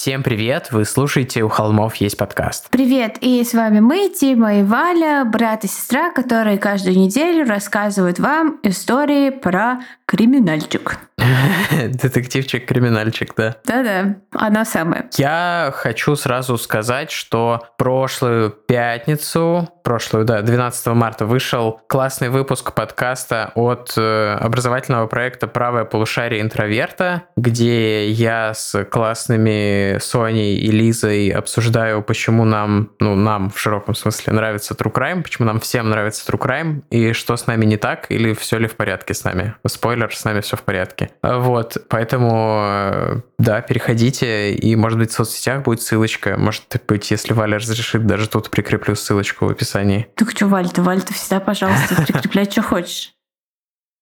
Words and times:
Всем 0.00 0.22
привет! 0.22 0.68
Вы 0.72 0.86
слушаете 0.86 1.42
«У 1.42 1.50
холмов 1.50 1.96
есть 1.96 2.16
подкаст». 2.16 2.70
Привет! 2.70 3.18
И 3.20 3.44
с 3.44 3.52
вами 3.52 3.80
мы, 3.80 4.08
Тима 4.08 4.60
и 4.60 4.62
Валя, 4.62 5.26
брат 5.26 5.64
и 5.64 5.68
сестра, 5.68 6.10
которые 6.10 6.56
каждую 6.56 6.96
неделю 6.96 7.44
рассказывают 7.46 8.18
вам 8.18 8.58
истории 8.62 9.28
про 9.28 9.80
криминальчик. 10.06 10.98
Детективчик-криминальчик, 11.70 13.34
да. 13.36 13.56
Да-да, 13.64 14.16
оно 14.32 14.64
самое. 14.64 15.06
Я 15.16 15.72
хочу 15.74 16.16
сразу 16.16 16.56
сказать, 16.58 17.10
что 17.10 17.66
прошлую 17.78 18.50
пятницу, 18.50 19.68
прошлую, 19.82 20.24
да, 20.24 20.42
12 20.42 20.86
марта 20.88 21.26
вышел 21.26 21.80
классный 21.88 22.28
выпуск 22.28 22.74
подкаста 22.74 23.52
от 23.54 23.94
э, 23.96 24.32
образовательного 24.40 25.06
проекта 25.06 25.46
«Правое 25.46 25.84
полушарие 25.84 26.40
интроверта», 26.40 27.24
где 27.36 28.08
я 28.08 28.54
с 28.54 28.84
классными 28.84 29.98
Соней 29.98 30.56
и 30.56 30.70
Лизой 30.70 31.28
обсуждаю, 31.30 32.02
почему 32.02 32.44
нам, 32.44 32.90
ну, 33.00 33.14
нам 33.14 33.50
в 33.50 33.58
широком 33.58 33.94
смысле 33.94 34.32
нравится 34.32 34.74
True 34.74 34.92
Crime, 34.92 35.22
почему 35.22 35.46
нам 35.46 35.60
всем 35.60 35.90
нравится 35.90 36.30
True 36.30 36.38
Crime, 36.38 36.82
и 36.90 37.12
что 37.12 37.36
с 37.36 37.46
нами 37.46 37.64
не 37.64 37.76
так, 37.76 38.06
или 38.10 38.34
все 38.34 38.58
ли 38.58 38.66
в 38.66 38.76
порядке 38.76 39.14
с 39.14 39.24
нами. 39.24 39.54
Спойлер, 39.66 40.14
с 40.14 40.24
нами 40.24 40.40
все 40.40 40.56
в 40.56 40.62
порядке. 40.62 41.09
Вот, 41.22 41.76
поэтому, 41.88 42.62
э, 42.64 43.20
да, 43.38 43.60
переходите, 43.60 44.54
и, 44.54 44.76
может 44.76 44.98
быть, 44.98 45.10
в 45.10 45.14
соцсетях 45.14 45.62
будет 45.62 45.82
ссылочка. 45.82 46.36
Может 46.36 46.64
быть, 46.86 47.10
если 47.10 47.32
Валя 47.32 47.58
разрешит, 47.58 48.06
даже 48.06 48.28
тут 48.28 48.50
прикреплю 48.50 48.94
ссылочку 48.94 49.46
в 49.46 49.50
описании. 49.50 50.08
Так 50.16 50.30
что, 50.30 50.46
Валь, 50.46 50.70
ты, 50.70 50.82
Валь, 50.82 51.02
ты 51.02 51.14
всегда, 51.14 51.40
пожалуйста, 51.40 52.02
прикрепляй, 52.06 52.50
что 52.50 52.62
хочешь. 52.62 53.14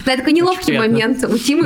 Да, 0.08 0.16
такой 0.16 0.32
неловкий 0.32 0.74
момент. 0.74 1.22
У 1.22 1.36
Тимы 1.36 1.64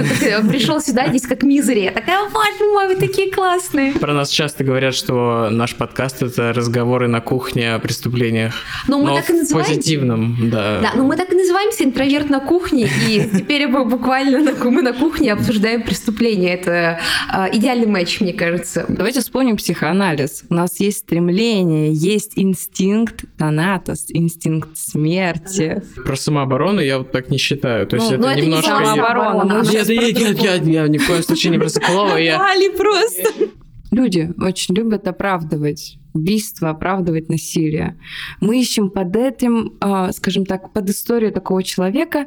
пришел 0.49 0.81
сюда 0.81 1.07
здесь 1.07 1.29
как 1.29 1.45
мизери. 1.45 1.85
Я 1.85 1.93
такая, 1.93 2.29
боже 2.29 2.73
мой, 2.73 2.89
вы 2.89 2.97
такие 2.97 3.31
классные. 3.31 3.93
Про 3.93 4.15
нас 4.15 4.31
часто 4.31 4.65
говорят, 4.65 4.97
что 4.97 5.49
наш 5.49 5.77
подкаст— 5.77 6.23
это 6.25 6.53
разговоры 6.53 7.07
на 7.07 7.21
кухне 7.21 7.73
о 7.73 7.79
преступлениях. 7.79 8.53
Но 8.89 8.99
мы 8.99 9.11
но 9.11 9.15
так 9.15 9.31
и 9.31 9.35
называем. 9.35 9.69
позитивном, 9.69 10.51
да. 10.51 10.81
Да, 10.81 10.91
но 10.97 11.05
мы 11.05 11.17
так 11.17 11.33
и 11.33 11.37
называемся 11.37 11.85
«Интроверт 11.85 12.31
на 12.31 12.41
кухне», 12.41 12.89
и 13.09 13.31
теперь 13.33 13.69
мы 13.69 13.85
буквально 13.85 14.41
на, 14.41 14.71
мы 14.71 14.83
на 14.83 14.93
кухне 14.93 15.33
обсуждаем 15.33 15.85
преступления. 15.85 16.55
Это 16.55 16.99
э, 17.33 17.57
идеальный 17.57 17.87
матч, 17.87 18.21
мне 18.21 18.33
кажется. 18.33 18.87
Давайте 18.89 19.21
вспомним 19.21 19.57
психоанализ. 19.57 20.47
У 20.51 20.55
нас 20.55 20.81
есть 20.81 20.99
стремление, 20.99 21.93
есть 21.93 22.33
инстинкт 22.35 23.25
Танатос, 23.39 24.07
инстинкт 24.09 24.77
смерти. 24.77 25.81
Про 26.05 26.17
самооборону 26.17 26.81
я 26.81 26.99
вот 26.99 27.13
так 27.13 27.31
не 27.31 27.39
считаю. 27.39 27.87
То 27.87 27.95
есть 27.95 28.11
ну, 28.11 28.17
это 28.17 28.32
это. 28.33 28.47
Не 28.47 28.63
самооборона. 28.63 29.63
Нет, 29.63 29.89
нет, 29.89 30.19
нет, 30.19 30.39
я, 30.39 30.55
я, 30.55 30.89
ни 30.89 30.99
в 30.99 31.07
коем 31.07 31.23
случае 31.23 31.53
не 31.53 31.59
про 31.59 31.69
Соколова. 31.69 32.17
Я... 32.17 32.39
просто. 32.77 33.49
Люди 33.91 34.33
очень 34.39 34.75
любят 34.75 35.07
оправдывать 35.07 35.99
убийство, 36.15 36.71
оправдывать 36.71 37.29
насилие. 37.29 37.99
Мы 38.41 38.61
ищем 38.61 38.91
под 38.91 39.15
этим, 39.17 39.75
а, 39.81 40.13
скажем 40.13 40.47
так, 40.47 40.73
под 40.73 40.89
историю 40.91 41.33
такого 41.33 41.63
человека 41.63 42.27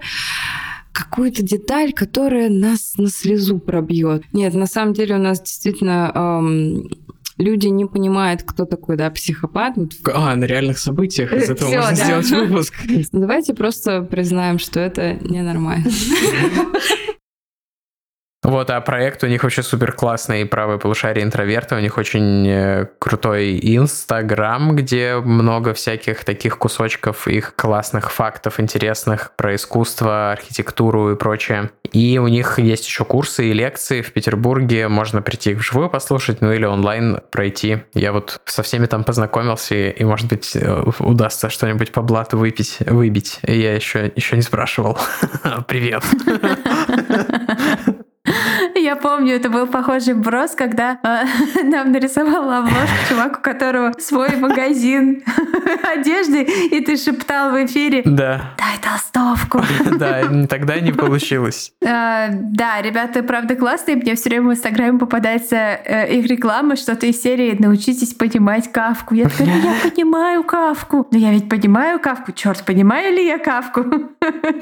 какую-то 0.92 1.44
деталь, 1.44 1.92
которая 1.92 2.50
нас 2.50 2.94
на 2.98 3.10
слезу 3.10 3.60
пробьет. 3.60 4.24
Нет, 4.32 4.54
на 4.54 4.66
самом 4.66 4.94
деле 4.94 5.16
у 5.16 5.20
нас 5.20 5.42
действительно 5.42 6.12
эм, 6.16 6.90
люди 7.38 7.68
не 7.68 7.86
понимают, 7.86 8.44
кто 8.44 8.66
такой, 8.66 8.98
да, 8.98 9.10
психопат. 9.10 9.76
А, 10.14 10.36
на 10.36 10.46
реальных 10.46 10.78
событиях 10.78 11.34
из 11.34 11.50
этого 11.50 11.70
Всё, 11.70 11.82
можно 11.82 11.96
да. 11.98 12.22
сделать 12.22 12.30
выпуск. 12.32 12.74
Давайте 13.12 13.54
просто 13.54 14.02
признаем, 14.02 14.60
что 14.60 14.80
это 14.80 15.14
ненормально. 15.22 15.90
Вот, 18.46 18.70
а 18.70 18.80
проект 18.80 19.24
у 19.24 19.28
них 19.28 19.42
вообще 19.42 19.64
супер 19.64 19.92
классный, 19.92 20.46
правое 20.46 20.78
полушарие 20.78 21.26
интроверта, 21.26 21.76
у 21.76 21.80
них 21.80 21.98
очень 21.98 22.48
э, 22.48 22.86
крутой 23.00 23.60
Инстаграм, 23.60 24.76
где 24.76 25.16
много 25.16 25.74
всяких 25.74 26.24
таких 26.24 26.60
кусочков 26.60 27.28
их 27.28 27.56
классных 27.56 28.12
фактов 28.12 28.60
интересных 28.60 29.32
про 29.36 29.56
искусство, 29.56 30.32
архитектуру 30.32 31.12
и 31.12 31.16
прочее. 31.16 31.72
И 31.92 32.20
у 32.20 32.28
них 32.28 32.60
есть 32.60 32.86
еще 32.86 33.04
курсы 33.04 33.50
и 33.50 33.54
лекции 33.54 34.04
в 34.04 34.14
Петербурге, 34.14 34.90
можно 34.90 35.24
прийти 35.24 35.52
их 35.52 35.58
вживую 35.58 35.90
послушать, 35.90 36.42
ну 36.42 36.54
или 36.54 36.66
онлайн 36.66 37.22
пройти. 37.32 37.80
Я 37.96 38.12
вот 38.12 38.40
со 38.46 38.62
всеми 38.62 38.86
там 38.86 39.04
познакомился, 39.04 39.74
и, 39.74 40.04
может 40.04 40.30
быть, 40.30 40.56
э, 40.56 40.84
удастся 41.00 41.50
что-нибудь 41.50 41.92
по 41.92 42.04
блату 42.04 42.38
выпить, 42.38 42.78
выбить. 42.82 43.40
Я 43.42 43.74
еще, 43.74 44.12
еще 44.16 44.36
не 44.36 44.44
спрашивал. 44.44 45.00
Привет. 45.68 46.04
Я 48.86 48.96
помню, 48.96 49.34
это 49.34 49.50
был 49.50 49.66
похожий 49.66 50.14
брос, 50.14 50.52
когда 50.52 51.00
э, 51.02 51.64
нам 51.64 51.92
нарисовал 51.92 52.52
обложку 52.52 53.10
чувак, 53.10 53.40
у 53.40 53.42
которого 53.42 53.94
свой 53.98 54.36
магазин 54.36 55.24
одежды, 55.98 56.44
и 56.44 56.80
ты 56.82 56.96
шептал 56.96 57.50
в 57.50 57.66
эфире 57.66 58.04
«Да». 58.06 58.54
«Дай 58.60 58.78
толстовку». 58.80 59.64
Да, 59.96 60.24
тогда 60.48 60.80
не 60.80 60.92
получилось. 60.92 61.72
Э, 61.82 62.28
да, 62.30 62.80
ребята, 62.84 63.24
правда, 63.24 63.56
классные. 63.56 63.96
Мне 63.96 64.14
все 64.14 64.30
время 64.30 64.50
в 64.50 64.52
Инстаграме 64.52 65.00
попадается 65.00 65.56
э, 65.56 66.14
их 66.14 66.28
реклама, 66.28 66.76
что-то 66.76 67.08
из 67.08 67.20
серии 67.20 67.56
«Научитесь 67.58 68.14
понимать 68.14 68.72
кавку». 68.72 69.16
Я 69.16 69.30
такая, 69.30 69.48
я 69.48 69.90
понимаю 69.90 70.44
кавку. 70.44 71.08
Но 71.12 71.18
я 71.18 71.32
ведь 71.32 71.50
понимаю 71.50 72.00
кавку. 72.00 72.34
Черт, 72.34 72.64
понимаю 72.64 73.16
ли 73.16 73.26
я 73.26 73.40
кавку? 73.40 73.84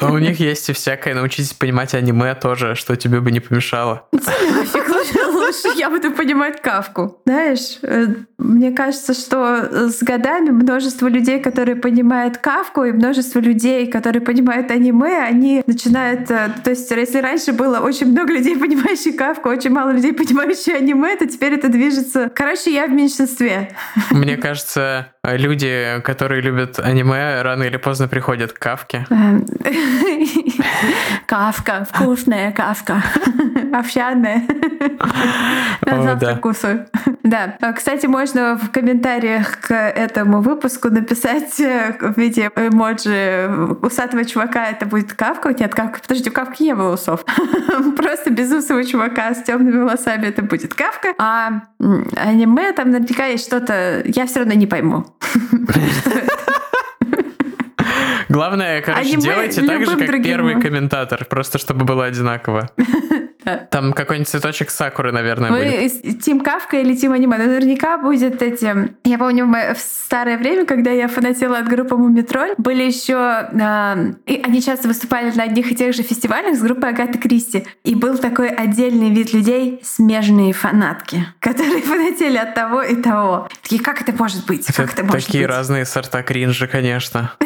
У 0.01 0.17
них 0.17 0.39
есть 0.39 0.69
и 0.69 0.73
всякое 0.73 1.13
«Научитесь 1.13 1.51
понимать 1.51 1.93
аниме» 1.93 2.35
тоже, 2.35 2.75
что 2.75 2.95
тебе 2.95 3.19
бы 3.19 3.31
не 3.31 3.41
помешало. 3.41 4.07
Нафиг 4.13 4.89
лучше 5.33 5.77
я 5.77 5.89
буду 5.89 6.11
понимать 6.11 6.61
Кавку. 6.61 7.21
Знаешь, 7.25 7.79
э, 7.81 8.07
мне 8.37 8.71
кажется, 8.71 9.13
что 9.13 9.89
с 9.89 10.03
годами 10.03 10.49
множество 10.49 11.07
людей, 11.07 11.39
которые 11.39 11.75
понимают 11.75 12.37
Кавку, 12.37 12.83
и 12.83 12.91
множество 12.91 13.39
людей, 13.39 13.87
которые 13.87 14.21
понимают 14.21 14.71
аниме, 14.71 15.19
они 15.19 15.63
начинают... 15.65 16.29
Э, 16.31 16.49
то 16.63 16.69
есть, 16.69 16.89
если 16.91 17.19
раньше 17.19 17.53
было 17.53 17.79
очень 17.79 18.11
много 18.11 18.33
людей, 18.33 18.57
понимающих 18.57 19.15
Кавку, 19.15 19.49
очень 19.49 19.71
мало 19.71 19.91
людей, 19.91 20.13
понимающих 20.13 20.75
аниме, 20.75 21.15
то 21.15 21.25
теперь 21.27 21.53
это 21.53 21.69
движется... 21.69 22.31
Короче, 22.33 22.73
я 22.73 22.87
в 22.87 22.91
меньшинстве. 22.91 23.75
Мне 24.11 24.37
кажется, 24.37 25.07
люди, 25.23 26.01
которые 26.03 26.41
любят 26.41 26.79
аниме, 26.79 27.41
рано 27.41 27.63
или 27.63 27.77
поздно 27.77 28.07
приходят 28.07 28.53
к 28.53 28.59
Кавке. 28.59 29.05
Эм, 29.09 29.45
кавка, 31.27 31.87
вкусная 31.91 32.51
кавка, 32.51 33.03
овсяная. 33.79 34.43
На 35.85 36.01
завтра 36.03 36.35
кусаю. 36.35 36.85
Да. 37.23 37.55
А, 37.61 37.71
кстати, 37.71 38.05
можно 38.05 38.57
в 38.57 38.69
комментариях 38.71 39.59
к 39.61 39.73
этому 39.73 40.41
выпуску 40.41 40.89
написать 40.89 41.57
э, 41.59 41.95
в 41.99 42.17
виде 42.17 42.51
эмоджи 42.55 43.49
усатого 43.81 44.25
чувака 44.25 44.67
это 44.67 44.85
будет 44.85 45.13
кавка. 45.13 45.55
Нет, 45.57 45.73
кавка. 45.73 45.99
Подожди, 46.01 46.29
у 46.29 46.33
кавки 46.33 46.63
не 46.63 46.75
было 46.75 46.93
усов. 46.93 47.23
Просто 47.97 48.29
безусого 48.29 48.83
чувака 48.83 49.33
с 49.33 49.43
темными 49.43 49.83
волосами 49.83 50.25
это 50.27 50.41
будет 50.41 50.73
кавка. 50.73 51.13
А 51.17 51.61
аниме 52.17 52.73
там 52.73 52.91
наверняка 52.91 53.25
есть 53.27 53.45
что-то... 53.47 54.01
Я 54.05 54.25
все 54.25 54.39
равно 54.39 54.53
не 54.53 54.67
пойму. 54.67 55.05
Главное, 58.33 58.81
короче, 58.81 59.09
Аниме 59.09 59.21
делайте 59.21 59.61
так 59.61 59.85
же, 59.85 59.95
как 59.95 60.23
первый 60.23 60.59
комментатор, 60.59 61.23
просто 61.25 61.59
чтобы 61.59 61.85
было 61.85 62.05
одинаково. 62.05 62.69
Там 63.69 63.93
какой-нибудь 63.93 64.29
цветочек 64.29 64.69
сакуры, 64.69 65.11
наверное, 65.11 65.51
Вы 65.51 65.89
будет. 65.99 66.23
Тим 66.23 66.39
Кавка 66.39 66.77
или 66.77 66.95
Тим 66.95 67.11
Аниме. 67.11 67.37
Наверняка 67.37 67.97
будет 67.97 68.41
эти... 68.41 68.93
Я 69.03 69.17
помню, 69.17 69.45
в 69.45 69.79
старое 69.79 70.37
время, 70.37 70.65
когда 70.65 70.91
я 70.91 71.07
фанатела 71.07 71.57
от 71.57 71.67
группы 71.67 71.95
Мумитроль, 71.95 72.53
были 72.57 72.83
еще... 72.83 73.49
Э, 73.53 74.13
и 74.25 74.41
они 74.43 74.61
часто 74.61 74.87
выступали 74.87 75.31
на 75.31 75.43
одних 75.43 75.71
и 75.71 75.75
тех 75.75 75.93
же 75.93 76.03
фестивалях 76.03 76.55
с 76.55 76.61
группой 76.61 76.89
Агаты 76.89 77.17
Кристи. 77.17 77.65
И 77.83 77.95
был 77.95 78.17
такой 78.17 78.49
отдельный 78.49 79.09
вид 79.09 79.33
людей, 79.33 79.79
смежные 79.83 80.53
фанатки, 80.53 81.25
которые 81.39 81.81
фанатели 81.81 82.37
от 82.37 82.55
того 82.55 82.81
и 82.81 82.95
того. 82.95 83.49
Такие, 83.61 83.81
как 83.81 84.01
это 84.01 84.13
может 84.13 84.45
быть? 84.45 84.69
Это 84.69 84.83
как 84.83 84.93
это 84.93 85.03
может 85.03 85.25
такие 85.25 85.45
быть? 85.45 85.55
разные 85.55 85.85
сорта 85.85 86.23
кринжа, 86.23 86.67
конечно. 86.67 87.33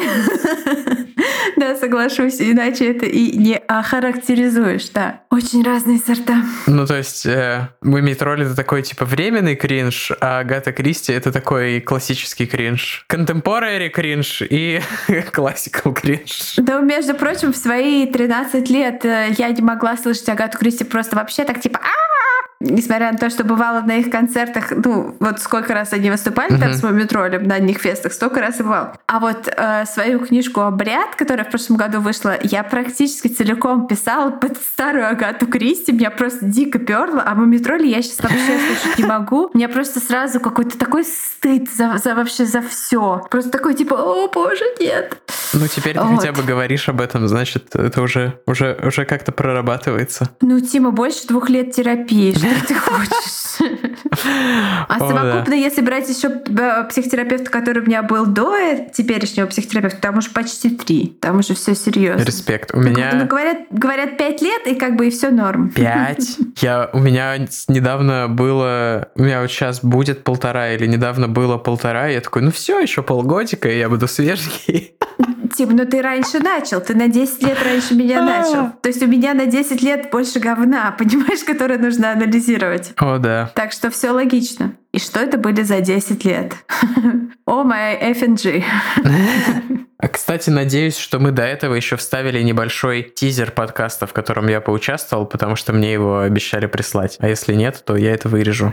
Да, 1.58 1.74
соглашусь, 1.74 2.40
иначе 2.40 2.88
это 2.92 3.04
и 3.04 3.36
не 3.36 3.56
охарактеризуешь, 3.56 4.90
да. 4.90 5.22
Очень 5.28 5.64
разные 5.64 5.98
сорта. 5.98 6.44
Ну, 6.68 6.86
то 6.86 6.96
есть, 6.96 7.26
э, 7.26 7.68
Мумий 7.82 8.14
Тролль 8.14 8.42
это 8.42 8.54
такой, 8.54 8.82
типа, 8.82 9.04
временный 9.04 9.56
кринж, 9.56 10.12
а 10.20 10.38
Агата 10.38 10.70
Кристи 10.70 11.12
это 11.12 11.32
такой 11.32 11.80
классический 11.80 12.46
кринж. 12.46 13.04
Contemporary 13.10 13.88
кринж 13.88 14.42
и 14.42 14.80
классикал 15.32 15.92
кринж. 15.92 16.54
Да, 16.58 16.78
между 16.78 17.14
прочим, 17.14 17.52
в 17.52 17.56
свои 17.56 18.06
13 18.06 18.70
лет 18.70 19.04
э, 19.04 19.34
я 19.36 19.48
не 19.48 19.62
могла 19.62 19.96
слышать 19.96 20.28
Агату 20.28 20.58
Кристи 20.58 20.84
просто 20.84 21.16
вообще 21.16 21.42
так, 21.42 21.60
типа, 21.60 21.80
а 21.82 22.08
Несмотря 22.60 23.12
на 23.12 23.18
то, 23.18 23.30
что 23.30 23.44
бывало 23.44 23.82
на 23.82 23.98
их 23.98 24.10
концертах, 24.10 24.72
ну, 24.72 25.14
вот 25.20 25.40
сколько 25.40 25.74
раз 25.74 25.92
они 25.92 26.10
выступали 26.10 26.54
uh-huh. 26.54 26.60
там 26.60 26.72
с 26.74 26.82
Мумитролем 26.82 27.44
на 27.44 27.54
одних 27.54 27.78
фестах, 27.78 28.12
столько 28.12 28.40
раз 28.40 28.58
и 28.58 28.64
бывал. 28.64 28.94
А 29.06 29.20
вот 29.20 29.48
э, 29.48 29.84
свою 29.86 30.18
книжку 30.18 30.62
«Обряд», 30.62 31.14
которая 31.14 31.44
в 31.44 31.50
прошлом 31.50 31.76
году 31.76 32.00
вышла, 32.00 32.36
я 32.42 32.64
практически 32.64 33.28
целиком 33.28 33.86
писала 33.86 34.30
под 34.30 34.56
старую 34.56 35.08
Агату 35.08 35.46
Кристи, 35.46 35.92
меня 35.92 36.10
просто 36.10 36.46
дико 36.46 36.80
перло, 36.80 37.22
а 37.24 37.34
Мумитроли 37.36 37.86
я 37.86 38.02
сейчас 38.02 38.20
вообще 38.22 38.38
слушать 38.38 38.98
не 38.98 39.04
могу. 39.04 39.50
Мне 39.54 39.68
просто 39.68 40.00
сразу 40.00 40.40
какой-то 40.40 40.76
такой 40.76 41.04
стыд 41.04 41.70
за, 41.70 41.98
за 41.98 42.16
вообще 42.16 42.44
за 42.44 42.60
все. 42.60 43.24
Просто 43.30 43.52
такой 43.52 43.74
типа, 43.74 43.94
о 43.94 44.28
боже, 44.28 44.64
нет. 44.80 45.16
Ну, 45.52 45.66
теперь 45.68 45.94
ты 45.94 46.00
Вот. 46.00 46.18
хотя 46.18 46.32
бы 46.32 46.42
говоришь 46.42 46.88
об 46.88 47.00
этом, 47.00 47.28
значит, 47.28 47.74
это 47.76 48.02
уже, 48.02 48.40
уже, 48.46 48.78
уже 48.82 49.04
как-то 49.04 49.30
прорабатывается. 49.30 50.30
Ну, 50.40 50.58
Тима, 50.60 50.90
больше 50.90 51.26
двух 51.28 51.48
лет 51.48 51.72
терапии. 51.72 52.32
Что 52.32 52.47
ты 52.68 52.74
хочешь? 52.74 53.72
А 54.88 54.98
совокупно, 54.98 55.54
если 55.54 55.80
брать 55.80 56.08
еще 56.08 56.30
психотерапевта, 56.88 57.50
который 57.50 57.82
у 57.82 57.86
меня 57.86 58.02
был 58.02 58.26
до 58.26 58.56
э- 58.56 58.88
теперешнего 58.94 59.46
психотерапевта, 59.46 59.98
там 60.00 60.18
уже 60.18 60.30
почти 60.30 60.70
три. 60.70 61.16
Там 61.20 61.38
уже 61.38 61.54
все 61.54 61.74
серьезно. 61.74 62.24
Респект. 62.24 62.74
У 62.74 62.78
Ну, 62.80 62.88
меня 62.90 63.24
говорят, 63.24 63.58
говорят 63.70 64.16
пять 64.16 64.40
лет, 64.42 64.66
и 64.66 64.74
как 64.74 64.96
бы 64.96 65.08
и 65.08 65.10
все 65.10 65.30
норм. 65.30 65.70
пять. 65.70 66.36
Я, 66.60 66.88
у 66.92 66.98
меня 67.00 67.36
недавно 67.68 68.28
было, 68.28 69.08
у 69.14 69.22
меня 69.22 69.40
вот 69.42 69.50
сейчас 69.50 69.80
будет 69.82 70.24
полтора, 70.24 70.72
или 70.72 70.86
недавно 70.86 71.28
было 71.28 71.56
полтора, 71.58 72.06
я 72.08 72.20
такой, 72.20 72.42
ну 72.42 72.50
все, 72.50 72.78
еще 72.80 73.02
полгодика, 73.02 73.68
и 73.68 73.78
я 73.78 73.88
буду 73.88 74.08
свежий. 74.08 74.94
Типа, 75.54 75.72
ну 75.72 75.84
ты 75.86 76.02
раньше 76.02 76.38
начал, 76.40 76.80
ты 76.80 76.94
на 76.94 77.08
10 77.08 77.42
лет 77.42 77.58
раньше 77.64 77.94
меня 77.94 78.20
А. 78.20 78.22
начал. 78.24 78.70
То 78.82 78.88
есть 78.88 79.02
у 79.02 79.06
меня 79.06 79.34
на 79.34 79.46
10 79.46 79.82
лет 79.82 80.10
больше 80.10 80.38
говна, 80.40 80.92
понимаешь, 80.98 81.44
которое 81.44 81.78
нужно 81.78 82.12
анализировать. 82.12 82.92
О, 82.96 83.18
да. 83.18 83.50
Так 83.54 83.72
что 83.72 83.90
все 83.90 84.10
логично. 84.10 84.72
И 84.92 84.98
что 84.98 85.20
это 85.20 85.36
были 85.38 85.62
за 85.62 85.80
10 85.80 86.24
лет? 86.24 86.54
О, 87.46 87.62
мой 87.64 87.96
FNG. 88.00 88.64
А, 90.00 90.06
Кстати, 90.06 90.48
надеюсь, 90.48 90.96
что 90.96 91.18
мы 91.18 91.32
до 91.32 91.42
этого 91.42 91.74
еще 91.74 91.96
вставили 91.96 92.40
небольшой 92.42 93.02
тизер 93.02 93.50
подкаста, 93.50 94.06
в 94.06 94.12
котором 94.12 94.46
я 94.46 94.60
поучаствовал, 94.60 95.26
потому 95.26 95.56
что 95.56 95.72
мне 95.72 95.92
его 95.92 96.20
обещали 96.20 96.66
прислать. 96.66 97.16
А 97.18 97.28
если 97.28 97.52
нет, 97.54 97.82
то 97.84 97.96
я 97.96 98.12
это 98.14 98.28
вырежу. 98.28 98.72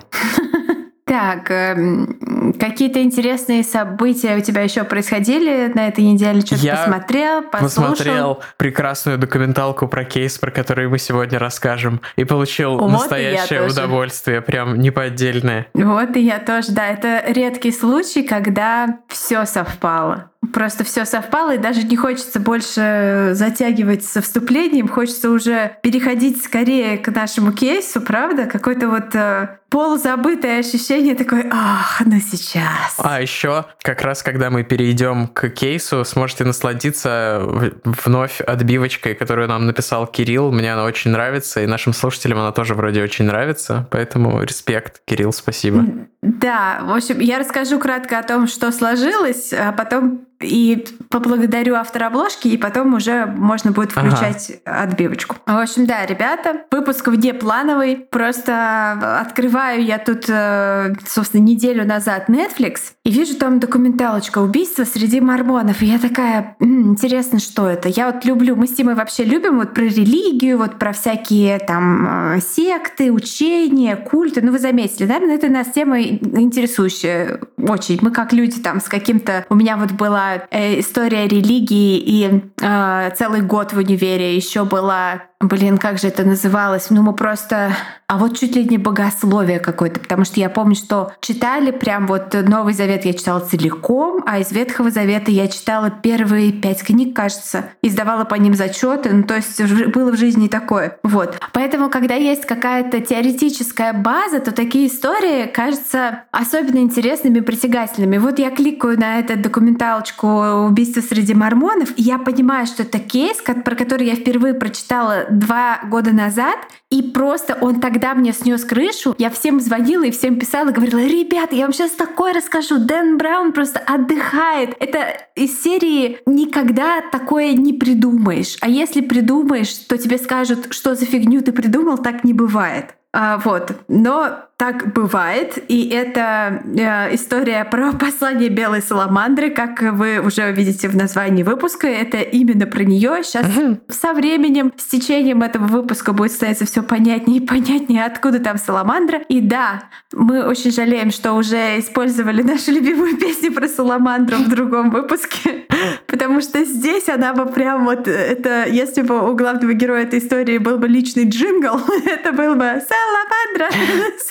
Так, 1.15 1.49
эм, 1.49 2.53
какие-то 2.59 3.01
интересные 3.01 3.63
события 3.63 4.35
у 4.35 4.41
тебя 4.41 4.63
еще 4.63 4.83
происходили 4.83 5.71
на 5.73 5.87
этой 5.87 6.03
неделе? 6.03 6.41
Что-то 6.41 6.61
Я 6.61 6.75
посмотрел, 6.75 7.41
послушал? 7.41 7.91
Посмотрел 7.91 8.43
прекрасную 8.57 9.17
документалку 9.17 9.87
про 9.87 10.03
кейс, 10.03 10.37
про 10.37 10.51
который 10.51 10.89
мы 10.89 10.99
сегодня 10.99 11.39
расскажем, 11.39 12.01
и 12.17 12.25
получил 12.25 12.77
Вот 12.77 12.91
настоящее 12.91 13.65
удовольствие, 13.65 14.41
прям 14.41 14.77
неподдельное. 14.77 15.67
Вот 15.73 16.17
и 16.17 16.19
я 16.19 16.39
тоже, 16.39 16.73
да. 16.73 16.85
Это 16.87 17.23
редкий 17.31 17.71
случай, 17.71 18.23
когда 18.23 18.99
все 19.07 19.45
совпало. 19.45 20.31
Просто 20.53 20.83
все 20.83 21.05
совпало, 21.05 21.55
и 21.55 21.57
даже 21.57 21.83
не 21.83 21.97
хочется 21.97 22.39
больше 22.39 23.31
затягивать 23.33 24.05
со 24.05 24.21
вступлением, 24.21 24.87
хочется 24.87 25.29
уже 25.31 25.77
переходить 25.81 26.41
скорее 26.43 26.97
к 26.97 27.07
нашему 27.13 27.51
кейсу, 27.51 27.99
правда? 27.99 28.45
Какое-то 28.45 28.87
вот 28.87 29.15
э, 29.15 29.57
полузабытое 29.69 30.59
ощущение 30.59 31.15
такое, 31.15 31.49
ах, 31.51 32.01
ну 32.05 32.19
сейчас. 32.19 32.95
А 32.97 33.21
еще, 33.21 33.65
как 33.81 34.01
раз 34.01 34.23
когда 34.23 34.49
мы 34.49 34.63
перейдем 34.63 35.27
к 35.27 35.49
кейсу, 35.49 36.05
сможете 36.05 36.43
насладиться 36.43 37.41
в- 37.41 37.71
вновь 38.05 38.39
отбивочкой, 38.39 39.15
которую 39.15 39.47
нам 39.47 39.65
написал 39.65 40.07
Кирилл. 40.07 40.51
Мне 40.51 40.73
она 40.73 40.83
очень 40.85 41.11
нравится, 41.11 41.61
и 41.61 41.65
нашим 41.65 41.91
слушателям 41.91 42.37
она 42.39 42.51
тоже 42.51 42.75
вроде 42.75 43.01
очень 43.01 43.25
нравится. 43.25 43.87
Поэтому 43.91 44.41
респект, 44.43 45.01
Кирилл, 45.05 45.33
спасибо. 45.33 45.83
Да, 46.25 46.79
в 46.81 46.91
общем, 46.91 47.19
я 47.19 47.37
расскажу 47.37 47.77
кратко 47.77 48.17
о 48.17 48.23
том, 48.23 48.47
что 48.47 48.71
сложилось, 48.71 49.53
а 49.53 49.71
потом 49.71 50.25
и 50.41 50.85
поблагодарю 51.09 51.75
автора 51.75 52.07
обложки, 52.07 52.47
и 52.49 52.57
потом 52.57 52.93
уже 52.93 53.25
можно 53.25 53.71
будет 53.71 53.91
Ага. 53.95 54.09
включать 54.09 54.59
отбивочку. 54.65 55.35
В 55.45 55.57
общем, 55.61 55.85
да, 55.85 56.05
ребята, 56.05 56.61
выпуск 56.71 57.07
внеплановый. 57.07 57.95
Просто 57.95 59.19
открываю 59.21 59.83
я 59.83 59.97
тут, 59.97 60.25
э, 60.27 60.93
собственно, 61.07 61.41
неделю 61.41 61.85
назад 61.85 62.29
Netflix 62.29 62.93
и 63.03 63.11
вижу 63.11 63.35
там 63.35 63.59
документалочка 63.59 64.39
«Убийство 64.39 64.83
среди 64.83 65.21
мормонов». 65.21 65.81
И 65.81 65.85
я 65.85 65.99
такая, 65.99 66.55
«М, 66.59 66.91
интересно, 66.91 67.39
что 67.39 67.67
это? 67.69 67.87
Я 67.89 68.11
вот 68.11 68.25
люблю, 68.25 68.55
мы 68.55 68.67
с 68.67 68.71
Тимой 68.73 68.95
вообще 68.95 69.23
любим 69.23 69.57
вот 69.57 69.73
про 69.73 69.83
религию, 69.83 70.57
вот 70.57 70.77
про 70.79 70.91
всякие 70.93 71.59
там 71.59 72.35
э, 72.35 72.39
секты, 72.41 73.11
учения, 73.11 73.95
культы. 73.95 74.41
Ну, 74.41 74.51
вы 74.51 74.59
заметили, 74.59 75.05
наверное, 75.05 75.35
это 75.35 75.47
нас 75.49 75.67
тема 75.73 76.01
интересующая 76.01 77.39
очень. 77.57 77.99
Мы 78.01 78.11
как 78.11 78.33
люди 78.33 78.59
там 78.61 78.79
с 78.79 78.85
каким-то... 78.85 79.45
У 79.49 79.55
меня 79.55 79.77
вот 79.77 79.91
была 79.91 80.24
э, 80.51 80.79
история 80.79 81.27
религии 81.27 81.97
и 81.97 82.41
э, 82.61 83.11
целый 83.15 83.41
год 83.41 83.73
в 83.73 83.77
универе 83.77 84.35
еще 84.35 84.65
была 84.65 85.21
Блин, 85.41 85.77
как 85.77 85.99
же 85.99 86.07
это 86.07 86.23
называлось? 86.23 86.89
Ну, 86.89 87.01
мы 87.01 87.13
просто... 87.13 87.75
А 88.07 88.17
вот 88.19 88.37
чуть 88.37 88.55
ли 88.55 88.63
не 88.63 88.77
богословие 88.77 89.59
какое-то, 89.59 89.99
потому 89.99 90.25
что 90.25 90.39
я 90.39 90.47
помню, 90.47 90.75
что 90.75 91.11
читали 91.21 91.71
прям 91.71 92.05
вот 92.05 92.35
Новый 92.35 92.73
Завет 92.73 93.03
я 93.03 93.13
читала 93.13 93.39
целиком, 93.39 94.23
а 94.27 94.37
из 94.37 94.51
Ветхого 94.51 94.91
Завета 94.91 95.31
я 95.31 95.47
читала 95.47 95.89
первые 95.89 96.51
пять 96.51 96.83
книг, 96.83 97.15
кажется, 97.15 97.71
и 97.81 97.89
сдавала 97.89 98.23
по 98.23 98.35
ним 98.35 98.53
зачеты. 98.53 99.11
Ну, 99.11 99.23
то 99.23 99.35
есть 99.35 99.59
было 99.91 100.11
в 100.11 100.17
жизни 100.17 100.47
такое. 100.47 100.99
Вот. 101.03 101.39
Поэтому, 101.51 101.89
когда 101.89 102.13
есть 102.13 102.45
какая-то 102.45 103.01
теоретическая 103.01 103.91
база, 103.91 104.39
то 104.39 104.51
такие 104.51 104.87
истории 104.87 105.47
кажутся 105.47 106.25
особенно 106.31 106.77
интересными 106.77 107.39
и 107.39 107.41
притягательными. 107.41 108.19
Вот 108.19 108.37
я 108.37 108.51
кликаю 108.51 108.99
на 108.99 109.19
эту 109.19 109.35
документалочку 109.35 110.14
«Убийство 110.23 111.01
среди 111.01 111.33
мормонов», 111.33 111.89
и 111.97 112.01
я 112.01 112.17
понимаю, 112.17 112.65
что 112.67 112.83
это 112.83 112.99
кейс, 112.99 113.37
про 113.37 113.75
который 113.75 114.07
я 114.07 114.15
впервые 114.15 114.53
прочитала 114.53 115.25
два 115.29 115.79
года 115.85 116.11
назад, 116.11 116.57
и 116.95 117.01
просто 117.01 117.57
он 117.59 117.81
тогда 117.81 118.13
мне 118.15 118.31
снес 118.31 118.63
крышу. 118.63 119.15
Я 119.17 119.29
всем 119.29 119.59
звонила 119.59 120.05
и 120.05 120.11
всем 120.11 120.39
писала, 120.39 120.71
говорила, 120.71 120.99
ребята, 120.99 121.53
я 121.53 121.63
вам 121.63 121.73
сейчас 121.73 121.91
такое 121.91 122.33
расскажу. 122.33 122.79
Дэн 122.79 123.17
Браун 123.17 123.51
просто 123.51 123.79
отдыхает. 123.79 124.77
Это 124.79 125.17
из 125.35 125.61
серии 125.61 126.19
«Никогда 126.25 127.01
такое 127.11 127.51
не 127.51 127.73
придумаешь». 127.73 128.55
А 128.61 128.69
если 128.69 129.01
придумаешь, 129.01 129.73
то 129.73 129.97
тебе 129.97 130.17
скажут, 130.17 130.73
что 130.73 130.95
за 130.95 131.05
фигню 131.05 131.41
ты 131.41 131.51
придумал, 131.51 131.97
так 131.97 132.23
не 132.23 132.31
бывает. 132.31 132.95
А, 133.11 133.37
вот. 133.39 133.71
Но 133.87 134.45
так 134.57 134.93
бывает, 134.93 135.57
и 135.69 135.89
это 135.89 136.61
э, 136.65 137.15
история 137.15 137.65
про 137.65 137.91
послание 137.99 138.49
белой 138.49 138.81
саламандры, 138.81 139.49
как 139.49 139.81
вы 139.81 140.19
уже 140.19 140.49
увидите 140.49 140.87
в 140.87 140.95
названии 140.95 141.43
выпуска, 141.43 141.87
это 141.87 142.17
именно 142.19 142.65
про 142.65 142.83
нее. 142.83 143.21
Сейчас 143.23 143.45
со 143.89 144.13
временем, 144.13 144.73
с 144.77 144.85
течением 144.85 145.43
этого 145.43 145.65
выпуска 145.65 146.13
будет 146.13 146.31
становиться 146.31 146.65
все 146.65 146.83
понятнее 146.85 147.39
и 147.39 147.45
понятнее, 147.45 148.05
откуда 148.05 148.39
там 148.39 148.57
саламандра. 148.57 149.19
И 149.29 149.41
да, 149.41 149.83
мы 150.13 150.45
очень 150.45 150.71
жалеем, 150.71 151.11
что 151.11 151.33
уже 151.33 151.79
использовали 151.79 152.41
нашу 152.41 152.71
любимую 152.71 153.17
песню 153.19 153.53
про 153.53 153.67
саламандру 153.67 154.37
в 154.37 154.49
другом 154.49 154.91
выпуске, 154.91 155.65
потому 156.07 156.41
что 156.41 156.63
здесь 156.63 157.09
она 157.09 157.33
бы 157.33 157.45
прям 157.45 157.85
вот, 157.85 158.07
это, 158.07 158.65
если 158.67 159.01
бы 159.01 159.29
у 159.29 159.35
главного 159.35 159.73
героя 159.73 160.03
этой 160.03 160.19
истории 160.19 160.57
был 160.57 160.77
бы 160.77 160.87
личный 160.87 161.27
джингл, 161.27 161.79
это 162.05 162.31
был 162.31 162.55
бы 162.55 162.81
Саламандра! 162.87 163.69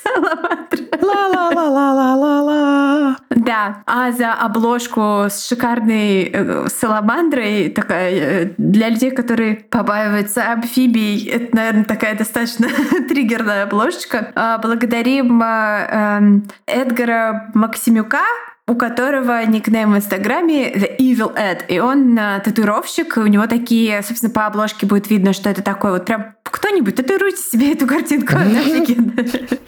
Саламандра! 0.03 0.79
Ла-ла-ла-ла-ла-ла-ла. 1.01 3.17
Да, 3.31 3.83
а 3.87 4.13
за 4.13 4.33
обложку 4.33 5.25
с 5.29 5.49
шикарной 5.49 6.31
э, 6.33 6.67
саламандрой, 6.69 7.71
такая 7.71 8.13
э, 8.13 8.51
для 8.57 8.89
людей, 8.89 9.11
которые 9.11 9.57
побаиваются 9.57 10.53
амфибий, 10.53 11.27
это, 11.27 11.57
наверное, 11.57 11.85
такая 11.85 12.17
достаточно 12.17 12.44
триггерная 13.09 13.65
обложечка. 13.65 14.33
А, 14.35 14.59
Благодарим 14.59 15.43
э, 15.43 15.87
эм, 15.91 16.49
Эдгара 16.67 17.51
Максимюка, 17.55 18.23
у 18.67 18.77
которого 18.77 19.45
никнейм 19.45 19.93
в 19.93 19.97
Инстаграме 19.97 20.73
The 20.73 20.97
Evil 20.99 21.37
Ed. 21.37 21.67
И 21.69 21.79
он 21.81 22.19
э, 22.19 22.41
татуировщик, 22.41 23.19
у 23.19 23.27
него 23.27 23.47
такие, 23.47 24.03
собственно, 24.03 24.33
по 24.33 24.47
обложке 24.47 24.87
будет 24.87 25.11
видно, 25.11 25.35
что 25.35 25.51
это 25.51 25.63
такой 25.63 25.91
вот 25.93 26.07
прям 26.07 26.35
кто-нибудь 26.45 26.95
татуируйте 26.97 27.43
себе 27.43 27.73
эту 27.73 27.87
картинку, 27.87 28.37
она 28.37 28.61
офигенная. 28.61 29.27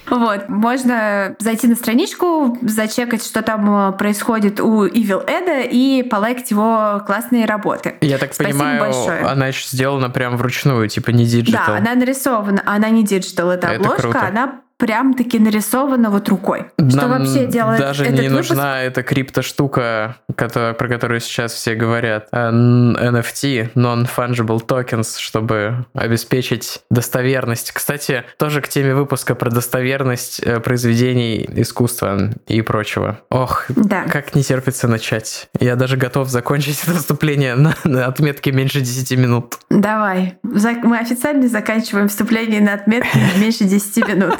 Вот, 0.08 0.48
можно 0.48 1.34
зайти 1.40 1.66
на 1.66 1.74
страничку, 1.74 2.56
зачекать, 2.62 3.24
что 3.24 3.42
там 3.42 3.90
э, 3.90 3.92
происходит 3.92 4.60
у 4.60 4.86
Evil 4.86 5.22
Эда 5.26 5.60
и 5.60 6.02
полайкать 6.02 6.50
его 6.50 7.02
классные 7.06 7.44
работы. 7.44 7.96
Я 8.00 8.16
так 8.16 8.32
Спасибо 8.32 8.58
понимаю, 8.58 8.80
большое. 8.80 9.20
она 9.22 9.48
еще 9.48 9.66
сделана 9.68 10.08
прям 10.08 10.36
вручную, 10.38 10.88
типа 10.88 11.10
не 11.10 11.26
digital. 11.26 11.66
Да, 11.66 11.76
она 11.76 11.94
нарисована, 11.94 12.62
она 12.64 12.88
не 12.88 13.04
digital, 13.04 13.50
это 13.50 13.66
Это 13.66 13.76
обложка, 13.76 14.02
круто. 14.02 14.26
она 14.26 14.60
прям 14.78 15.14
таки 15.14 15.38
нарисована 15.38 16.10
вот 16.10 16.28
рукой. 16.28 16.66
Что 16.88 16.96
Нам 17.08 17.10
вообще 17.10 17.46
делает 17.46 17.80
даже 17.80 18.04
этот 18.04 18.20
не 18.20 18.28
выпуск? 18.28 18.50
нужна 18.50 18.82
эта 18.82 19.02
криптоштука, 19.02 20.16
которая, 20.34 20.74
про 20.74 20.88
которую 20.88 21.20
сейчас 21.20 21.52
все 21.52 21.74
говорят. 21.74 22.28
NFT, 22.32 23.72
Non-Fungible 23.74 24.60
Tokens, 24.66 25.18
чтобы 25.18 25.86
обеспечить 25.94 26.80
достоверность. 26.90 27.72
Кстати, 27.72 28.24
тоже 28.38 28.60
к 28.60 28.68
теме 28.68 28.94
выпуска 28.94 29.34
про 29.34 29.50
достоверность 29.50 30.40
э, 30.40 30.60
произведений 30.60 31.48
искусства 31.56 32.30
и 32.46 32.62
прочего. 32.62 33.20
Ох, 33.30 33.64
Да. 33.68 34.04
как 34.04 34.34
не 34.34 34.42
терпится 34.42 34.88
начать. 34.88 35.48
Я 35.58 35.76
даже 35.76 35.96
готов 35.96 36.28
закончить 36.28 36.80
это 36.82 36.92
выступление 36.92 37.54
на, 37.54 37.74
на 37.84 38.06
отметке 38.06 38.52
меньше 38.52 38.80
10 38.80 39.18
минут. 39.18 39.58
Давай. 39.70 40.38
Мы 40.42 40.98
официально 40.98 41.48
заканчиваем 41.48 42.08
вступление 42.08 42.60
на 42.60 42.74
отметке 42.74 43.18
меньше 43.38 43.64
10 43.64 44.08
минут. 44.08 44.38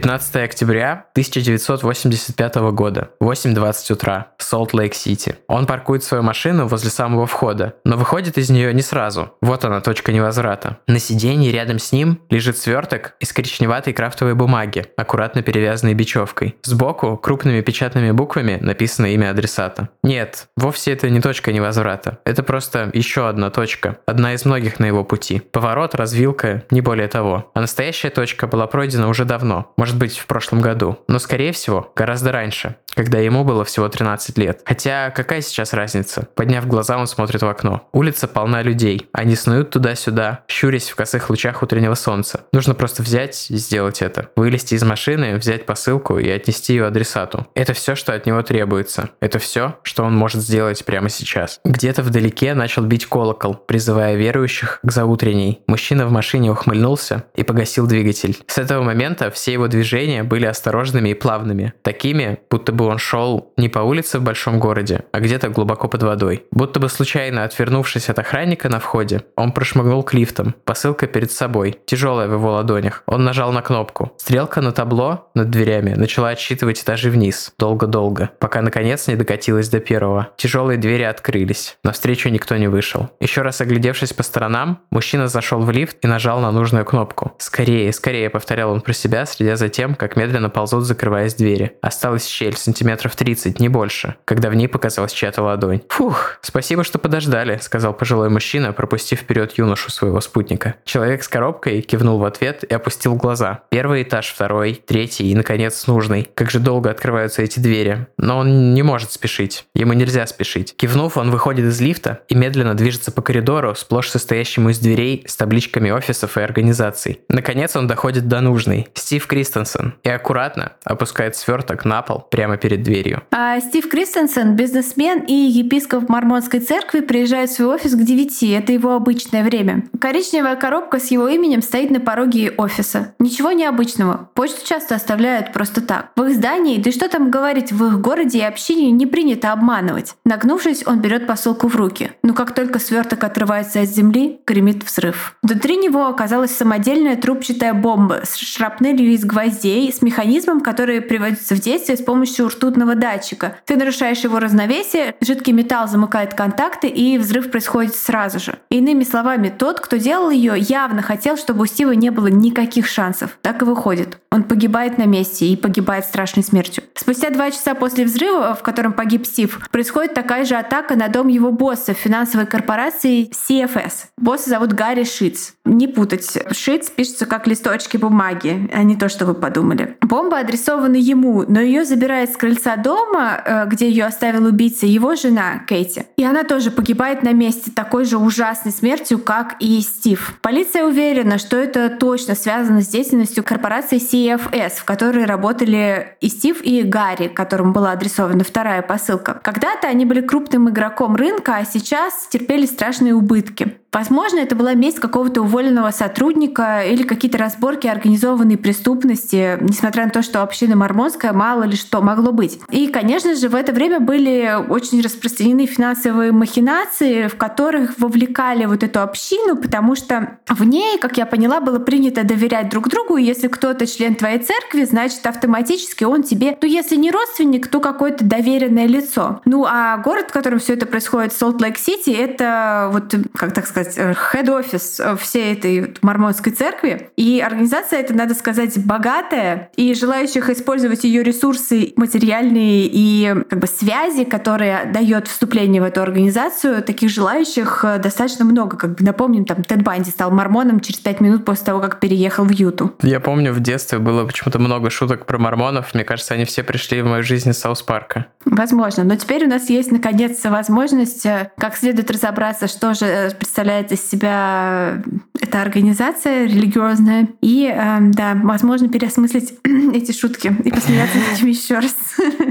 15 0.00 0.36
октября 0.36 1.04
1985 1.12 2.54
года, 2.72 3.10
8.20 3.22 3.92
утра, 3.92 4.28
Солт-Лейк-Сити. 4.38 5.36
Он 5.46 5.66
паркует 5.66 6.02
свою 6.02 6.22
машину 6.22 6.66
возле 6.66 6.88
самого 6.88 7.26
входа, 7.26 7.74
но 7.84 7.98
выходит 7.98 8.38
из 8.38 8.48
нее 8.48 8.72
не 8.72 8.80
сразу. 8.80 9.34
Вот 9.42 9.62
она, 9.66 9.82
точка 9.82 10.12
невозврата. 10.12 10.78
На 10.86 10.98
сиденье 10.98 11.52
рядом 11.52 11.78
с 11.78 11.92
ним 11.92 12.22
лежит 12.30 12.56
сверток 12.56 13.14
из 13.20 13.30
коричневатой 13.34 13.92
крафтовой 13.92 14.34
бумаги, 14.34 14.86
аккуратно 14.96 15.42
перевязанной 15.42 15.92
бечевкой. 15.92 16.56
Сбоку 16.62 17.18
крупными 17.18 17.60
печатными 17.60 18.10
буквами 18.10 18.56
написано 18.58 19.12
имя 19.12 19.32
адресата. 19.32 19.90
Нет, 20.02 20.48
вовсе 20.56 20.92
это 20.92 21.10
не 21.10 21.20
точка 21.20 21.52
невозврата. 21.52 22.20
Это 22.24 22.42
просто 22.42 22.90
еще 22.94 23.28
одна 23.28 23.50
точка, 23.50 23.98
одна 24.06 24.32
из 24.32 24.46
многих 24.46 24.80
на 24.80 24.86
его 24.86 25.04
пути. 25.04 25.40
Поворот, 25.40 25.94
развилка, 25.94 26.64
не 26.70 26.80
более 26.80 27.08
того. 27.08 27.50
А 27.52 27.60
настоящая 27.60 28.08
точка 28.08 28.46
была 28.46 28.66
пройдена 28.66 29.06
уже 29.06 29.26
давно, 29.26 29.74
может 29.90 29.98
быть, 29.98 30.18
в 30.18 30.26
прошлом 30.26 30.60
году, 30.60 31.00
но, 31.08 31.18
скорее 31.18 31.50
всего, 31.50 31.92
гораздо 31.96 32.30
раньше, 32.30 32.76
когда 32.94 33.18
ему 33.18 33.42
было 33.42 33.64
всего 33.64 33.88
13 33.88 34.38
лет. 34.38 34.60
Хотя, 34.64 35.10
какая 35.10 35.40
сейчас 35.40 35.72
разница? 35.72 36.28
Подняв 36.36 36.64
глаза, 36.68 36.96
он 36.96 37.08
смотрит 37.08 37.42
в 37.42 37.48
окно. 37.48 37.88
Улица 37.92 38.28
полна 38.28 38.62
людей. 38.62 39.08
Они 39.12 39.34
снуют 39.34 39.70
туда-сюда, 39.70 40.44
щурясь 40.46 40.90
в 40.90 40.94
косых 40.94 41.28
лучах 41.28 41.64
утреннего 41.64 41.94
солнца. 41.94 42.42
Нужно 42.52 42.74
просто 42.74 43.02
взять 43.02 43.50
и 43.50 43.56
сделать 43.56 44.00
это. 44.00 44.30
Вылезти 44.36 44.74
из 44.74 44.84
машины, 44.84 45.34
взять 45.34 45.66
посылку 45.66 46.18
и 46.18 46.28
отнести 46.28 46.74
ее 46.74 46.86
адресату. 46.86 47.48
Это 47.56 47.72
все, 47.72 47.96
что 47.96 48.12
от 48.12 48.26
него 48.26 48.42
требуется. 48.42 49.10
Это 49.20 49.40
все, 49.40 49.76
что 49.82 50.04
он 50.04 50.16
может 50.16 50.40
сделать 50.40 50.84
прямо 50.84 51.08
сейчас. 51.08 51.58
Где-то 51.64 52.04
вдалеке 52.04 52.54
начал 52.54 52.82
бить 52.82 53.06
колокол, 53.06 53.54
призывая 53.54 54.14
верующих 54.14 54.78
к 54.84 54.92
заутренней. 54.92 55.62
Мужчина 55.66 56.06
в 56.06 56.12
машине 56.12 56.52
ухмыльнулся 56.52 57.24
и 57.34 57.42
погасил 57.42 57.88
двигатель. 57.88 58.38
С 58.46 58.58
этого 58.58 58.84
момента 58.84 59.32
все 59.32 59.52
его 59.52 59.66
движения 59.66 59.79
были 60.22 60.46
осторожными 60.46 61.10
и 61.10 61.14
плавными. 61.14 61.72
Такими, 61.82 62.38
будто 62.50 62.72
бы 62.72 62.86
он 62.86 62.98
шел 62.98 63.52
не 63.56 63.68
по 63.68 63.80
улице 63.80 64.18
в 64.18 64.22
большом 64.22 64.58
городе, 64.58 65.04
а 65.12 65.20
где-то 65.20 65.48
глубоко 65.48 65.88
под 65.88 66.02
водой. 66.02 66.44
Будто 66.50 66.80
бы 66.80 66.88
случайно 66.88 67.44
отвернувшись 67.44 68.08
от 68.08 68.18
охранника 68.18 68.68
на 68.68 68.80
входе, 68.80 69.22
он 69.36 69.52
прошмыгнул 69.52 70.02
к 70.02 70.14
лифтам. 70.14 70.54
Посылка 70.64 71.06
перед 71.06 71.32
собой, 71.32 71.78
тяжелая 71.86 72.28
в 72.28 72.32
его 72.32 72.52
ладонях. 72.52 73.02
Он 73.06 73.24
нажал 73.24 73.52
на 73.52 73.62
кнопку. 73.62 74.12
Стрелка 74.18 74.60
на 74.60 74.72
табло 74.72 75.30
над 75.34 75.50
дверями 75.50 75.94
начала 75.94 76.28
отсчитывать 76.30 76.82
этажи 76.82 77.10
вниз. 77.10 77.52
Долго-долго. 77.58 78.30
Пока 78.38 78.62
наконец 78.62 79.08
не 79.08 79.16
докатилась 79.16 79.68
до 79.68 79.80
первого. 79.80 80.28
Тяжелые 80.36 80.78
двери 80.78 81.04
открылись. 81.04 81.78
Навстречу 81.82 82.28
никто 82.28 82.56
не 82.56 82.68
вышел. 82.68 83.08
Еще 83.20 83.42
раз 83.42 83.60
оглядевшись 83.60 84.12
по 84.12 84.22
сторонам, 84.22 84.80
мужчина 84.90 85.28
зашел 85.28 85.60
в 85.60 85.70
лифт 85.70 85.96
и 86.02 86.06
нажал 86.06 86.40
на 86.40 86.52
нужную 86.52 86.84
кнопку. 86.84 87.32
«Скорее, 87.38 87.92
скорее»,— 87.92 88.30
повторял 88.30 88.70
он 88.70 88.80
про 88.80 88.92
себя, 88.92 89.24
следя 89.24 89.56
за 89.56 89.68
тем, 89.70 89.94
как 89.94 90.16
медленно 90.16 90.50
ползут, 90.50 90.84
закрываясь 90.84 91.34
двери. 91.34 91.78
Осталась 91.80 92.26
щель, 92.26 92.56
сантиметров 92.56 93.16
30, 93.16 93.60
не 93.60 93.68
больше, 93.68 94.16
когда 94.24 94.50
в 94.50 94.54
ней 94.54 94.68
показалась 94.68 95.12
чья-то 95.12 95.42
ладонь. 95.42 95.82
«Фух, 95.88 96.38
спасибо, 96.42 96.84
что 96.84 96.98
подождали»,— 96.98 97.58
сказал 97.62 97.94
пожилой 97.94 98.28
мужчина, 98.28 98.72
пропустив 98.72 99.20
вперед 99.20 99.52
юношу 99.56 99.90
своего 99.90 100.20
спутника. 100.20 100.74
Человек 100.84 101.22
с 101.22 101.28
коробкой 101.28 101.80
кивнул 101.82 102.18
в 102.18 102.24
ответ 102.24 102.64
и 102.64 102.74
опустил 102.74 103.14
глаза. 103.14 103.62
Первый 103.70 104.02
этаж, 104.02 104.32
второй, 104.32 104.74
третий 104.74 105.30
и, 105.30 105.34
наконец, 105.34 105.86
нужный. 105.86 106.28
Как 106.34 106.50
же 106.50 106.58
долго 106.58 106.90
открываются 106.90 107.42
эти 107.42 107.60
двери. 107.60 108.06
Но 108.18 108.38
он 108.38 108.74
не 108.74 108.82
может 108.82 109.12
спешить. 109.12 109.66
Ему 109.74 109.92
нельзя 109.92 110.26
спешить. 110.26 110.74
Кивнув, 110.76 111.16
он 111.16 111.30
выходит 111.30 111.66
из 111.66 111.80
лифта 111.80 112.20
и 112.28 112.34
медленно 112.34 112.74
движется 112.74 113.12
по 113.12 113.22
коридору, 113.22 113.74
сплошь 113.74 114.08
состоящему 114.08 114.70
из 114.70 114.78
дверей 114.78 115.24
с 115.26 115.36
табличками 115.36 115.90
офисов 115.90 116.36
и 116.36 116.40
организаций. 116.40 117.20
Наконец 117.28 117.76
он 117.76 117.86
доходит 117.86 118.28
до 118.28 118.40
нужной. 118.40 118.88
Стив 118.94 119.26
Кристенсен. 119.60 119.94
И 120.02 120.08
аккуратно 120.08 120.72
опускает 120.84 121.36
сверток 121.36 121.84
на 121.84 122.02
пол 122.02 122.26
прямо 122.30 122.56
перед 122.56 122.82
дверью. 122.82 123.22
А 123.30 123.60
Стив 123.60 123.88
Кристенсен, 123.88 124.56
бизнесмен 124.56 125.20
и 125.20 125.32
епископ 125.32 126.08
Мормонской 126.08 126.60
церкви, 126.60 127.00
приезжает 127.00 127.50
в 127.50 127.54
свой 127.54 127.74
офис 127.74 127.94
к 127.94 127.98
9. 127.98 128.42
Это 128.42 128.72
его 128.72 128.94
обычное 128.94 129.44
время. 129.44 129.84
Коричневая 130.00 130.56
коробка 130.56 130.98
с 130.98 131.10
его 131.10 131.28
именем 131.28 131.62
стоит 131.62 131.90
на 131.90 132.00
пороге 132.00 132.52
офиса. 132.56 133.14
Ничего 133.18 133.52
необычного. 133.52 134.30
Почту 134.34 134.66
часто 134.66 134.94
оставляют 134.94 135.52
просто 135.52 135.80
так. 135.80 136.10
В 136.16 136.22
их 136.24 136.36
здании, 136.36 136.80
да 136.80 136.90
и 136.90 136.92
что 136.92 137.08
там 137.08 137.30
говорить, 137.30 137.72
в 137.72 137.84
их 137.86 138.00
городе 138.00 138.38
и 138.38 138.42
общине 138.42 138.90
не 138.90 139.06
принято 139.06 139.52
обманывать. 139.52 140.14
Нагнувшись, 140.24 140.86
он 140.86 141.00
берет 141.00 141.26
посылку 141.26 141.68
в 141.68 141.76
руки. 141.76 142.12
Но 142.22 142.34
как 142.34 142.54
только 142.54 142.78
сверток 142.78 143.24
отрывается 143.24 143.80
от 143.80 143.88
земли, 143.88 144.40
гремит 144.46 144.84
взрыв. 144.84 145.36
Внутри 145.42 145.76
него 145.76 146.06
оказалась 146.06 146.56
самодельная 146.56 147.16
трубчатая 147.16 147.74
бомба 147.74 148.20
с 148.24 148.36
шрапнелью 148.36 149.12
из 149.12 149.24
гвоздей, 149.24 149.49
с 149.50 150.02
механизмом, 150.02 150.60
который 150.60 151.00
приводится 151.00 151.54
в 151.54 151.60
действие 151.60 151.96
с 151.96 152.02
помощью 152.02 152.48
ртутного 152.48 152.94
датчика. 152.94 153.56
Ты 153.64 153.76
нарушаешь 153.76 154.20
его 154.20 154.38
равновесие, 154.38 155.14
жидкий 155.20 155.52
металл 155.52 155.88
замыкает 155.88 156.34
контакты, 156.34 156.88
и 156.88 157.18
взрыв 157.18 157.50
происходит 157.50 157.94
сразу 157.94 158.38
же. 158.38 158.58
Иными 158.70 159.04
словами, 159.04 159.48
тот, 159.56 159.80
кто 159.80 159.96
делал 159.96 160.30
ее, 160.30 160.54
явно 160.56 161.02
хотел, 161.02 161.36
чтобы 161.36 161.62
у 161.62 161.66
Стива 161.66 161.92
не 161.92 162.10
было 162.10 162.28
никаких 162.28 162.86
шансов. 162.86 163.38
Так 163.42 163.62
и 163.62 163.64
выходит. 163.64 164.18
Он 164.30 164.44
погибает 164.44 164.98
на 164.98 165.06
месте 165.06 165.46
и 165.46 165.56
погибает 165.56 166.04
страшной 166.04 166.44
смертью. 166.44 166.84
Спустя 166.94 167.30
два 167.30 167.50
часа 167.50 167.74
после 167.74 168.04
взрыва, 168.04 168.54
в 168.54 168.62
котором 168.62 168.92
погиб 168.92 169.26
Стив, 169.26 169.68
происходит 169.70 170.14
такая 170.14 170.44
же 170.44 170.54
атака 170.54 170.96
на 170.96 171.08
дом 171.08 171.28
его 171.28 171.50
босса 171.50 171.94
финансовой 171.94 172.46
корпорации 172.46 173.30
CFS. 173.30 174.08
Босса 174.16 174.50
зовут 174.50 174.72
Гарри 174.72 175.04
Шиц. 175.04 175.54
Не 175.64 175.88
путать. 175.88 176.38
Шиц 176.52 176.90
пишется 176.90 177.26
как 177.26 177.46
листочки 177.46 177.96
бумаги, 177.96 178.70
а 178.72 178.82
не 178.82 178.96
то, 178.96 179.08
что 179.08 179.26
вы 179.26 179.34
подумали. 179.40 179.96
Бомба 180.00 180.38
адресована 180.38 180.96
ему, 180.96 181.44
но 181.48 181.60
ее 181.60 181.84
забирает 181.84 182.32
с 182.32 182.36
крыльца 182.36 182.76
дома, 182.76 183.42
э, 183.44 183.66
где 183.66 183.88
ее 183.88 184.04
оставил 184.04 184.46
убийца, 184.46 184.86
его 184.86 185.14
жена 185.14 185.60
Кейти. 185.68 186.04
И 186.16 186.24
она 186.24 186.44
тоже 186.44 186.70
погибает 186.70 187.22
на 187.22 187.32
месте 187.32 187.70
такой 187.74 188.04
же 188.04 188.18
ужасной 188.18 188.72
смертью, 188.72 189.18
как 189.18 189.56
и 189.60 189.80
Стив. 189.80 190.34
Полиция 190.42 190.84
уверена, 190.84 191.38
что 191.38 191.56
это 191.56 191.88
точно 191.88 192.34
связано 192.34 192.82
с 192.82 192.88
деятельностью 192.88 193.42
корпорации 193.42 193.98
CFS, 193.98 194.80
в 194.80 194.84
которой 194.84 195.24
работали 195.24 196.16
и 196.20 196.28
Стив, 196.28 196.62
и 196.62 196.82
Гарри, 196.82 197.28
которому 197.28 197.72
была 197.72 197.92
адресована 197.92 198.44
вторая 198.44 198.82
посылка. 198.82 199.40
Когда-то 199.42 199.88
они 199.88 200.04
были 200.04 200.20
крупным 200.20 200.68
игроком 200.68 201.16
рынка, 201.16 201.56
а 201.56 201.64
сейчас 201.64 202.28
терпели 202.28 202.66
страшные 202.66 203.14
убытки. 203.14 203.79
Возможно, 203.92 204.38
это 204.38 204.54
была 204.54 204.74
месть 204.74 205.00
какого-то 205.00 205.42
уволенного 205.42 205.90
сотрудника 205.90 206.82
или 206.82 207.02
какие-то 207.02 207.38
разборки 207.38 207.88
организованной 207.88 208.56
преступности, 208.56 209.58
несмотря 209.60 210.04
на 210.04 210.10
то, 210.10 210.22
что 210.22 210.42
община 210.42 210.76
мормонская 210.76 211.32
мало 211.32 211.64
ли 211.64 211.76
что 211.76 212.00
могло 212.00 212.30
быть. 212.30 212.60
И, 212.70 212.86
конечно 212.86 213.34
же, 213.34 213.48
в 213.48 213.54
это 213.54 213.72
время 213.72 213.98
были 213.98 214.56
очень 214.68 215.00
распространены 215.00 215.66
финансовые 215.66 216.30
махинации, 216.30 217.26
в 217.26 217.36
которых 217.36 217.98
вовлекали 217.98 218.64
вот 218.66 218.84
эту 218.84 219.02
общину, 219.02 219.56
потому 219.56 219.96
что 219.96 220.38
в 220.48 220.64
ней, 220.64 220.98
как 220.98 221.16
я 221.16 221.26
поняла, 221.26 221.60
было 221.60 221.80
принято 221.80 222.22
доверять 222.22 222.68
друг 222.68 222.88
другу, 222.88 223.16
и 223.16 223.24
если 223.24 223.48
кто-то 223.48 223.86
член 223.86 224.14
твоей 224.14 224.38
церкви, 224.38 224.84
значит, 224.84 225.26
автоматически 225.26 226.04
он 226.04 226.22
тебе, 226.22 226.56
ну, 226.62 226.68
если 226.68 226.94
не 226.96 227.10
родственник, 227.10 227.66
то 227.66 227.80
какое-то 227.80 228.24
доверенное 228.24 228.86
лицо. 228.86 229.40
Ну, 229.44 229.64
а 229.68 229.96
город, 229.98 230.26
в 230.28 230.32
котором 230.32 230.60
все 230.60 230.74
это 230.74 230.86
происходит, 230.86 231.32
Солт-Лейк-Сити, 231.32 232.10
это 232.10 232.90
вот, 232.92 233.14
как 233.34 233.52
так 233.52 233.66
сказать, 233.66 233.79
head 233.86 234.32
office 234.32 235.00
всей 235.18 235.52
этой 235.52 235.94
мормонской 236.02 236.52
церкви. 236.52 237.10
И 237.16 237.40
организация 237.40 238.00
эта, 238.00 238.14
надо 238.14 238.34
сказать, 238.34 238.78
богатая, 238.84 239.70
и 239.76 239.94
желающих 239.94 240.50
использовать 240.50 241.04
ее 241.04 241.22
ресурсы 241.22 241.92
материальные 241.96 242.88
и 242.90 243.34
как 243.48 243.60
бы 243.60 243.66
связи, 243.66 244.24
которые 244.24 244.84
дает 244.86 245.28
вступление 245.28 245.82
в 245.82 245.84
эту 245.84 246.02
организацию, 246.02 246.82
таких 246.82 247.10
желающих 247.10 247.84
э, 247.84 247.98
достаточно 247.98 248.44
много. 248.44 248.76
Как 248.76 248.96
бы 248.96 249.04
напомним, 249.04 249.44
там 249.44 249.62
Тед 249.64 249.82
Банди 249.82 250.10
стал 250.10 250.30
мормоном 250.30 250.80
через 250.80 251.00
пять 251.00 251.20
минут 251.20 251.44
после 251.44 251.66
того, 251.66 251.80
как 251.80 252.00
переехал 252.00 252.44
в 252.44 252.50
Юту. 252.50 252.94
Я 253.02 253.20
помню, 253.20 253.52
в 253.52 253.60
детстве 253.60 253.98
было 253.98 254.24
почему-то 254.24 254.58
много 254.58 254.90
шуток 254.90 255.26
про 255.26 255.38
мормонов. 255.38 255.94
Мне 255.94 256.04
кажется, 256.04 256.34
они 256.34 256.44
все 256.44 256.62
пришли 256.62 257.02
в 257.02 257.06
мою 257.06 257.22
жизнь 257.22 257.50
из 257.50 257.58
Саус 257.58 257.82
Парка. 257.82 258.26
Возможно. 258.44 259.04
Но 259.04 259.16
теперь 259.16 259.44
у 259.44 259.48
нас 259.48 259.70
есть, 259.70 259.92
наконец, 259.92 260.42
возможность 260.44 261.26
э, 261.26 261.50
как 261.56 261.76
следует 261.76 262.10
разобраться, 262.10 262.68
что 262.68 262.94
же 262.94 263.06
э, 263.06 263.30
представляет 263.70 263.92
из 263.92 264.10
себя 264.10 265.02
эта 265.40 265.62
организация 265.62 266.46
религиозная. 266.46 267.28
И, 267.40 267.72
да, 267.74 268.36
возможно, 268.42 268.88
переосмыслить 268.88 269.54
эти 269.94 270.12
шутки 270.12 270.54
и 270.64 270.70
посмеяться 270.70 271.18
над 271.18 271.32
этим 271.32 271.46
еще 271.46 271.76
раз. 271.76 271.96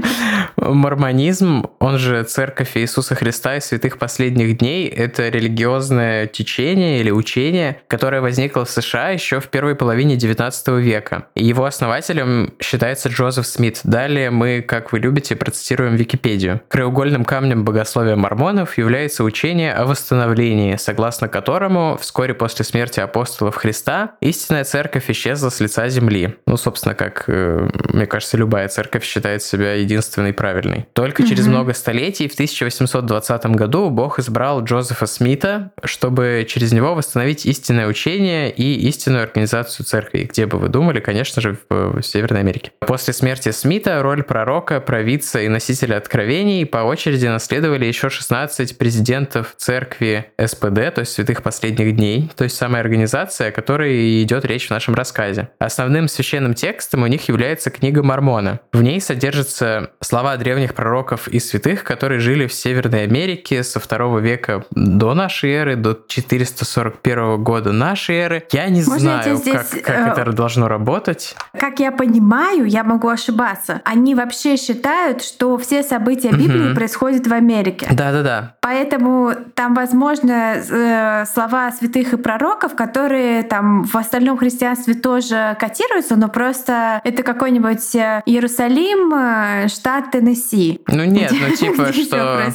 Мормонизм, 0.56 1.66
он 1.78 1.98
же 1.98 2.24
Церковь 2.24 2.76
Иисуса 2.76 3.14
Христа 3.14 3.56
и 3.56 3.60
Святых 3.60 3.98
Последних 3.98 4.58
Дней, 4.58 4.88
это 4.88 5.28
религиозное 5.28 6.26
течение 6.26 7.00
или 7.00 7.10
учение, 7.10 7.80
которое 7.86 8.20
возникло 8.20 8.64
в 8.64 8.70
США 8.70 9.10
еще 9.10 9.40
в 9.40 9.48
первой 9.48 9.74
половине 9.74 10.16
XIX 10.16 10.80
века. 10.80 11.26
Его 11.34 11.64
основателем 11.64 12.54
считается 12.60 13.08
Джозеф 13.08 13.46
Смит. 13.46 13.80
Далее 13.84 14.30
мы, 14.30 14.62
как 14.62 14.92
вы 14.92 14.98
любите, 14.98 15.36
процитируем 15.36 15.96
Википедию. 15.96 16.60
Краеугольным 16.68 17.24
камнем 17.24 17.64
богословия 17.64 18.16
мормонов 18.16 18.78
является 18.78 19.22
учение 19.22 19.72
о 19.72 19.86
восстановлении, 19.86 20.76
согласно 20.76 21.09
которому 21.18 21.98
вскоре 22.00 22.34
после 22.34 22.64
смерти 22.64 23.00
апостолов 23.00 23.56
Христа 23.56 24.12
истинная 24.20 24.64
церковь 24.64 25.10
исчезла 25.10 25.50
с 25.50 25.60
лица 25.60 25.88
земли. 25.88 26.36
Ну, 26.46 26.56
собственно, 26.56 26.94
как, 26.94 27.24
э, 27.26 27.68
мне 27.92 28.06
кажется, 28.06 28.36
любая 28.36 28.68
церковь 28.68 29.04
считает 29.04 29.42
себя 29.42 29.74
единственной 29.74 30.32
правильной. 30.32 30.86
Только 30.92 31.26
через 31.26 31.46
много 31.46 31.74
столетий, 31.74 32.28
в 32.28 32.34
1820 32.34 33.46
году, 33.56 33.90
Бог 33.90 34.18
избрал 34.18 34.62
Джозефа 34.62 35.06
Смита, 35.06 35.72
чтобы 35.84 36.46
через 36.48 36.72
него 36.72 36.94
восстановить 36.94 37.46
истинное 37.46 37.86
учение 37.86 38.50
и 38.50 38.88
истинную 38.88 39.22
организацию 39.22 39.86
церкви. 39.86 40.28
Где 40.30 40.46
бы 40.46 40.58
вы 40.58 40.68
думали, 40.68 41.00
конечно 41.00 41.42
же, 41.42 41.58
в 41.68 42.02
Северной 42.02 42.40
Америке. 42.40 42.72
После 42.80 43.12
смерти 43.12 43.50
Смита 43.50 44.02
роль 44.02 44.22
пророка, 44.22 44.80
провидца 44.80 45.40
и 45.40 45.48
носителя 45.48 45.96
откровений 45.96 46.66
по 46.66 46.78
очереди 46.78 47.26
наследовали 47.26 47.84
еще 47.84 48.10
16 48.10 48.78
президентов 48.78 49.54
церкви 49.56 50.26
СПД, 50.38 50.94
то 50.94 50.99
есть 51.00 51.12
Святых 51.12 51.42
Последних 51.42 51.96
Дней, 51.96 52.30
то 52.36 52.44
есть 52.44 52.56
самая 52.56 52.82
организация, 52.82 53.48
о 53.48 53.52
которой 53.52 54.22
идет 54.22 54.44
речь 54.44 54.68
в 54.68 54.70
нашем 54.70 54.94
рассказе. 54.94 55.50
Основным 55.58 56.08
священным 56.08 56.54
текстом 56.54 57.02
у 57.02 57.06
них 57.06 57.28
является 57.28 57.70
книга 57.70 58.02
Мормона. 58.02 58.60
В 58.72 58.82
ней 58.82 59.00
содержатся 59.00 59.90
слова 60.00 60.36
древних 60.36 60.74
пророков 60.74 61.28
и 61.28 61.40
святых, 61.40 61.84
которые 61.84 62.20
жили 62.20 62.46
в 62.46 62.52
Северной 62.52 63.04
Америке 63.04 63.62
со 63.62 63.80
второго 63.80 64.18
века 64.18 64.64
до 64.70 65.14
нашей 65.14 65.50
эры, 65.50 65.76
до 65.76 65.98
441 66.08 67.42
года 67.42 67.72
нашей 67.72 68.16
эры. 68.16 68.44
Я 68.52 68.68
не 68.68 68.82
Можно 68.82 68.98
знаю, 68.98 69.36
здесь, 69.36 69.54
как, 69.54 69.82
как 69.82 70.18
э, 70.18 70.22
это 70.22 70.32
должно 70.32 70.68
работать. 70.68 71.34
Как 71.58 71.80
я 71.80 71.92
понимаю, 71.92 72.64
я 72.66 72.84
могу 72.84 73.08
ошибаться. 73.08 73.80
Они 73.84 74.14
вообще 74.14 74.56
считают, 74.56 75.22
что 75.22 75.56
все 75.58 75.82
события 75.82 76.30
Библии 76.30 76.68
угу. 76.68 76.74
происходят 76.74 77.26
в 77.26 77.32
Америке. 77.32 77.88
Да-да-да. 77.90 78.56
Поэтому 78.60 79.32
там, 79.54 79.74
возможно, 79.74 80.54
э, 80.56 80.89
слова 81.32 81.70
святых 81.72 82.12
и 82.12 82.16
пророков, 82.16 82.74
которые 82.74 83.42
там 83.42 83.84
в 83.84 83.96
остальном 83.96 84.36
христианстве 84.38 84.94
тоже 84.94 85.56
котируются, 85.58 86.16
но 86.16 86.28
просто 86.28 87.00
это 87.04 87.22
какой-нибудь 87.22 87.94
э, 87.94 88.22
Иерусалим, 88.26 89.12
э, 89.14 89.68
штат 89.68 90.10
Теннесси. 90.12 90.80
Ну 90.86 91.04
нет, 91.04 91.32
ну 91.32 91.54
типа, 91.54 91.92
что 91.92 92.50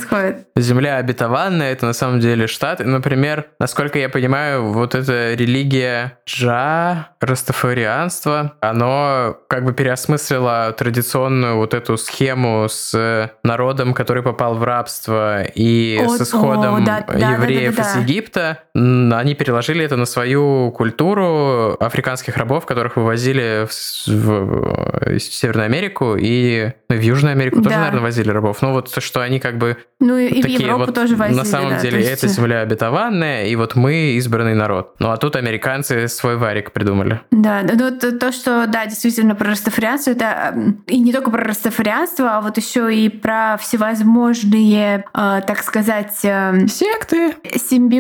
земля 0.56 0.98
обетованная, 0.98 1.72
это 1.72 1.86
на 1.86 1.94
самом 1.94 2.20
деле 2.20 2.48
штат. 2.48 2.80
Например, 2.80 3.46
насколько 3.60 4.00
я 4.00 4.10
понимаю, 4.10 4.72
вот 4.72 4.96
эта 4.96 5.34
религия 5.34 6.20
Джа, 6.26 7.10
растафарианство, 7.20 8.54
оно 8.62 9.38
как 9.48 9.66
бы 9.66 9.74
переосмыслило 9.74 10.74
традиционную 10.78 11.58
вот 11.58 11.74
эту 11.74 11.98
схему 11.98 12.68
с 12.70 13.32
народом, 13.44 13.94
который 13.94 14.24
попал 14.24 14.56
в 14.56 14.64
рабство 14.64 15.44
и 15.44 16.02
с 16.08 16.22
исходом 16.22 16.76
о, 16.76 16.86
да, 16.86 17.06
евреев 17.08 17.76
да, 17.76 17.84
да, 17.84 17.90
да, 17.90 17.94
да. 17.94 18.00
из 18.00 18.04
Египта. 18.04 18.25
Они 18.74 19.36
переложили 19.36 19.84
это 19.84 19.96
на 19.96 20.06
свою 20.06 20.72
культуру 20.72 21.76
африканских 21.80 22.38
рабов, 22.38 22.66
которых 22.66 22.98
вывозили 22.98 23.68
в, 23.68 24.08
в, 24.08 25.18
в 25.18 25.20
Северную 25.20 25.66
Америку 25.66 26.16
и 26.20 26.72
ну, 26.90 26.96
в 26.96 27.02
Южную 27.02 27.34
Америку 27.34 27.62
тоже, 27.62 27.78
наверное, 27.78 28.02
возили 28.02 28.30
рабов. 28.30 28.62
Ну 28.62 28.74
вот 28.74 28.94
что 29.02 29.22
они 29.22 29.40
как 29.40 29.58
бы 29.58 29.78
ну 30.00 30.18
и 30.18 30.42
такие 30.42 30.60
в 30.60 30.62
Европу 30.62 30.86
вот, 30.86 30.96
тоже 30.96 31.16
возили. 31.16 31.38
На 31.38 31.46
самом 31.46 31.70
да, 31.72 31.80
деле 31.80 32.04
это 32.04 32.28
земля 32.28 32.62
обетованная, 32.62 33.46
и 33.46 33.56
вот 33.56 33.76
мы 33.76 34.16
избранный 34.18 34.56
народ. 34.56 34.96
Ну 35.00 35.10
а 35.10 35.18
тут 35.18 35.36
американцы 35.36 36.08
свой 36.08 36.38
варик 36.38 36.72
придумали. 36.72 37.22
Да, 37.32 37.62
ну 37.64 37.98
то, 37.98 38.12
то 38.12 38.32
что, 38.32 38.66
да, 38.68 38.86
действительно 38.86 39.36
про 39.36 39.52
растафарианство, 39.52 40.12
это 40.12 40.56
и 40.88 41.00
не 41.00 41.12
только 41.14 41.32
про 41.32 41.44
растафарианство, 41.44 42.38
а 42.38 42.42
вот 42.42 42.58
еще 42.58 42.94
и 42.94 43.10
про 43.10 43.58
всевозможные, 43.58 45.06
э, 45.14 45.42
так 45.46 45.64
сказать... 45.64 46.20
Э, 46.24 46.68
Секты. 46.68 47.36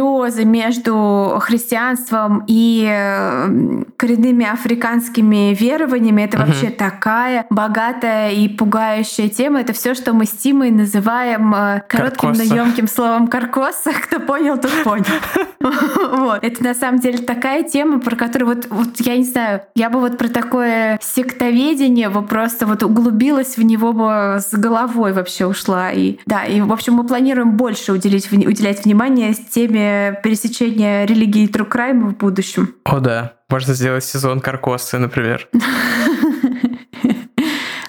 Симбиозы 0.05 0.45
между 0.45 1.37
христианством 1.41 2.43
и 2.47 2.87
э, 2.87 3.83
коренными 3.97 4.45
африканскими 4.45 5.53
верованиями. 5.53 6.23
Это 6.23 6.37
угу. 6.37 6.47
вообще 6.47 6.69
такая 6.69 7.45
богатая 7.49 8.31
и 8.31 8.47
пугающая 8.47 9.29
тема. 9.29 9.61
Это 9.61 9.73
все, 9.73 9.93
что 9.95 10.13
мы 10.13 10.25
с 10.25 10.31
Тимой 10.31 10.71
называем 10.71 11.53
э, 11.55 11.81
коротким, 11.87 12.33
но 12.33 12.43
емким 12.43 12.87
словом 12.87 13.27
каркоса. 13.27 13.91
Кто 14.03 14.19
понял, 14.19 14.57
тот 14.57 14.71
понял. 14.83 15.05
Вот. 16.15 16.43
Это 16.43 16.63
на 16.63 16.75
самом 16.75 16.99
деле 16.99 17.17
такая 17.17 17.63
тема, 17.63 17.99
про 17.99 18.15
которую 18.15 18.55
вот, 18.55 18.67
вот 18.69 18.99
я 18.99 19.17
не 19.17 19.23
знаю, 19.23 19.61
я 19.73 19.89
бы 19.89 19.99
вот 19.99 20.17
про 20.17 20.27
такое 20.27 20.99
сектоведение 21.01 22.09
бы 22.09 22.21
просто 22.21 22.67
вот 22.67 22.83
углубилась 22.83 23.57
в 23.57 23.63
него 23.63 23.91
бы 23.91 24.37
с 24.39 24.53
головой 24.53 25.13
вообще 25.13 25.47
ушла. 25.47 25.91
И 25.91 26.17
да, 26.27 26.45
и 26.45 26.61
в 26.61 26.71
общем 26.71 26.93
мы 26.93 27.03
планируем 27.03 27.57
больше 27.57 27.93
уделить, 27.93 28.31
уделять 28.31 28.85
внимание 28.85 29.33
теме 29.33 29.94
пересечения 30.23 31.05
религии 31.05 31.43
и 31.43 31.47
true 31.47 31.69
crime 31.69 32.10
в 32.10 32.17
будущем. 32.17 32.75
О 32.84 32.99
да, 32.99 33.34
можно 33.49 33.73
сделать 33.73 34.03
сезон 34.03 34.39
Каркосы, 34.39 34.97
например. 34.97 35.47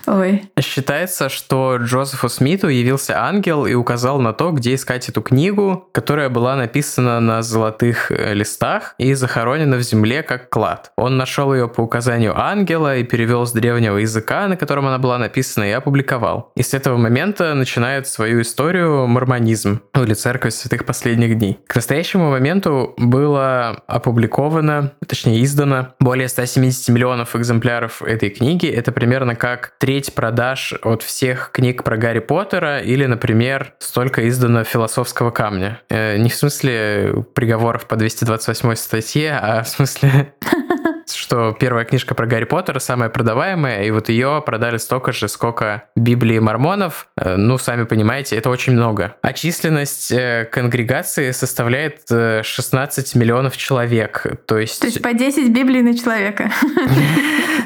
Ой. 0.06 0.50
Считается, 0.60 1.28
что 1.28 1.76
Джозефу 1.76 2.28
Смиту 2.28 2.68
явился 2.68 3.20
ангел 3.20 3.66
и 3.66 3.74
указал 3.74 4.20
на 4.20 4.32
то, 4.32 4.52
где 4.52 4.74
искать 4.74 5.08
эту 5.08 5.20
книгу, 5.20 5.88
которая 5.92 6.28
была 6.28 6.56
написана 6.56 7.20
на 7.20 7.42
золотых 7.42 8.10
э, 8.10 8.34
листах 8.34 8.94
и 8.98 9.14
захоронена 9.14 9.76
в 9.76 9.82
земле 9.82 10.22
как 10.22 10.48
клад. 10.48 10.92
Он 10.96 11.16
нашел 11.16 11.52
ее 11.52 11.68
по 11.68 11.80
указанию 11.80 12.38
ангела 12.38 12.96
и 12.96 13.04
перевел 13.04 13.46
с 13.46 13.52
древнего 13.52 13.96
языка, 13.96 14.46
на 14.46 14.56
котором 14.56 14.86
она 14.86 14.98
была 14.98 15.18
написана, 15.18 15.64
и 15.64 15.72
опубликовал. 15.72 16.52
И 16.54 16.62
с 16.62 16.74
этого 16.74 16.96
момента 16.96 17.54
начинает 17.54 18.06
свою 18.06 18.42
историю 18.42 19.06
мормонизм, 19.06 19.80
или 19.94 20.14
церковь 20.14 20.54
святых 20.54 20.84
последних 20.84 21.36
дней. 21.38 21.58
К 21.66 21.76
настоящему 21.76 22.30
моменту 22.30 22.94
было 22.96 23.82
опубликовано, 23.86 24.92
точнее 25.06 25.42
издано, 25.42 25.94
более 25.98 26.28
170 26.28 26.88
миллионов 26.90 27.34
экземпляров 27.34 28.02
этой 28.02 28.30
книги. 28.30 28.66
Это 28.66 28.92
примерно 28.92 29.34
как 29.34 29.72
три 29.78 29.96
треть 30.06 30.14
продаж 30.14 30.74
от 30.82 31.02
всех 31.02 31.50
книг 31.52 31.82
про 31.82 31.96
Гарри 31.96 32.20
Поттера 32.20 32.80
или, 32.80 33.06
например, 33.06 33.74
столько 33.78 34.28
издано 34.28 34.64
философского 34.64 35.30
камня. 35.30 35.80
Э, 35.88 36.16
не 36.16 36.28
в 36.28 36.34
смысле 36.34 37.24
приговоров 37.34 37.86
по 37.86 37.96
228 37.96 38.74
статье, 38.76 39.38
а 39.40 39.62
в 39.62 39.68
смысле 39.68 40.32
что 41.12 41.56
первая 41.58 41.84
книжка 41.84 42.14
про 42.14 42.26
Гарри 42.26 42.44
Поттера 42.44 42.78
самая 42.78 43.08
продаваемая, 43.08 43.84
и 43.84 43.90
вот 43.90 44.08
ее 44.08 44.42
продали 44.44 44.76
столько 44.76 45.12
же, 45.12 45.28
сколько 45.28 45.84
Библии 45.96 46.38
мормонов. 46.38 47.08
Э, 47.16 47.36
ну, 47.36 47.58
сами 47.58 47.84
понимаете, 47.84 48.36
это 48.36 48.50
очень 48.50 48.74
много. 48.74 49.16
А 49.22 49.32
численность 49.32 50.12
э, 50.12 50.48
конгрегации 50.50 51.32
составляет 51.32 52.02
16 52.08 53.14
миллионов 53.16 53.56
человек. 53.56 54.26
То 54.46 54.58
есть... 54.58 54.80
То 54.80 54.86
есть 54.86 55.02
по 55.02 55.12
10 55.12 55.50
Библий 55.50 55.82
на 55.82 55.98
человека. 55.98 56.50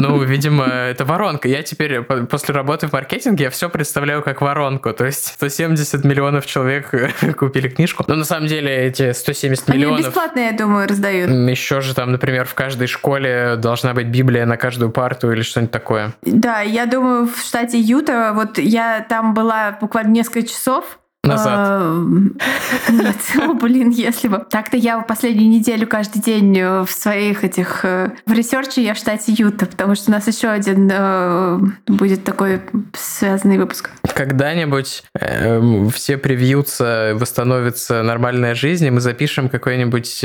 Ну, 0.00 0.22
видимо, 0.22 0.64
это 0.64 1.04
воронка. 1.04 1.48
Я 1.48 1.62
теперь 1.62 2.02
после 2.02 2.54
работы 2.54 2.88
в 2.88 2.92
маркетинге 2.92 3.44
я 3.44 3.50
все 3.50 3.68
представляю 3.68 4.22
как 4.22 4.40
воронку. 4.40 4.92
То 4.92 5.04
есть 5.04 5.26
170 5.26 6.04
миллионов 6.04 6.46
человек 6.46 6.90
купили 7.36 7.68
книжку. 7.68 8.04
Но 8.06 8.14
на 8.14 8.24
самом 8.24 8.46
деле 8.46 8.74
эти 8.86 9.12
170 9.12 9.68
Они 9.68 9.78
миллионов... 9.78 10.06
бесплатно, 10.06 10.40
я 10.40 10.52
думаю, 10.52 10.88
раздают. 10.88 11.30
Еще 11.30 11.80
же 11.80 11.94
там, 11.94 12.12
например, 12.12 12.46
в 12.46 12.54
каждой 12.54 12.86
школе 12.86 13.56
должна 13.56 13.94
быть 13.94 14.06
Библия 14.06 14.46
на 14.46 14.56
каждую 14.56 14.90
парту 14.90 15.32
или 15.32 15.42
что-нибудь 15.42 15.72
такое. 15.72 16.14
Да, 16.22 16.60
я 16.60 16.86
думаю, 16.86 17.26
в 17.26 17.38
штате 17.38 17.78
Юта, 17.78 18.32
вот 18.34 18.58
я 18.58 19.04
там 19.08 19.34
была 19.34 19.76
буквально 19.80 20.12
несколько 20.12 20.46
часов, 20.46 20.99
Назад. 21.22 21.92
Нет, 22.88 23.16
о, 23.40 23.52
блин, 23.52 23.90
если 23.90 24.28
бы. 24.28 24.44
Так-то 24.48 24.78
я 24.78 24.98
в 24.98 25.06
последнюю 25.06 25.50
неделю 25.50 25.86
каждый 25.86 26.22
день 26.22 26.56
э, 26.58 26.82
в 26.82 26.90
своих 26.90 27.44
этих... 27.44 27.84
Э, 27.84 28.12
в 28.26 28.32
research 28.32 28.76
е 28.76 28.82
я 28.82 28.94
в 28.94 28.96
штате 28.96 29.32
Юта, 29.32 29.66
потому 29.66 29.94
что 29.94 30.10
у 30.10 30.14
нас 30.14 30.26
еще 30.26 30.48
один 30.48 30.90
э, 30.90 31.60
будет 31.86 32.24
такой 32.24 32.62
связанный 32.94 33.58
выпуск. 33.58 33.90
Когда-нибудь 34.14 35.04
э, 35.18 35.88
все 35.92 36.16
привьются, 36.16 37.12
восстановится 37.14 38.02
нормальная 38.02 38.54
жизнь, 38.54 38.86
и 38.86 38.90
мы 38.90 39.00
запишем 39.00 39.50
какой-нибудь 39.50 40.24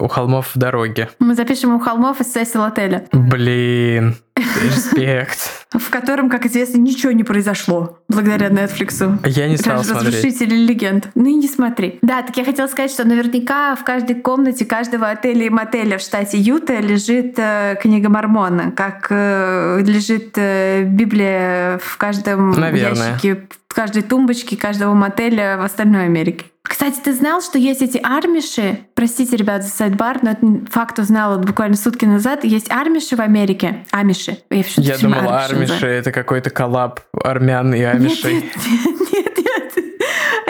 «У 0.00 0.08
холмов 0.08 0.54
в 0.54 0.58
дороге». 0.58 1.08
Мы 1.18 1.34
запишем 1.34 1.74
«У 1.74 1.80
холмов» 1.80 2.20
из 2.20 2.32
Сесил 2.32 2.62
отеля. 2.62 3.06
Блин, 3.12 4.16
респект. 4.62 5.38
В 5.72 5.90
котором, 5.90 6.28
как 6.28 6.46
известно, 6.46 6.78
ничего 6.78 7.12
не 7.12 7.22
произошло 7.22 8.00
благодаря 8.08 8.48
Netflix. 8.48 9.28
Я 9.28 9.48
не 9.48 9.56
стал 9.56 9.84
смотреть 9.84 10.14
разрушители 10.14 10.54
легенд. 10.56 11.08
Ну 11.14 11.26
и 11.26 11.34
не 11.34 11.48
смотри. 11.48 11.98
Да, 12.02 12.22
так 12.22 12.36
я 12.36 12.44
хотела 12.44 12.66
сказать, 12.66 12.90
что 12.90 13.06
наверняка 13.06 13.76
в 13.76 13.84
каждой 13.84 14.16
комнате 14.16 14.64
каждого 14.64 15.08
отеля 15.08 15.46
и 15.46 15.50
мотеля 15.50 15.98
в 15.98 16.00
штате 16.00 16.38
Юта 16.38 16.80
лежит 16.80 17.34
э, 17.38 17.76
книга 17.80 18.08
Мормона, 18.08 18.72
как 18.72 19.06
э, 19.10 19.80
лежит 19.84 20.32
э, 20.36 20.82
Библия 20.84 21.78
в 21.78 21.96
каждом 21.96 22.50
Наверное. 22.50 23.12
ящике, 23.12 23.46
в 23.68 23.74
каждой 23.74 24.02
тумбочке 24.02 24.56
каждого 24.56 24.94
мотеля 24.94 25.56
в 25.56 25.62
остальной 25.62 26.06
Америке. 26.06 26.46
Кстати, 26.70 27.00
ты 27.02 27.12
знал, 27.12 27.42
что 27.42 27.58
есть 27.58 27.82
эти 27.82 27.98
армиши? 27.98 28.78
Простите, 28.94 29.36
ребят, 29.36 29.64
за 29.64 29.70
сайдбар, 29.70 30.20
но 30.22 30.30
это 30.30 30.70
факт 30.70 31.00
узнала 31.00 31.36
буквально 31.36 31.76
сутки 31.76 32.04
назад. 32.04 32.44
Есть 32.44 32.70
армиши 32.70 33.16
в 33.16 33.20
Америке. 33.20 33.84
Амиши. 33.90 34.38
Я, 34.50 34.64
Я 34.76 34.98
думала, 34.98 35.44
армиши— 35.44 35.86
это 35.88 36.12
какой-то 36.12 36.50
коллаб 36.50 37.00
армян 37.12 37.74
и 37.74 37.82
амишей. 37.82 38.34
Нет, 38.34 38.44
нет, 38.64 39.12
нет, 39.12 39.36
нет. 39.38 39.49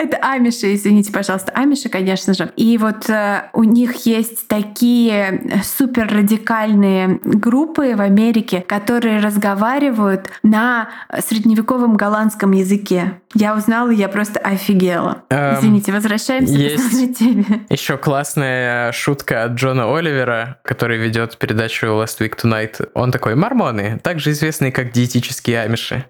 Это 0.01 0.17
амиши, 0.17 0.73
извините, 0.73 1.11
пожалуйста, 1.11 1.51
амиши, 1.51 1.87
конечно 1.87 2.33
же. 2.33 2.51
И 2.55 2.79
вот 2.79 3.07
э, 3.07 3.43
у 3.53 3.63
них 3.63 4.07
есть 4.07 4.47
такие 4.47 5.61
супер 5.63 6.07
радикальные 6.07 7.19
группы 7.23 7.95
в 7.95 8.01
Америке, 8.01 8.65
которые 8.67 9.19
разговаривают 9.19 10.31
на 10.41 10.89
средневековом 11.19 11.97
голландском 11.97 12.51
языке. 12.51 13.19
Я 13.35 13.55
узнала, 13.55 13.91
я 13.91 14.09
просто 14.09 14.39
офигела. 14.39 15.23
Эм, 15.29 15.59
Извините, 15.59 15.91
возвращаемся 15.91 16.51
есть 16.51 16.77
к 16.77 16.79
основной 16.79 17.13
теме. 17.13 17.45
Еще 17.69 17.95
классная 17.99 18.91
шутка 18.93 19.43
от 19.43 19.51
Джона 19.51 19.95
Оливера, 19.95 20.57
который 20.63 20.97
ведет 20.97 21.37
передачу 21.37 21.85
Last 21.85 22.19
Week 22.21 22.35
Tonight. 22.35 22.89
Он 22.95 23.11
такой, 23.11 23.35
мормоны, 23.35 23.99
также 24.03 24.31
известные 24.31 24.71
как 24.71 24.93
диетические 24.93 25.61
амиши. 25.61 26.05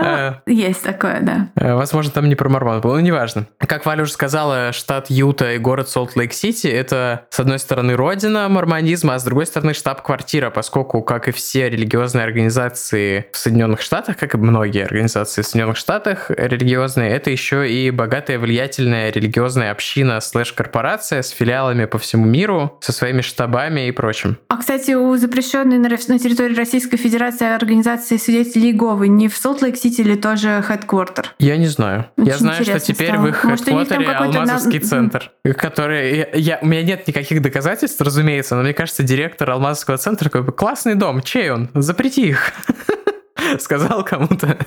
Да, 0.00 0.42
есть 0.46 0.82
такое, 0.82 1.20
да. 1.20 1.48
Э, 1.56 1.74
возможно, 1.74 2.12
там 2.12 2.28
не 2.28 2.34
про 2.34 2.48
Мормон 2.48 2.80
было, 2.80 2.94
но 2.94 3.00
неважно. 3.00 3.46
Как 3.58 3.86
Валя 3.86 4.02
уже 4.02 4.12
сказала, 4.12 4.72
штат 4.72 5.10
Юта 5.10 5.52
и 5.52 5.58
город 5.58 5.88
Солт-Лейк-Сити— 5.88 6.66
это, 6.68 7.26
с 7.30 7.40
одной 7.40 7.58
стороны, 7.58 7.94
родина 7.94 8.48
мормонизма, 8.48 9.14
а 9.14 9.18
с 9.18 9.24
другой 9.24 9.46
стороны, 9.46 9.74
штаб-квартира, 9.74 10.50
поскольку, 10.50 11.02
как 11.02 11.28
и 11.28 11.32
все 11.32 11.68
религиозные 11.70 12.24
организации 12.24 13.26
в 13.32 13.36
Соединенных 13.36 13.80
Штатах, 13.80 14.16
как 14.16 14.34
и 14.34 14.38
многие 14.38 14.84
организации 14.84 15.42
в 15.42 15.46
Соединенных 15.46 15.76
Штатах 15.76 16.30
религиозные, 16.30 17.10
это 17.10 17.30
еще 17.30 17.70
и 17.70 17.90
богатая, 17.90 18.38
влиятельная 18.38 19.10
религиозная 19.10 19.70
община 19.70 20.20
слэш-корпорация 20.20 21.22
с 21.22 21.30
филиалами 21.30 21.84
по 21.84 21.98
всему 21.98 22.24
миру, 22.24 22.78
со 22.80 22.92
своими 22.92 23.20
штабами 23.20 23.88
и 23.88 23.92
прочим. 23.92 24.38
А, 24.48 24.56
кстати, 24.56 24.92
у 24.92 25.16
запрещенной 25.16 25.78
на 25.78 25.88
территории 26.18 26.54
Российской 26.54 26.96
Федерации 26.96 27.46
организации 27.46 28.16
свидетелей 28.16 28.72
Иеговы 28.72 29.08
не 29.08 29.28
в 29.28 29.36
Солт-Лейк-Сити 29.36 29.91
или 29.98 30.14
тоже 30.14 30.64
headquarter? 30.68 31.26
Я 31.38 31.56
не 31.56 31.66
знаю. 31.66 32.06
Очень 32.16 32.28
я 32.28 32.38
знаю, 32.38 32.64
что 32.64 32.80
теперь 32.80 33.08
стало. 33.08 33.22
в 33.22 33.28
их 33.28 33.36
хедквартере 33.36 34.06
Алмазовский 34.08 34.80
на... 34.80 34.86
центр, 34.86 35.32
который... 35.56 36.16
Я, 36.16 36.28
я, 36.34 36.58
у 36.62 36.66
меня 36.66 36.82
нет 36.82 37.06
никаких 37.06 37.42
доказательств, 37.42 38.00
разумеется, 38.00 38.56
но 38.56 38.62
мне 38.62 38.74
кажется, 38.74 39.02
директор 39.02 39.50
Алмазовского 39.50 39.98
центра 39.98 40.28
такой, 40.28 40.52
классный 40.52 40.94
дом, 40.94 41.22
чей 41.22 41.50
он? 41.50 41.70
Запрети 41.74 42.28
их. 42.28 42.52
Сказал 43.58 44.04
кому-то. 44.04 44.58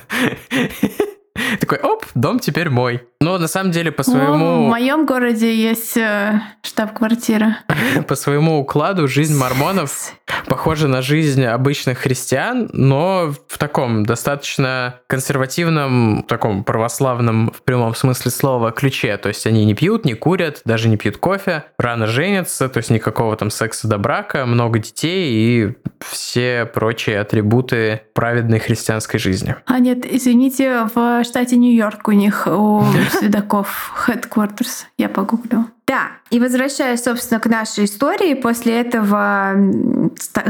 Такой, 1.60 1.78
оп, 1.78 2.04
дом 2.14 2.38
теперь 2.38 2.70
мой. 2.70 3.02
Но 3.20 3.38
на 3.38 3.48
самом 3.48 3.70
деле 3.70 3.90
по 3.90 4.02
своему... 4.02 4.46
О, 4.46 4.66
в 4.66 4.68
моем 4.68 5.06
городе 5.06 5.54
есть 5.54 5.96
э, 5.96 6.40
штаб-квартира. 6.62 7.58
по 8.08 8.14
своему 8.14 8.60
укладу 8.60 9.08
жизнь 9.08 9.36
мормонов 9.36 10.14
похожа 10.46 10.86
на 10.86 11.02
жизнь 11.02 11.44
обычных 11.44 11.98
христиан, 11.98 12.68
но 12.72 13.32
в 13.48 13.58
таком 13.58 14.04
достаточно 14.04 15.00
консервативном, 15.06 16.24
таком 16.28 16.62
православном 16.64 17.52
в 17.56 17.62
прямом 17.62 17.94
смысле 17.94 18.30
слова 18.30 18.70
ключе. 18.70 19.16
То 19.16 19.28
есть 19.28 19.46
они 19.46 19.64
не 19.64 19.74
пьют, 19.74 20.04
не 20.04 20.14
курят, 20.14 20.60
даже 20.64 20.88
не 20.88 20.96
пьют 20.96 21.16
кофе, 21.16 21.64
рано 21.78 22.06
женятся, 22.06 22.68
то 22.68 22.78
есть 22.78 22.90
никакого 22.90 23.36
там 23.36 23.50
секса 23.50 23.88
до 23.88 23.98
брака, 23.98 24.44
много 24.46 24.78
детей 24.78 25.32
и 25.32 25.74
все 26.00 26.66
прочие 26.66 27.20
атрибуты 27.20 28.02
праведной 28.12 28.58
христианской 28.58 29.18
жизни. 29.18 29.56
А 29.66 29.78
нет, 29.78 30.04
извините, 30.04 30.86
в 30.94 31.24
штате 31.26 31.56
Нью-Йорк 31.56 32.08
у 32.08 32.12
них 32.12 32.46
у 32.50 32.82
следаков 33.10 33.92
headquarters. 34.06 34.84
Я 34.96 35.08
погуглю. 35.08 35.66
Да, 35.86 36.08
и 36.30 36.40
возвращаясь, 36.40 37.04
собственно, 37.04 37.38
к 37.38 37.46
нашей 37.46 37.84
истории, 37.84 38.34
после 38.34 38.80
этого, 38.80 39.54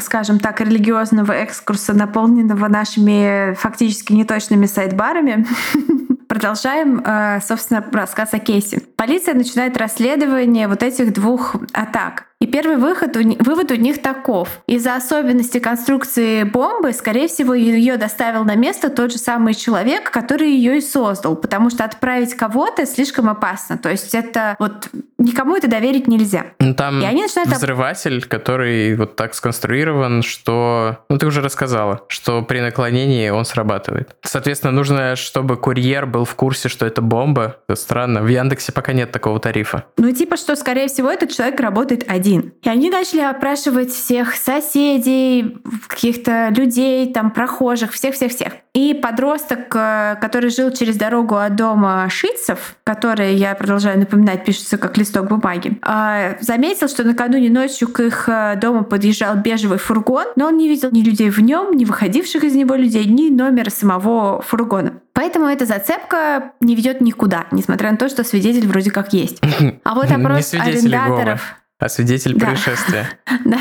скажем 0.00 0.38
так, 0.38 0.60
религиозного 0.60 1.32
экскурса, 1.32 1.92
наполненного 1.92 2.68
нашими 2.68 3.54
фактически 3.54 4.14
неточными 4.14 4.64
сайт-барами, 4.64 5.46
продолжаем, 6.28 7.02
э, 7.04 7.40
собственно, 7.46 7.84
рассказ 7.92 8.32
о 8.32 8.38
Кейсе. 8.38 8.80
Полиция 8.96 9.34
начинает 9.34 9.76
расследование 9.76 10.68
вот 10.68 10.82
этих 10.82 11.12
двух 11.12 11.56
атак. 11.72 12.26
И 12.38 12.46
первый 12.46 12.76
выход, 12.76 13.16
вывод 13.16 13.70
у 13.70 13.76
них 13.76 14.02
таков. 14.02 14.60
Из-за 14.66 14.94
особенностей 14.94 15.58
конструкции 15.58 16.42
бомбы, 16.42 16.92
скорее 16.92 17.28
всего, 17.28 17.54
ее 17.54 17.96
доставил 17.96 18.44
на 18.44 18.56
место 18.56 18.90
тот 18.90 19.10
же 19.10 19.16
самый 19.16 19.54
человек, 19.54 20.10
который 20.10 20.50
ее 20.50 20.78
и 20.78 20.80
создал, 20.82 21.34
потому 21.36 21.70
что 21.70 21.84
отправить 21.84 22.34
кого-то 22.34 22.84
слишком 22.84 23.30
опасно. 23.30 23.78
То 23.78 23.90
есть 23.90 24.14
это 24.14 24.54
вот 24.58 24.90
никому 25.16 25.56
это 25.56 25.66
доверить 25.66 26.08
нельзя. 26.08 26.44
Ну, 26.58 26.74
там 26.74 27.00
и 27.00 27.06
они 27.06 27.22
начинают... 27.22 27.50
взрыватель, 27.50 28.22
который 28.26 28.94
вот 28.96 29.16
так 29.16 29.34
сконструирован, 29.34 30.22
что... 30.22 30.98
Ну, 31.08 31.16
ты 31.16 31.26
уже 31.26 31.40
рассказала, 31.40 32.02
что 32.08 32.42
при 32.42 32.60
наклонении 32.60 33.30
он 33.30 33.46
срабатывает. 33.46 34.14
Соответственно, 34.22 34.72
нужно, 34.72 35.16
чтобы 35.16 35.56
курьер 35.56 36.04
был 36.04 36.26
в 36.26 36.34
курсе, 36.34 36.68
что 36.68 36.84
это 36.84 37.00
бомба. 37.00 37.56
Это 37.66 37.80
странно. 37.80 38.20
В 38.20 38.28
Яндексе 38.28 38.72
пока 38.72 38.92
нет 38.92 39.10
такого 39.10 39.40
тарифа. 39.40 39.84
Ну, 39.96 40.12
типа, 40.12 40.36
что, 40.36 40.54
скорее 40.54 40.88
всего, 40.88 41.10
этот 41.10 41.32
человек 41.32 41.58
работает 41.60 42.04
один 42.06 42.35
один. 42.36 42.52
И 42.62 42.68
они 42.68 42.90
начали 42.90 43.20
опрашивать 43.20 43.90
всех 43.90 44.34
соседей, 44.34 45.58
каких-то 45.86 46.48
людей, 46.48 47.12
там, 47.12 47.30
прохожих, 47.30 47.92
всех-всех-всех. 47.92 48.52
И 48.74 48.94
подросток, 48.94 49.74
э, 49.74 50.16
который 50.20 50.50
жил 50.50 50.70
через 50.70 50.96
дорогу 50.96 51.36
от 51.36 51.56
дома 51.56 52.08
шитцев, 52.10 52.76
который, 52.84 53.34
я 53.34 53.54
продолжаю 53.54 53.98
напоминать, 53.98 54.44
пишется 54.44 54.76
как 54.76 54.96
листок 54.98 55.28
бумаги, 55.28 55.78
а, 55.82 56.36
заметил, 56.40 56.88
что 56.88 57.04
накануне 57.04 57.50
ночью 57.50 57.88
к 57.88 58.00
их 58.00 58.28
э, 58.28 58.56
дому 58.60 58.84
подъезжал 58.84 59.36
бежевый 59.36 59.78
фургон, 59.78 60.26
но 60.36 60.48
он 60.48 60.56
не 60.56 60.68
видел 60.68 60.90
ни 60.92 61.02
людей 61.02 61.30
в 61.30 61.38
нем, 61.40 61.76
ни 61.76 61.84
выходивших 61.84 62.44
из 62.44 62.54
него 62.54 62.74
людей, 62.74 63.06
ни 63.06 63.30
номера 63.30 63.70
самого 63.70 64.42
фургона. 64.42 65.00
Поэтому 65.14 65.46
эта 65.46 65.64
зацепка 65.64 66.52
не 66.60 66.74
ведет 66.74 67.00
никуда, 67.00 67.46
несмотря 67.50 67.90
на 67.90 67.96
то, 67.96 68.08
что 68.10 68.22
свидетель 68.22 68.68
вроде 68.68 68.90
как 68.90 69.12
есть. 69.12 69.40
А 69.84 69.94
вот 69.94 70.10
опрос 70.10 70.52
арендаторов... 70.52 71.56
а 71.78 71.88
свидетель 71.88 72.34
Да. 72.34 72.46
происшествия. 72.46 73.08
Да. 73.44 73.58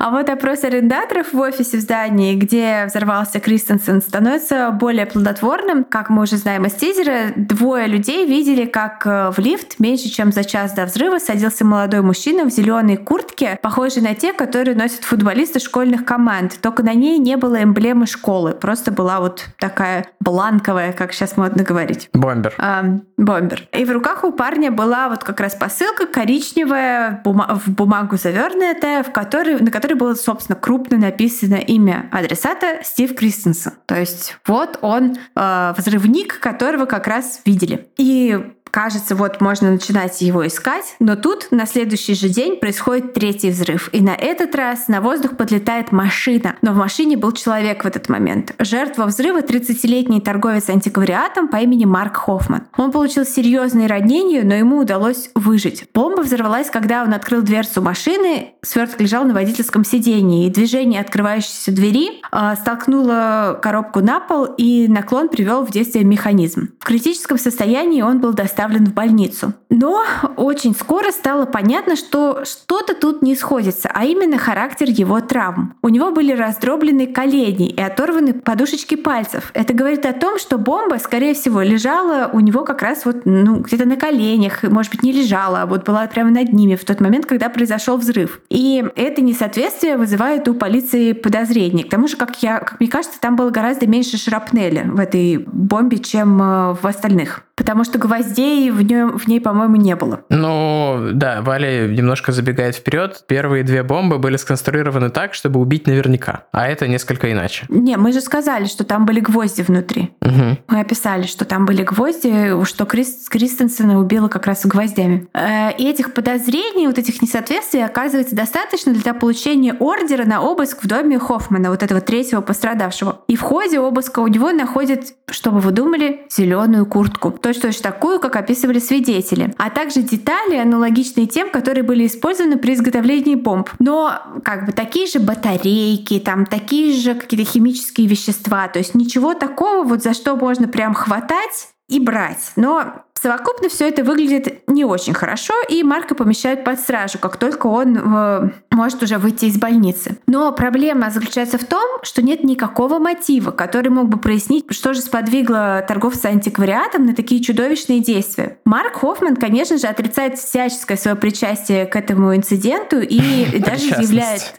А 0.00 0.10
вот 0.10 0.28
опрос 0.30 0.64
арендаторов 0.64 1.32
в 1.32 1.38
офисе 1.38 1.76
в 1.76 1.80
здании, 1.80 2.34
где 2.34 2.86
взорвался 2.86 3.38
Кристенсен, 3.40 4.00
становится 4.02 4.70
более 4.70 5.06
плодотворным. 5.06 5.84
Как 5.84 6.10
мы 6.10 6.22
уже 6.22 6.36
знаем 6.38 6.64
из 6.66 6.72
тизера, 6.72 7.32
двое 7.36 7.86
людей 7.86 8.26
видели, 8.26 8.64
как 8.64 9.06
э, 9.06 9.30
в 9.30 9.38
лифт 9.38 9.78
меньше 9.78 10.08
чем 10.08 10.32
за 10.32 10.44
час 10.44 10.72
до 10.72 10.86
взрыва 10.86 11.18
садился 11.18 11.64
молодой 11.64 12.00
мужчина 12.00 12.44
в 12.44 12.50
зеленой 12.50 12.96
куртке, 12.96 13.58
похожей 13.62 14.02
на 14.02 14.14
те, 14.14 14.32
которые 14.32 14.76
носят 14.76 15.04
футболисты 15.04 15.60
школьных 15.60 16.04
команд. 16.04 16.58
Только 16.60 16.82
на 16.82 16.94
ней 16.94 17.18
не 17.18 17.36
было 17.36 17.62
эмблемы 17.62 18.06
школы. 18.06 18.52
Просто 18.52 18.90
была 18.90 19.20
вот 19.20 19.46
такая 19.58 20.06
бланковая, 20.20 20.92
как 20.92 21.12
сейчас 21.12 21.36
модно 21.36 21.62
говорить. 21.62 22.08
Бомбер. 22.12 22.54
А, 22.58 22.84
бомбер. 23.24 23.68
И 23.72 23.84
в 23.84 23.90
руках 23.90 24.24
у 24.24 24.32
парня 24.32 24.70
была 24.70 25.08
вот 25.08 25.24
как 25.24 25.40
раз 25.40 25.54
посылка 25.54 26.06
коричневая, 26.06 27.22
в 27.24 27.70
бумагу 27.70 28.16
завернутая, 28.16 29.02
в 29.02 29.12
которой, 29.12 29.60
на 29.60 29.70
которой 29.70 29.94
было, 29.94 30.14
собственно, 30.14 30.58
крупно 30.58 30.96
написано 30.98 31.56
имя 31.56 32.08
адресата 32.12 32.80
Стив 32.82 33.14
Кристенсен. 33.14 33.72
То 33.86 33.98
есть 33.98 34.36
вот 34.46 34.78
он 34.82 35.16
э, 35.34 35.74
взрывник, 35.76 36.40
которого 36.40 36.86
как 36.86 37.06
раз 37.06 37.40
видели. 37.44 37.88
И 37.96 38.52
Кажется, 38.72 39.14
вот 39.14 39.42
можно 39.42 39.70
начинать 39.70 40.22
его 40.22 40.46
искать, 40.46 40.96
но 40.98 41.14
тут 41.14 41.48
на 41.50 41.66
следующий 41.66 42.14
же 42.14 42.30
день 42.30 42.56
происходит 42.56 43.12
третий 43.12 43.50
взрыв. 43.50 43.90
И 43.92 44.00
на 44.00 44.14
этот 44.14 44.54
раз 44.54 44.88
на 44.88 45.02
воздух 45.02 45.36
подлетает 45.36 45.92
машина. 45.92 46.56
Но 46.62 46.72
в 46.72 46.76
машине 46.76 47.18
был 47.18 47.32
человек 47.32 47.84
в 47.84 47.86
этот 47.86 48.08
момент. 48.08 48.54
Жертва 48.58 49.04
взрыва 49.04 49.42
30-летний 49.42 50.22
торговец 50.22 50.70
антиквариатом 50.70 51.48
по 51.48 51.56
имени 51.56 51.84
Марк 51.84 52.16
Хоффман. 52.16 52.62
Он 52.78 52.90
получил 52.92 53.26
серьезные 53.26 53.88
ранения, 53.88 54.42
но 54.42 54.54
ему 54.54 54.78
удалось 54.78 55.28
выжить. 55.34 55.84
Бомба 55.92 56.22
взорвалась, 56.22 56.70
когда 56.70 57.02
он 57.02 57.12
открыл 57.12 57.42
дверцу 57.42 57.82
машины, 57.82 58.54
сверток 58.62 59.02
лежал 59.02 59.24
на 59.24 59.34
водительском 59.34 59.84
сидении, 59.84 60.46
и 60.46 60.50
движение 60.50 61.02
открывающейся 61.02 61.72
двери 61.72 62.22
э, 62.32 62.54
столкнуло 62.58 63.58
коробку 63.60 64.00
на 64.00 64.18
пол, 64.18 64.46
и 64.46 64.88
наклон 64.88 65.28
привел 65.28 65.66
в 65.66 65.70
действие 65.70 66.06
механизм. 66.06 66.70
В 66.80 66.86
критическом 66.86 67.36
состоянии 67.36 68.00
он 68.00 68.18
был 68.20 68.32
доставлен 68.62 68.86
в 68.86 68.94
больницу. 68.94 69.54
Но 69.70 70.02
очень 70.36 70.74
скоро 70.74 71.10
стало 71.10 71.46
понятно, 71.46 71.96
что 71.96 72.44
что-то 72.44 72.94
тут 72.94 73.22
не 73.22 73.34
сходится, 73.34 73.90
а 73.92 74.04
именно 74.04 74.38
характер 74.38 74.88
его 74.88 75.20
травм. 75.20 75.74
У 75.82 75.88
него 75.88 76.10
были 76.10 76.32
раздроблены 76.32 77.06
колени 77.06 77.68
и 77.70 77.80
оторваны 77.80 78.34
подушечки 78.34 78.94
пальцев. 78.94 79.50
Это 79.54 79.74
говорит 79.74 80.06
о 80.06 80.12
том, 80.12 80.38
что 80.38 80.58
бомба, 80.58 80.96
скорее 80.98 81.34
всего, 81.34 81.62
лежала 81.62 82.30
у 82.32 82.40
него 82.40 82.64
как 82.64 82.82
раз 82.82 83.04
вот 83.04 83.22
ну, 83.24 83.56
где-то 83.56 83.86
на 83.86 83.96
коленях, 83.96 84.62
может 84.62 84.92
быть, 84.92 85.02
не 85.02 85.12
лежала, 85.12 85.62
а 85.62 85.66
вот 85.66 85.84
была 85.84 86.06
прямо 86.06 86.30
над 86.30 86.52
ними 86.52 86.76
в 86.76 86.84
тот 86.84 87.00
момент, 87.00 87.26
когда 87.26 87.48
произошел 87.48 87.96
взрыв. 87.96 88.40
И 88.50 88.84
это 88.94 89.22
несоответствие 89.22 89.96
вызывает 89.96 90.46
у 90.48 90.54
полиции 90.54 91.12
подозрения. 91.12 91.84
К 91.84 91.90
тому 91.90 92.08
же, 92.08 92.16
как, 92.16 92.42
я, 92.42 92.60
как 92.60 92.78
мне 92.78 92.88
кажется, 92.88 93.18
там 93.20 93.36
было 93.36 93.50
гораздо 93.50 93.86
меньше 93.86 94.18
шрапнели 94.18 94.84
в 94.86 95.00
этой 95.00 95.38
бомбе, 95.38 95.98
чем 95.98 96.40
э, 96.40 96.74
в 96.74 96.86
остальных. 96.86 97.42
Потому 97.54 97.84
что 97.84 97.98
гвоздей 97.98 98.70
в, 98.70 98.82
нем, 98.82 99.18
в 99.18 99.26
ней, 99.28 99.40
по-моему, 99.40 99.76
не 99.76 99.94
было. 99.94 100.24
Ну, 100.30 101.10
да, 101.12 101.42
Валя 101.42 101.86
немножко 101.86 102.32
забегает 102.32 102.76
вперед. 102.76 103.24
Первые 103.26 103.62
две 103.62 103.82
бомбы 103.82 104.18
были 104.18 104.36
сконструированы 104.36 105.10
так, 105.10 105.34
чтобы 105.34 105.60
убить 105.60 105.86
наверняка, 105.86 106.44
а 106.52 106.66
это 106.68 106.88
несколько 106.88 107.30
иначе. 107.30 107.66
Не, 107.68 107.96
мы 107.96 108.12
же 108.12 108.20
сказали, 108.20 108.66
что 108.66 108.84
там 108.84 109.06
были 109.06 109.20
гвозди 109.20 109.62
внутри. 109.62 110.12
Угу. 110.22 110.58
Мы 110.68 110.80
описали, 110.80 111.24
что 111.24 111.44
там 111.44 111.66
были 111.66 111.82
гвозди, 111.82 112.64
что 112.64 112.86
Крис, 112.86 113.28
Кристенсена 113.28 113.98
убила 113.98 114.28
как 114.28 114.46
раз 114.46 114.64
гвоздями. 114.64 115.28
Э, 115.34 115.70
И 115.76 115.88
этих 115.88 116.14
подозрений, 116.14 116.86
вот 116.86 116.98
этих 116.98 117.20
несоответствий 117.22 117.84
оказывается 117.84 118.34
достаточно 118.34 118.92
для 118.92 119.14
получения 119.14 119.74
ордера 119.74 120.24
на 120.24 120.40
обыск 120.40 120.82
в 120.82 120.86
доме 120.86 121.18
Хоффмана, 121.18 121.70
вот 121.70 121.82
этого 121.82 122.00
третьего 122.00 122.40
пострадавшего. 122.40 123.20
И 123.28 123.36
в 123.36 123.42
ходе 123.42 123.78
обыска 123.78 124.20
у 124.20 124.26
него 124.26 124.52
находят, 124.52 125.14
что 125.30 125.50
бы 125.50 125.60
вы 125.60 125.70
думали, 125.70 126.22
зеленую 126.30 126.86
куртку. 126.86 127.30
Точно-точно 127.42 127.82
такую, 127.82 128.20
как 128.20 128.36
описывали 128.36 128.78
свидетели. 128.78 129.52
А 129.58 129.68
также 129.68 130.02
детали, 130.02 130.56
аналогичные 130.56 131.26
тем, 131.26 131.50
которые 131.50 131.82
были 131.82 132.06
использованы 132.06 132.56
при 132.56 132.74
изготовлении 132.74 133.34
бомб. 133.34 133.68
Но 133.80 134.14
как 134.44 134.66
бы 134.66 134.72
такие 134.72 135.06
же 135.06 135.18
батарейки, 135.18 136.20
там 136.20 136.46
такие 136.46 136.94
же 136.94 137.14
какие-то 137.14 137.50
химические 137.50 138.06
вещества. 138.06 138.68
То 138.68 138.78
есть 138.78 138.94
ничего 138.94 139.34
такого, 139.34 139.82
вот 139.82 140.02
за 140.02 140.14
что 140.14 140.36
можно 140.36 140.68
прям 140.68 140.94
хватать 140.94 141.68
и 141.88 141.98
брать. 141.98 142.52
Но 142.56 143.02
совокупно 143.22 143.68
все 143.68 143.88
это 143.88 144.02
выглядит 144.02 144.62
не 144.66 144.84
очень 144.84 145.14
хорошо, 145.14 145.54
и 145.68 145.82
Марка 145.84 146.14
помещают 146.16 146.64
под 146.64 146.80
стражу, 146.80 147.18
как 147.18 147.36
только 147.36 147.68
он 147.68 147.96
э, 147.96 148.50
может 148.70 149.02
уже 149.02 149.18
выйти 149.18 149.44
из 149.44 149.58
больницы. 149.58 150.18
Но 150.26 150.50
проблема 150.50 151.10
заключается 151.10 151.56
в 151.56 151.64
том, 151.64 152.00
что 152.02 152.20
нет 152.20 152.42
никакого 152.42 152.98
мотива, 152.98 153.52
который 153.52 153.90
мог 153.90 154.08
бы 154.08 154.18
прояснить, 154.18 154.64
что 154.70 154.92
же 154.92 155.00
сподвигло 155.00 155.84
торговца 155.86 156.28
антиквариатом 156.28 157.06
на 157.06 157.14
такие 157.14 157.40
чудовищные 157.40 158.00
действия. 158.00 158.58
Марк 158.64 158.96
Хоффман, 158.96 159.36
конечно 159.36 159.78
же, 159.78 159.86
отрицает 159.86 160.38
всяческое 160.38 160.96
свое 160.96 161.16
причастие 161.16 161.86
к 161.86 161.94
этому 161.94 162.34
инциденту 162.34 163.00
и 163.00 163.58
даже 163.64 163.88
заявляет... 163.88 164.54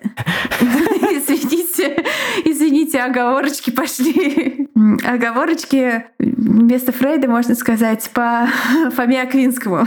Извините, 1.26 2.04
извините, 2.45 2.99
оговорочки 2.99 3.71
пошли. 3.71 4.69
Оговорочки 5.04 6.06
вместо 6.19 6.91
Фрейда, 6.91 7.28
можно 7.28 7.56
сказать, 7.56 8.10
по 8.13 8.47
Фоме 8.95 9.21
Аквинскому. 9.21 9.85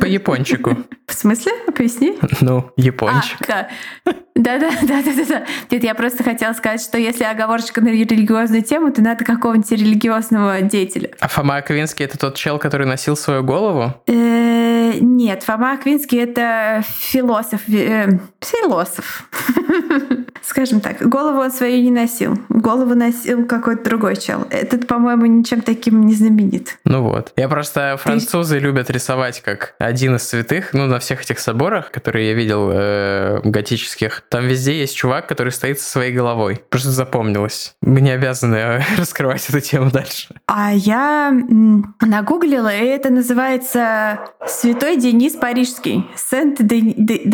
По 0.00 0.06
япончику. 0.06 0.76
В 1.06 1.12
смысле? 1.12 1.52
Поясни. 1.76 2.18
Ну, 2.40 2.70
япончик. 2.76 3.38
А, 3.48 3.68
да. 4.04 4.14
Да-да, 4.34 4.70
да-да-да. 4.82 5.44
Нет, 5.70 5.84
я 5.84 5.94
просто 5.94 6.24
хотела 6.24 6.52
сказать, 6.54 6.80
что 6.82 6.98
если 6.98 7.24
оговорочка 7.24 7.80
на 7.80 7.88
религиозную 7.88 8.62
тему, 8.62 8.90
то 8.92 9.00
надо 9.02 9.24
какого-нибудь 9.24 9.70
религиозного 9.70 10.60
деятеля. 10.62 11.10
А 11.20 11.28
Фома 11.28 11.56
Аквинский 11.56 12.04
это 12.04 12.18
тот 12.18 12.34
чел, 12.36 12.58
который 12.58 12.86
носил 12.86 13.16
свою 13.16 13.42
голову? 13.44 13.94
Э, 14.06 14.94
Нет, 15.00 15.42
Фома 15.44 15.72
Аквинский 15.72 16.18
это 16.18 16.82
философ. 16.86 17.60
э, 17.68 18.08
Философ. 18.40 19.28
Скажем 20.46 20.80
так, 20.80 21.00
голову 21.00 21.40
он 21.40 21.50
свою 21.50 21.82
не 21.82 21.90
носил. 21.90 22.38
Голову 22.50 22.94
носил 22.94 23.46
какой-то 23.46 23.84
другой 23.84 24.16
чел. 24.16 24.46
Этот, 24.50 24.86
по-моему, 24.86 25.24
ничем 25.26 25.62
таким 25.62 26.04
не 26.06 26.14
знаменит. 26.14 26.78
Ну 26.84 27.02
вот. 27.02 27.32
Я 27.36 27.48
просто 27.48 27.96
французы 27.98 28.58
любят 28.58 28.90
рисовать 28.90 29.40
как 29.40 29.74
один 29.78 30.16
из 30.16 30.28
святых, 30.28 30.74
ну, 30.74 30.86
на 30.86 30.98
всех 30.98 31.22
этих 31.22 31.38
соборах, 31.38 31.90
которые 31.90 32.28
я 32.28 32.34
видел 32.34 32.70
э, 32.72 33.40
готических. 33.42 34.24
Там 34.28 34.46
везде 34.46 34.78
есть 34.78 34.94
чувак, 34.94 35.26
который 35.26 35.50
стоит 35.50 35.80
со 35.80 35.88
своей 35.88 36.12
головой. 36.12 36.62
Просто 36.68 36.90
запомнилось. 36.90 37.74
Мы 37.80 38.02
не 38.02 38.10
обязаны 38.10 38.56
э, 38.56 38.82
раскрывать 38.98 39.48
эту 39.48 39.60
тему 39.60 39.90
дальше. 39.90 40.34
А 40.46 40.72
я 40.74 41.32
нагуглила, 42.00 42.74
и 42.74 42.84
это 42.84 43.08
называется 43.10 44.20
Святой 44.46 44.96
Денис 44.98 45.32
Парижский. 45.34 46.06
Сент-Денис. 46.16 47.28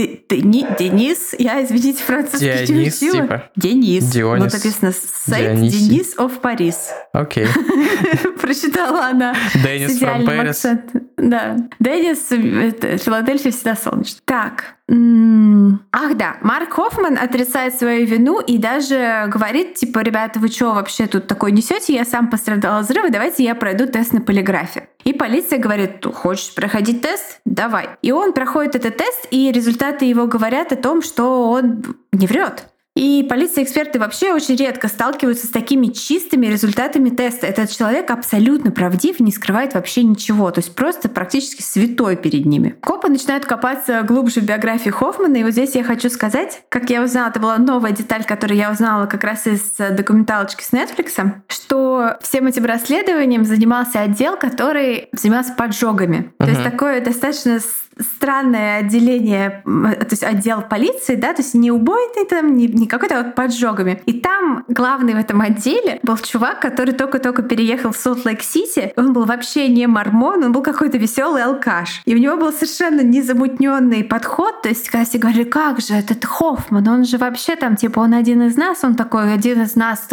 Я, 1.38 1.64
извините, 1.64 2.02
французский 2.04 2.66
Дионис, 2.66 2.99
учила. 3.02 3.22
типа? 3.22 3.50
Денис. 3.56 4.04
Дионис. 4.04 4.44
Вот 4.44 4.52
написано 4.52 4.92
Сент 4.92 5.38
Дионисий. 5.38 5.88
Денис 5.88 6.16
of 6.16 6.40
Парис. 6.40 6.90
Окей. 7.12 7.46
Прочитала 8.40 9.06
она. 9.06 9.34
Денис 9.54 10.00
from 10.00 10.24
Paris. 10.26 10.78
Да. 11.16 11.56
Денис, 11.78 12.30
это, 12.30 12.98
Филадельфия 12.98 13.52
всегда 13.52 13.76
солнечно. 13.76 14.20
Так. 14.24 14.76
Ах 14.90 16.16
да, 16.16 16.38
Марк 16.40 16.72
Хоффман 16.72 17.16
отрицает 17.16 17.76
свою 17.76 18.06
вину 18.06 18.40
и 18.40 18.58
даже 18.58 19.26
говорит, 19.28 19.74
типа, 19.74 20.00
ребята, 20.00 20.40
вы 20.40 20.48
что 20.48 20.72
вообще 20.74 21.06
тут 21.06 21.28
такое 21.28 21.52
несете? 21.52 21.94
Я 21.94 22.04
сам 22.04 22.28
пострадал 22.28 22.80
от 22.80 22.86
взрыва, 22.86 23.08
давайте 23.08 23.44
я 23.44 23.54
пройду 23.54 23.86
тест 23.86 24.12
на 24.12 24.20
полиграфе. 24.20 24.88
И 25.04 25.12
полиция 25.12 25.60
говорит, 25.60 26.00
«Ты 26.00 26.10
хочешь 26.12 26.52
проходить 26.54 27.02
тест? 27.02 27.40
Давай. 27.44 27.90
И 28.02 28.10
он 28.10 28.32
проходит 28.32 28.74
этот 28.74 28.96
тест, 28.96 29.28
и 29.30 29.52
результаты 29.52 30.06
его 30.06 30.26
говорят 30.26 30.72
о 30.72 30.76
том, 30.76 31.02
что 31.02 31.50
он 31.50 31.84
не 32.12 32.26
врет. 32.26 32.64
И 33.00 33.22
полиция 33.22 33.62
и 33.62 33.64
эксперты 33.64 33.98
вообще 33.98 34.34
очень 34.34 34.56
редко 34.56 34.86
сталкиваются 34.86 35.46
с 35.46 35.50
такими 35.50 35.86
чистыми 35.86 36.48
результатами 36.48 37.08
теста. 37.08 37.46
Этот 37.46 37.70
человек 37.70 38.10
абсолютно 38.10 38.72
правдив, 38.72 39.20
не 39.20 39.32
скрывает 39.32 39.72
вообще 39.72 40.02
ничего. 40.02 40.50
То 40.50 40.58
есть 40.58 40.74
просто 40.74 41.08
практически 41.08 41.62
святой 41.62 42.16
перед 42.16 42.44
ними. 42.44 42.76
Копы 42.82 43.08
начинают 43.08 43.46
копаться 43.46 44.02
глубже 44.02 44.42
в 44.42 44.44
биографии 44.44 44.90
Хоффмана. 44.90 45.38
И 45.38 45.42
вот 45.42 45.52
здесь 45.52 45.74
я 45.76 45.82
хочу 45.82 46.10
сказать, 46.10 46.62
как 46.68 46.90
я 46.90 47.02
узнала, 47.02 47.30
это 47.30 47.40
была 47.40 47.56
новая 47.56 47.92
деталь, 47.92 48.24
которую 48.24 48.58
я 48.58 48.70
узнала 48.70 49.06
как 49.06 49.24
раз 49.24 49.46
из 49.46 49.72
э, 49.78 49.94
документалочки 49.94 50.62
с 50.62 50.70
Netflix, 50.74 51.36
что 51.48 52.18
всем 52.20 52.48
этим 52.48 52.66
расследованием 52.66 53.46
занимался 53.46 54.00
отдел, 54.00 54.36
который 54.36 55.08
занимался 55.12 55.54
поджогами. 55.54 56.34
То 56.36 56.48
есть 56.50 56.62
такое 56.62 57.00
достаточно 57.02 57.60
странное 58.00 58.78
отделение, 58.78 59.62
то 59.64 60.06
есть 60.10 60.24
отдел 60.24 60.62
полиции, 60.62 61.14
да, 61.14 61.32
то 61.32 61.42
есть 61.42 61.54
не 61.54 61.70
убойный 61.70 62.26
там, 62.28 62.56
не, 62.56 62.66
не 62.66 62.86
какой-то 62.86 63.22
вот 63.22 63.34
поджогами. 63.34 64.02
И 64.06 64.14
там 64.14 64.64
главный 64.68 65.14
в 65.14 65.18
этом 65.18 65.40
отделе 65.40 66.00
был 66.02 66.16
чувак, 66.18 66.60
который 66.60 66.94
только-только 66.94 67.42
переехал 67.42 67.92
в 67.92 67.96
Солт-Лейк-Сити. 67.96 68.92
Он 68.96 69.12
был 69.12 69.24
вообще 69.24 69.68
не 69.68 69.86
мормон, 69.86 70.44
он 70.44 70.52
был 70.52 70.62
какой-то 70.62 70.98
веселый 70.98 71.42
алкаш. 71.42 72.02
И 72.04 72.14
у 72.14 72.18
него 72.18 72.36
был 72.36 72.52
совершенно 72.52 73.02
незамутненный 73.02 74.04
подход. 74.04 74.62
То 74.62 74.68
есть, 74.68 74.88
когда 74.90 75.04
все 75.04 75.18
говорили, 75.18 75.44
как 75.44 75.80
же 75.80 75.94
этот 75.94 76.24
Хоффман, 76.24 76.86
он 76.88 77.04
же 77.04 77.18
вообще 77.18 77.56
там, 77.56 77.76
типа, 77.76 78.00
он 78.00 78.14
один 78.14 78.42
из 78.42 78.56
нас, 78.56 78.84
он 78.84 78.94
такой, 78.94 79.32
один 79.32 79.62
из 79.62 79.76
нас, 79.76 80.08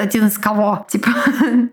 один 0.00 0.26
из 0.26 0.38
кого? 0.38 0.86
Типа, 0.92 1.08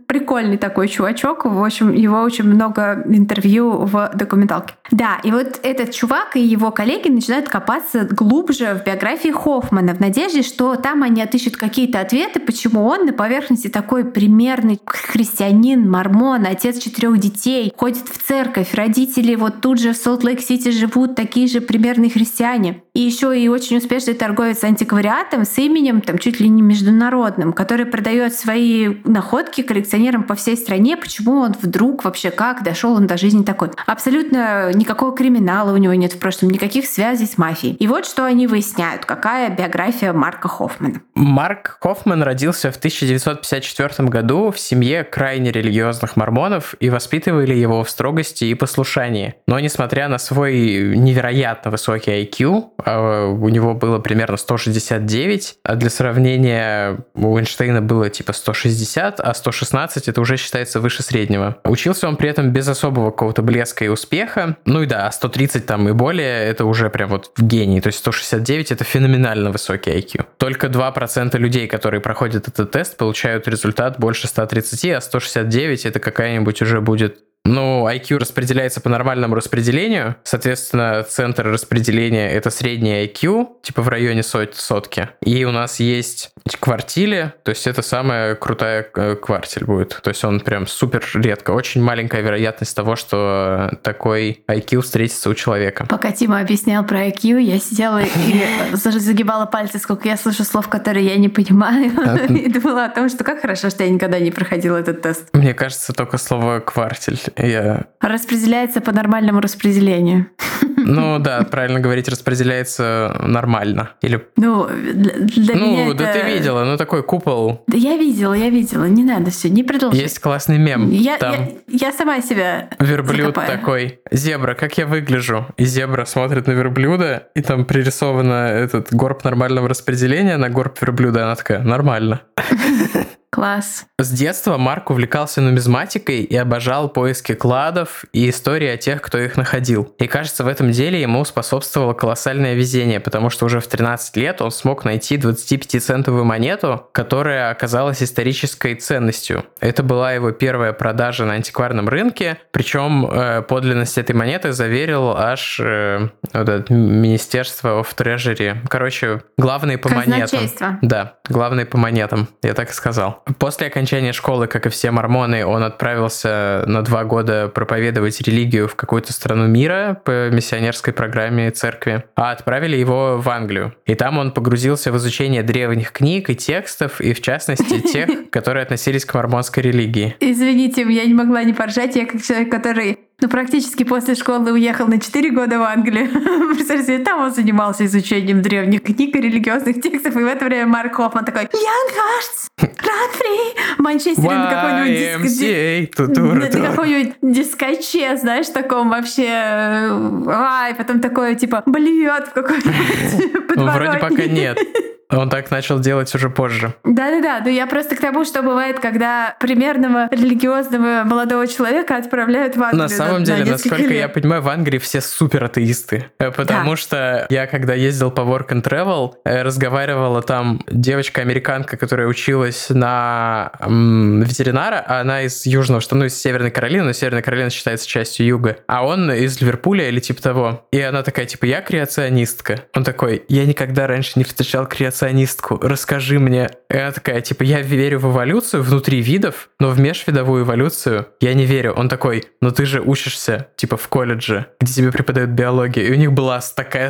прикольный 0.08 0.58
такой 0.58 0.88
чувачок. 0.88 1.46
В 1.46 1.64
общем, 1.64 1.94
его 1.94 2.22
очень 2.22 2.46
много 2.46 3.04
интервью 3.06 3.72
в 3.86 4.12
документалке. 4.14 4.74
Да, 4.92 5.20
и 5.24 5.32
вот 5.32 5.59
этот 5.64 5.92
чувак 5.92 6.36
и 6.36 6.42
его 6.42 6.72
коллеги 6.72 7.10
начинают 7.10 7.50
копаться 7.50 8.08
глубже 8.10 8.74
в 8.74 8.86
биографии 8.86 9.30
Хоффмана 9.30 9.94
в 9.94 10.00
надежде, 10.00 10.42
что 10.42 10.76
там 10.76 11.04
они 11.04 11.22
отыщут 11.22 11.58
какие-то 11.58 12.00
ответы, 12.00 12.40
почему 12.40 12.86
он 12.86 13.06
на 13.06 13.14
поверхности 13.14 13.68
такой 13.68 14.06
примерный 14.06 14.80
христианин, 14.86 15.90
мормон, 15.90 16.46
отец 16.46 16.80
четырех 16.80 17.20
детей, 17.20 17.74
ходит 17.76 18.08
в 18.08 18.26
церковь, 18.28 18.74
родители 18.74 19.36
вот 19.36 19.62
тут 19.62 19.80
же 19.80 19.94
в 19.94 19.98
Солт-Лейк-Сити 19.98 20.72
живут 20.72 21.16
такие 21.16 21.48
же 21.48 21.62
примерные 21.62 22.10
христиане. 22.10 22.84
И 23.00 23.02
еще 23.02 23.40
и 23.40 23.48
очень 23.48 23.78
успешный 23.78 24.14
торговец 24.14 24.62
антиквариатом 24.62 25.46
с 25.46 25.58
именем 25.58 26.02
там 26.02 26.18
чуть 26.18 26.42
ли 26.42 26.50
не 26.50 26.62
международным, 26.62 27.54
который 27.54 27.86
продает 27.86 28.34
свои 28.34 28.98
находки 29.06 29.62
коллекционерам 29.62 30.24
по 30.24 30.36
всей 30.36 30.58
стране. 30.58 30.98
Почему 30.98 31.40
он 31.40 31.56
вдруг 31.62 32.04
вообще 32.04 32.30
как 32.30 32.62
дошел 32.62 32.96
он 32.96 33.08
до 33.08 33.16
жизни 33.16 33.44
такой? 33.44 33.70
Абсолютно 33.88 34.74
никакого 34.74 35.16
криминала 35.16 35.72
у 35.72 35.78
него 35.78 35.94
нет 35.94 36.12
в 36.12 36.20
прошлом, 36.20 36.50
никаких 36.50 36.88
связей 36.88 37.26
с 37.26 37.38
мафией. 37.38 37.76
И 37.76 37.88
вот 37.88 38.06
что 38.06 38.26
они 38.26 38.48
выясняют, 38.48 39.06
какая 39.06 39.50
биография 39.50 40.12
Марка 40.12 40.50
Хоффмана. 40.50 41.00
Марк 41.16 41.78
Хоффман 41.80 42.22
родился 42.22 42.70
в 42.70 42.76
1954 42.76 44.10
году 44.10 44.52
в 44.52 44.60
семье 44.60 45.06
крайне 45.06 45.54
религиозных 45.54 46.18
мормонов 46.18 46.76
и 46.82 46.90
воспитывали 46.90 47.56
его 47.56 47.82
в 47.86 47.90
строгости 47.90 48.44
и 48.44 48.56
послушании. 48.56 49.36
Но 49.48 49.58
несмотря 49.58 50.10
на 50.10 50.18
свой 50.18 50.98
невероятно 50.98 51.72
высокий 51.72 52.12
IQ, 52.26 52.72
у 52.98 53.50
него 53.50 53.74
было 53.74 54.00
примерно 54.00 54.38
169, 54.38 55.58
а 55.64 55.76
для 55.76 55.90
сравнения 55.90 57.00
у 57.16 57.38
Эйнштейна 57.38 57.82
было 57.82 58.10
типа 58.10 58.34
160, 58.34 59.20
а 59.20 59.34
116 59.34 60.08
это 60.08 60.22
уже 60.22 60.38
считается 60.38 60.80
выше 60.80 61.04
среднего. 61.04 61.58
Учился 61.64 62.08
он 62.08 62.16
при 62.16 62.30
этом 62.30 62.52
без 62.52 62.68
особого 62.68 63.12
какого-то 63.12 63.42
блеска 63.42 63.86
и 63.86 63.88
успеха, 63.88 64.58
ну 64.66 64.84
и 64.84 64.86
да, 64.86 65.12
130 65.12 65.66
там 65.66 65.90
и 65.90 65.92
более, 65.92 66.46
это 66.46 66.66
уже 66.66 66.90
прям 66.90 67.10
вот 67.10 67.32
гений. 67.38 67.82
То 67.82 67.88
есть 67.88 68.00
169 68.00 68.72
это 68.72 68.84
феноменально 68.84 69.52
высокий 69.52 69.92
IQ. 69.92 70.26
Только 70.38 70.68
2% 70.68 71.38
людей, 71.38 71.68
которые 71.68 72.02
проходят 72.02 72.48
этот 72.48 72.72
тест, 72.72 72.98
получают 72.98 73.48
результат 73.48 74.00
больше 74.00 74.28
130, 74.28 74.86
а 74.92 75.02
169 75.02 75.86
это 75.86 76.00
какая-нибудь 76.00 76.62
уже 76.62 76.82
будет 76.82 77.20
ну, 77.46 77.88
IQ 77.90 78.18
распределяется 78.18 78.82
по 78.82 78.90
нормальному 78.90 79.36
распределению. 79.36 80.16
Соответственно, 80.24 81.04
центр 81.04 81.48
распределения— 81.48 82.30
это 82.32 82.50
средний 82.50 83.06
IQ, 83.06 83.62
типа 83.64 83.82
в 83.82 83.88
районе 83.88 84.24
сот 84.24 84.56
сотки. 84.56 85.10
И 85.24 85.44
у 85.46 85.52
нас 85.52 85.80
есть 85.80 86.32
квартили, 86.60 87.34
то 87.44 87.50
есть 87.50 87.68
это 87.68 87.82
самая 87.82 88.36
крутая 88.36 88.88
э, 88.96 89.16
квартиль 89.16 89.66
будет. 89.66 90.00
То 90.02 90.10
есть 90.10 90.24
он 90.24 90.40
прям 90.40 90.68
супер 90.68 91.04
редко. 91.16 91.52
Очень 91.52 91.82
маленькая 91.82 92.22
вероятность 92.22 92.76
того, 92.76 92.96
что 92.96 93.78
такой 93.84 94.44
IQ 94.48 94.82
встретится 94.82 95.30
у 95.30 95.34
человека. 95.34 95.86
Пока 95.90 96.12
Тима 96.12 96.40
объяснял 96.40 96.86
про 96.86 97.08
IQ, 97.08 97.42
я 97.42 97.60
сидела 97.60 98.02
и 98.02 98.44
загибала 98.74 99.46
пальцы, 99.46 99.80
сколько 99.80 100.08
я 100.08 100.18
слышу 100.18 100.44
слов, 100.44 100.68
которые 100.68 101.06
я 101.06 101.18
не 101.18 101.30
понимаю. 101.30 101.92
И 102.30 102.50
думала 102.50 102.86
о 102.86 102.90
том, 102.90 103.10
что 103.10 103.24
как 103.24 103.42
хорошо, 103.42 103.70
что 103.70 103.84
я 103.84 103.90
никогда 103.90 104.20
не 104.20 104.32
проходила 104.32 104.78
этот 104.78 105.02
тест. 105.02 105.30
Мне 105.34 105.54
кажется, 105.54 105.94
только 105.94 106.18
слово 106.18 106.60
«квартель» 106.60 107.20
я... 107.48 107.86
Распределяется 108.00 108.82
по 108.82 108.92
нормальному 108.92 109.42
распределению. 109.42 110.28
Ну 110.82 111.20
да, 111.20 111.44
правильно 111.44 111.80
говорить, 111.80 112.08
распределяется 112.08 113.16
нормально. 113.24 113.92
Или... 114.02 114.26
Ну, 114.38 114.68
для, 114.68 115.14
для 115.14 115.56
ну, 115.56 115.72
меня 115.72 115.94
да 115.94 116.10
это... 116.10 116.20
ты 116.20 116.34
видела, 116.34 116.64
ну 116.64 116.78
такой 116.78 117.04
купол. 117.04 117.64
Да 117.68 117.78
я 117.78 117.98
видела, 117.98 118.34
я 118.34 118.50
видела, 118.50 118.86
не 118.86 119.04
надо 119.04 119.30
все, 119.30 119.50
не 119.50 119.64
продолжай. 119.64 120.02
Есть 120.02 120.20
классный 120.20 120.58
мем. 120.58 120.90
Я, 120.90 121.18
Там 121.18 121.34
я, 121.68 121.88
я 121.88 121.92
сама 121.92 122.22
себя 122.22 122.70
верблюд 122.80 123.36
закопаю. 123.36 123.58
такой. 123.60 124.00
Зебра, 124.10 124.54
как 124.54 124.78
я 124.78 124.88
выгляжу? 124.88 125.46
И 125.58 125.66
зебра 125.66 126.06
смотрит 126.06 126.48
на 126.48 126.52
верблюда, 126.52 127.28
и 127.36 127.42
там 127.42 127.66
пририсовано 127.66 128.48
этот 128.48 128.94
горб 128.94 129.24
нормального 129.24 129.68
распределения 129.68 130.38
на 130.38 130.50
горб 130.50 130.82
верблюда. 130.82 131.26
Она 131.26 131.36
такая, 131.36 131.60
нормально. 131.60 132.22
Класс. 133.32 133.86
С 134.00 134.12
детства 134.12 134.58
Марк 134.58 134.90
увлекался 134.90 135.40
нумизматикой 135.42 136.22
и 136.22 136.36
обожал 136.36 136.90
поиски 136.90 137.36
кладов 137.36 138.06
и 138.12 138.30
истории 138.30 138.68
о 138.68 138.78
тех, 138.78 139.04
кто 139.04 139.20
их 139.20 139.38
находил. 139.38 139.94
И 140.00 140.08
кажется, 140.08 140.44
в 140.44 140.48
этом 140.48 140.72
деле 140.72 141.00
ему 141.00 141.24
способствовало 141.26 141.94
колоссальное 141.94 142.56
везение, 142.56 143.00
потому 143.00 143.30
что 143.30 143.46
уже 143.46 143.60
в 143.60 143.68
13 143.68 144.18
лет 144.18 144.42
он 144.42 144.50
смог 144.50 144.84
найти 144.84 145.18
25-центовую 145.18 146.24
монету, 146.24 146.88
которая 146.92 147.52
оказалась 147.52 148.02
исторической 148.02 148.74
ценностью. 148.74 149.46
Это 149.60 149.84
была 149.84 150.14
его 150.14 150.32
первая 150.32 150.74
продажа 150.74 151.26
на 151.26 151.34
антикварном 151.34 151.88
рынке, 151.88 152.40
причем 152.52 153.06
э, 153.12 153.44
подлинность 153.44 154.00
этой 154.00 154.16
монеты 154.16 154.54
заверил 154.54 155.16
аж 155.16 155.60
э, 155.60 156.10
вот 156.34 156.50
это 156.50 156.74
Министерство 156.74 157.80
of 157.80 157.96
Treasury. 157.96 158.58
Короче, 158.68 159.22
главные 159.38 159.78
по 159.78 159.90
монетам. 159.90 160.50
Да, 160.82 161.18
главные 161.30 161.68
по 161.68 161.78
монетам, 161.78 162.28
я 162.42 162.56
так 162.56 162.72
и 162.72 162.74
сказал. 162.74 163.19
После 163.38 163.68
окончания 163.68 164.14
школы, 164.14 164.48
как 164.48 164.66
и 164.66 164.70
все 164.70 164.92
мормоны, 164.92 165.46
он 165.46 165.64
отправился 165.64 166.64
на 166.68 166.82
два 166.84 167.04
года 167.04 167.50
проповедовать 167.54 168.22
религию 168.22 168.68
в 168.68 168.76
какую-то 168.76 169.14
страну 169.14 169.48
мира 169.48 170.00
по 170.04 170.30
миссионерской 170.30 170.94
программе 170.94 171.52
церкви, 171.52 172.04
а 172.16 172.32
отправили 172.32 172.78
его 172.78 173.18
в 173.18 173.30
Англию. 173.30 173.74
И 173.86 173.96
там 173.96 174.18
он 174.18 174.32
погрузился 174.32 174.92
в 174.92 174.98
изучение 174.98 175.44
древних 175.44 175.92
книг 175.92 176.30
и 176.30 176.36
текстов, 176.36 177.02
и 177.02 177.14
в 177.14 177.22
частности 177.22 177.80
тех, 177.80 178.10
которые 178.32 178.64
относились 178.64 179.06
к 179.06 179.14
мормонской 179.14 179.64
религии. 179.64 180.16
Извините, 180.20 180.84
я 180.84 181.06
не 181.06 181.14
могла 181.14 181.44
не 181.44 181.54
поржать. 181.54 181.96
Я 181.96 182.06
как 182.06 182.22
человек, 182.22 182.52
который 182.52 182.99
ну, 183.22 183.28
практически 183.28 183.84
после 183.84 184.16
школы 184.16 184.52
уехал 184.52 184.88
на 184.88 185.00
4 185.00 185.30
года 185.32 185.60
в 185.60 185.64
Англию. 185.64 186.10
Представляете, 186.54 187.00
там 187.00 187.22
он 187.22 187.32
занимался 187.32 187.86
изучением 187.86 188.42
древних 188.42 188.84
книг 188.84 189.16
и 189.16 189.22
религиозных 189.22 189.82
текстов, 189.82 190.16
и 190.16 190.20
в 190.24 190.28
это 190.28 190.46
время 190.46 190.68
Марк 190.68 190.96
Хоффман 190.96 191.26
такой 191.26 191.44
«Young 191.44 191.90
Hearts, 191.96 192.50
Run 192.60 193.10
Free!» 193.14 193.78
В 193.78 193.82
Манчестере 193.82 194.30
на 194.30 194.50
какой-нибудь 194.50 195.92
На 195.98 196.08
ту-ту-ру-ту. 196.08 196.64
каком-нибудь 196.64 197.14
дискоче, 197.22 198.18
знаешь, 198.18 198.48
таком 198.48 198.90
вообще... 198.90 199.28
э, 199.28 200.24
Ай, 200.28 200.76
потом 200.76 201.00
такое, 201.00 201.36
типа, 201.36 201.64
блюет 201.66 202.28
в 202.28 202.34
какой-нибудь 202.34 203.56
Ну, 203.56 203.68
вроде 203.72 203.98
пока 203.98 204.26
нет. 204.26 204.60
Он 205.12 205.30
так 205.30 205.50
начал 205.50 205.80
делать 205.80 206.14
уже 206.14 206.30
позже. 206.30 206.74
Да-да-да, 206.84 207.42
но 207.44 207.50
я 207.50 207.66
просто 207.66 207.96
к 207.96 208.00
тому, 208.00 208.26
что 208.26 208.44
бывает, 208.44 208.80
когда 208.80 209.36
примерного 209.40 210.08
религиозного 210.12 211.04
молодого 211.04 211.48
человека 211.48 211.98
отправляют 211.98 212.56
в 212.56 212.62
Англию. 212.62 212.84
На 212.84 212.90
самом 212.90 213.20
на 213.22 213.26
деле, 213.26 213.40
несколько 213.40 213.70
насколько 213.70 213.94
я 213.94 214.04
лет. 214.04 214.14
понимаю, 214.14 214.42
в 214.44 214.50
Англии 214.50 214.78
все 214.78 215.02
супер 215.02 215.44
атеисты. 215.46 216.06
Э, 216.20 216.32
Потому 216.32 216.72
Да. 216.72 216.78
что 216.78 217.28
я, 217.30 217.48
когда 217.48 217.74
ездил 217.74 218.12
по 218.12 218.22
Work 218.22 218.50
and 218.50 218.64
Travel, 218.64 219.14
э, 219.26 219.42
разговаривала 219.42 220.22
там 220.22 220.62
девочка-американка, 220.70 221.76
которая 221.78 222.08
училась 222.08 222.68
на 222.70 223.52
ветеринара, 223.68 224.84
а 224.86 225.02
она 225.02 225.24
из 225.24 225.46
Южного, 225.46 225.82
что 225.82 225.96
ну, 225.96 226.06
из 226.06 226.20
Северной 226.22 226.52
Каролины, 226.52 226.84
но 226.84 226.94
Северная 226.94 227.22
Каролина 227.24 227.50
считается 227.50 227.88
частью 227.88 228.26
Юга. 228.28 228.58
А 228.68 228.86
он 228.86 229.12
из 229.12 229.42
Ливерпуля 229.42 229.88
или 229.90 230.00
типа 230.00 230.22
того. 230.22 230.68
И 230.72 230.80
она 230.80 231.02
такая, 231.04 231.26
типа, 231.26 231.46
я 231.46 231.62
креационистка. 231.62 232.62
Он 232.76 232.84
такой, 232.84 233.24
я 233.28 233.46
никогда 233.46 233.88
раньше 233.88 234.14
не 234.16 234.24
встречал 234.24 234.68
креационистку. 235.00 235.60
Расскажи 235.62 236.20
мне. 236.20 236.50
И 236.70 236.78
она 236.78 236.92
такая, 236.92 237.22
типа, 237.22 237.44
я 237.44 237.62
верю 237.62 238.00
в 238.00 238.12
эволюцию 238.12 238.64
внутри 238.64 239.02
видов, 239.02 239.50
но 239.60 239.70
в 239.70 239.80
межвидовую 239.80 240.44
эволюцию 240.44 241.08
я 241.22 241.34
не 241.34 241.46
верю. 241.46 241.74
Он 241.74 241.88
такой, 241.90 242.26
ну 242.42 242.52
ты 242.52 242.66
же 242.66 242.82
учишься, 242.82 243.48
типа, 243.56 243.78
в 243.78 243.88
колледже, 243.88 244.48
где 244.60 244.74
тебе 244.74 244.92
преподают 244.92 245.32
биологию. 245.32 245.88
И 245.88 245.92
у 245.92 245.96
них 245.96 246.12
была 246.12 246.42
такая 246.56 246.90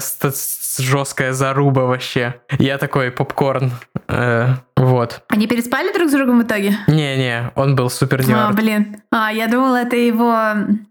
жесткая 0.79 1.33
заруба 1.33 1.81
вообще. 1.81 2.35
Я 2.57 2.77
такой, 2.77 3.11
попкорн. 3.11 3.71
Э, 4.07 4.55
вот. 4.75 5.23
Они 5.27 5.45
переспали 5.45 5.91
друг 5.93 6.09
с 6.09 6.13
другом 6.13 6.39
в 6.39 6.43
итоге? 6.43 6.77
Не-не, 6.87 7.51
он 7.55 7.75
был 7.75 7.89
супер 7.89 8.21
А, 8.21 8.23
нерд. 8.23 8.55
блин. 8.55 9.01
А, 9.11 9.31
я 9.31 9.47
думала, 9.47 9.81
это 9.81 9.97
его 9.97 10.35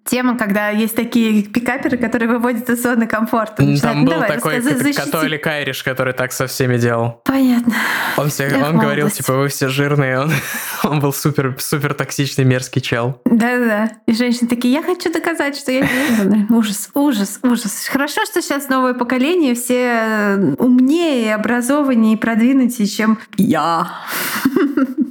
тема, 0.05 0.37
когда 0.37 0.69
есть 0.69 0.95
такие 0.95 1.43
пикаперы, 1.43 1.97
которые 1.97 2.29
выводят 2.29 2.69
из 2.69 2.83
зоны 2.83 3.07
комфорта. 3.07 3.63
Начинают, 3.63 3.81
Там 3.83 4.05
был 4.05 4.13
давай, 4.13 4.29
такой 4.33 4.93
католик 4.93 5.47
Irish, 5.47 5.83
который 5.83 6.13
так 6.13 6.33
со 6.33 6.47
всеми 6.47 6.77
делал. 6.77 7.23
Понятно. 7.25 7.73
Он, 8.19 8.29
все, 8.29 8.55
он 8.63 8.79
говорил, 8.79 9.09
типа, 9.11 9.33
вы 9.35 9.49
все 9.49 9.69
жирные. 9.69 10.21
Он, 10.21 10.33
он 10.85 11.01
был 11.01 11.13
супер, 11.15 11.57
супер 11.59 11.95
токсичный, 11.95 12.45
мерзкий 12.45 12.83
чел. 12.83 13.21
Да-да-да. 13.25 13.91
И 14.07 14.13
женщины 14.13 14.49
такие, 14.49 14.75
я 14.75 14.83
хочу 14.83 15.11
доказать, 15.13 15.57
что 15.57 15.73
я 15.73 15.87
жирная. 15.87 16.47
Ужас, 16.51 16.91
ужас, 16.93 17.41
ужас. 17.43 17.89
Хорошо, 17.91 18.25
что 18.27 18.43
сейчас 18.43 18.69
новое 18.69 18.93
поколение 18.93 19.55
все 19.55 19.78
умнее, 20.59 21.35
образованнее 21.35 22.15
и 22.15 22.17
продвинутее, 22.17 22.87
чем 22.89 23.19
я. 23.37 23.89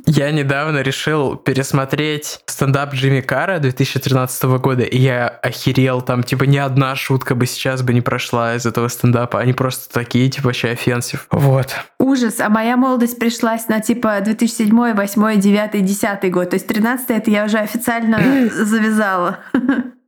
Я 0.08 0.32
недавно 0.32 0.82
решил 0.82 1.36
пересмотреть 1.36 2.40
стендап 2.46 2.94
Джимми 2.94 3.20
Карра 3.20 3.60
2013 3.60 4.44
года, 4.60 4.84
и 4.84 4.98
я 4.98 5.28
охерел, 5.28 6.02
там, 6.02 6.24
типа, 6.24 6.46
ни 6.46 6.58
одна 6.58 6.96
шутка 6.96 7.36
бы 7.36 7.46
сейчас 7.46 7.82
бы 7.82 7.94
не 7.94 8.02
прошла 8.02 8.56
из 8.56 8.66
этого 8.66 8.88
стендапа, 8.88 9.40
они 9.40 9.52
просто 9.52 9.94
такие, 9.94 10.30
типа, 10.30 10.48
вообще 10.48 10.70
offensive. 10.70 11.28
Вот. 11.30 11.76
Ужас, 12.00 12.40
а 12.40 12.50
моя 12.50 12.78
молодость 12.78 13.20
пришлась 13.20 13.68
на, 13.68 13.82
типа, 13.82 14.22
2007, 14.22 14.70
2008, 14.70 15.42
2009, 15.42 15.72
2010 15.72 16.32
год, 16.32 16.50
то 16.52 16.56
есть 16.56 16.68
13 16.68 17.10
это 17.10 17.30
я 17.30 17.44
уже 17.44 17.58
официально 17.58 18.50
завязала. 18.50 19.40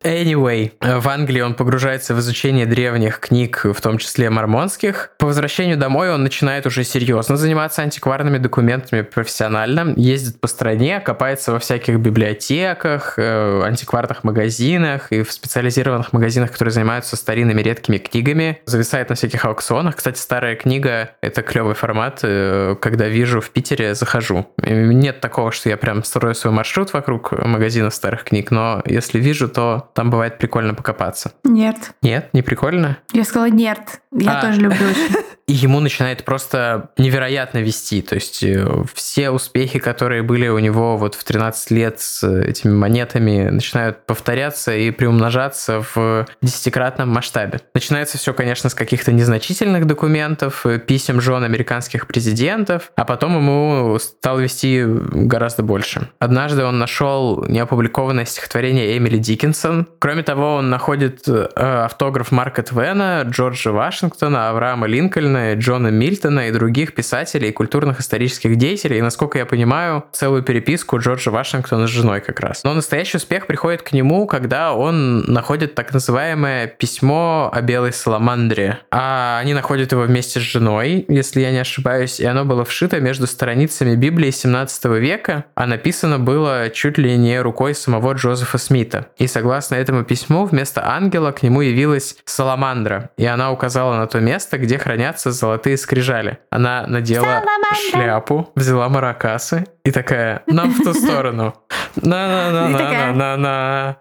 Anyway, 0.03 0.71
в 0.79 1.09
Англии 1.09 1.41
он 1.41 1.55
погружается 1.55 2.15
в 2.15 2.19
изучение 2.19 2.65
древних 2.65 3.19
книг, 3.19 3.65
в 3.65 3.81
том 3.81 3.97
числе 3.97 4.29
мормонских. 4.29 5.11
По 5.17 5.25
возвращению 5.25 5.75
домой 5.75 6.09
он 6.09 6.23
начинает 6.23 6.65
уже 6.65 6.85
серьезно 6.85 7.35
заниматься 7.35 7.81
антикварными 7.81 8.37
документами 8.37 9.01
профессионально, 9.01 9.93
ездит 9.97 10.39
по 10.39 10.47
стране, 10.47 11.01
копается 11.01 11.51
во 11.51 11.59
всяких 11.59 11.99
библиотеках, 11.99 13.15
э, 13.17 13.61
антикварных 13.63 14.23
магазинах 14.23 15.11
и 15.11 15.23
в 15.23 15.33
специализированных 15.33 16.13
магазинах, 16.13 16.53
которые 16.53 16.71
занимаются 16.71 17.17
старинными 17.17 17.61
редкими 17.61 17.97
книгами, 17.97 18.61
зависает 18.65 19.09
на 19.09 19.15
всяких 19.15 19.43
аукционах. 19.43 19.97
Кстати, 19.97 20.17
старая 20.17 20.55
книга— 20.55 21.11
это 21.21 21.41
клевый 21.41 21.75
формат, 21.75 22.19
э, 22.23 22.77
когда 22.79 23.09
вижу 23.09 23.41
в 23.41 23.49
Питере, 23.49 23.95
захожу. 23.95 24.47
Нет 24.63 25.19
такого, 25.19 25.51
что 25.51 25.67
я 25.67 25.75
прям 25.75 26.05
строю 26.05 26.35
свой 26.35 26.53
маршрут 26.53 26.93
вокруг 26.93 27.33
магазина 27.33 27.89
старых 27.89 28.23
книг, 28.23 28.49
но 28.49 28.81
если 28.85 29.19
вижу, 29.19 29.49
то 29.49 29.88
там 29.93 30.09
бывает 30.09 30.37
прикольно 30.37 30.73
покопаться. 30.73 31.33
Нет. 31.43 31.93
Нет, 32.01 32.29
не 32.33 32.41
прикольно? 32.41 32.97
Я 33.11 33.23
сказала 33.23 33.49
нет. 33.49 34.01
Я 34.11 34.39
а. 34.39 34.41
тоже 34.41 34.61
люблю 34.61 34.87
очень. 34.89 35.15
И 35.49 35.53
ему 35.53 35.79
начинает 35.79 36.25
просто 36.25 36.91
невероятно 36.95 37.57
вести. 37.57 38.03
То 38.03 38.13
есть 38.13 38.43
э, 38.43 38.83
все 38.93 39.31
успехи, 39.31 39.79
которые 39.79 40.21
были 40.21 40.47
у 40.47 40.59
него 40.59 40.95
вот 40.95 41.15
в 41.15 41.23
13 41.23 41.71
лет 41.71 41.99
с 41.99 42.23
этими 42.23 42.71
монетами, 42.71 43.49
начинают 43.49 44.05
повторяться 44.05 44.75
и 44.75 44.91
приумножаться 44.91 45.83
в 45.95 46.27
десятикратном 46.43 47.09
масштабе. 47.09 47.61
Начинается 47.73 48.19
все, 48.19 48.31
конечно, 48.35 48.69
с 48.69 48.75
каких-то 48.75 49.11
незначительных 49.11 49.87
документов, 49.87 50.67
э, 50.67 50.77
писем 50.77 51.19
жен 51.19 51.43
американских 51.43 52.05
президентов, 52.05 52.91
а 52.95 53.03
потом 53.03 53.37
ему 53.37 53.97
стал 53.97 54.37
вести 54.37 54.85
гораздо 54.85 55.63
больше. 55.63 56.09
Однажды 56.19 56.63
он 56.63 56.77
нашел 56.77 57.43
неопубликованное 57.47 58.25
стихотворение 58.25 58.95
Эмили 58.95 59.17
Диккенсон. 59.17 59.87
Кроме 59.97 60.21
того, 60.21 60.57
он 60.57 60.69
находит 60.69 61.27
э, 61.27 61.47
автограф 61.55 62.31
Марка 62.31 62.61
Твена, 62.61 63.23
Джорджа 63.23 63.71
Вашингтона, 63.71 64.51
Авраама 64.51 64.85
Линкольна, 64.85 65.38
Джона 65.55 65.87
Мильтона 65.87 66.47
и 66.47 66.51
других 66.51 66.93
писателей 66.93 67.49
и 67.49 67.51
культурных 67.51 67.99
исторических 67.99 68.55
деятелей. 68.55 68.97
И, 68.97 69.01
насколько 69.01 69.37
я 69.37 69.45
понимаю, 69.45 70.05
целую 70.11 70.43
переписку 70.43 70.99
Джорджа 70.99 71.31
Вашингтона 71.31 71.87
с 71.87 71.89
женой 71.89 72.21
как 72.21 72.39
раз. 72.39 72.63
Но 72.63 72.73
настоящий 72.73 73.17
успех 73.17 73.47
приходит 73.47 73.81
к 73.81 73.91
нему, 73.91 74.27
когда 74.27 74.73
он 74.73 75.21
находит 75.21 75.75
так 75.75 75.93
называемое 75.93 76.67
письмо 76.67 77.49
о 77.53 77.61
белой 77.61 77.93
саламандре. 77.93 78.79
А 78.91 79.39
они 79.39 79.53
находят 79.53 79.91
его 79.91 80.03
вместе 80.03 80.39
с 80.39 80.43
женой, 80.43 81.05
если 81.07 81.41
я 81.41 81.51
не 81.51 81.59
ошибаюсь, 81.59 82.19
и 82.19 82.25
оно 82.25 82.45
было 82.45 82.65
вшито 82.65 82.99
между 82.99 83.27
страницами 83.27 83.95
Библии 83.95 84.31
17 84.31 84.85
века, 84.85 85.45
а 85.55 85.65
написано 85.65 86.19
было 86.19 86.69
чуть 86.69 86.97
ли 86.97 87.15
не 87.17 87.39
рукой 87.41 87.75
самого 87.75 88.13
Джозефа 88.13 88.57
Смита. 88.57 89.07
И 89.17 89.27
согласно 89.27 89.75
этому 89.75 90.03
письму, 90.03 90.45
вместо 90.45 90.87
ангела 90.87 91.31
к 91.31 91.43
нему 91.43 91.61
явилась 91.61 92.17
саламандра, 92.25 93.09
и 93.17 93.25
она 93.25 93.51
указала 93.51 93.95
на 93.95 94.07
то 94.07 94.19
место, 94.19 94.57
где 94.57 94.77
хранятся 94.77 95.28
золотые 95.31 95.77
скрижали. 95.77 96.39
Она 96.51 96.85
надела 96.87 97.43
шляпу, 97.91 98.51
взяла 98.55 98.89
маракасы 98.89 99.65
и 99.83 99.91
такая, 99.91 100.43
нам 100.47 100.71
в 100.71 100.83
ту 100.83 100.93
сторону. 100.93 101.53
На-на-на-на-на-на. 101.95 103.97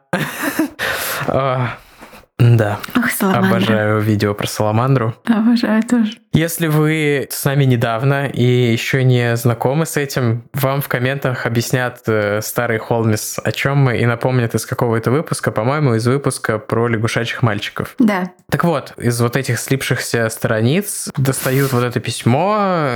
Да. 2.39 2.79
Ох. 2.97 3.05
Обожаю 3.21 4.01
видео 4.01 4.33
про 4.33 4.47
Саламандру. 4.47 5.15
Обожаю 5.27 5.83
тоже. 5.83 6.13
Если 6.39 6.69
вы 6.69 7.27
с 7.33 7.45
нами 7.45 7.65
недавно 7.65 8.29
и 8.29 8.45
еще 8.45 9.03
не 9.03 9.35
знакомы 9.35 9.87
с 9.87 9.97
этим, 9.97 10.45
вам 10.55 10.81
в 10.81 10.87
комментах 10.87 11.47
объяснят 11.47 12.01
э, 12.07 12.41
старый 12.43 12.79
Холмис, 12.79 13.41
о 13.43 13.51
чем 13.51 13.79
мы, 13.79 13.99
и 13.99 14.07
напомнят 14.07 14.55
из 14.55 14.65
какого 14.65 14.95
это 14.95 15.11
выпуска, 15.11 15.51
по-моему, 15.51 15.97
из 15.97 16.07
выпуска 16.07 16.61
про 16.61 16.87
лягушачьих 16.87 17.43
мальчиков. 17.43 17.97
Да. 17.99 18.31
Так 18.51 18.63
вот, 18.63 18.95
из 18.99 19.21
вот 19.21 19.37
этих 19.37 19.59
слипшихся 19.59 20.29
страниц 20.29 21.11
достают 21.17 21.73
вот 21.73 21.83
это 21.83 21.99
письмо, 21.99 22.89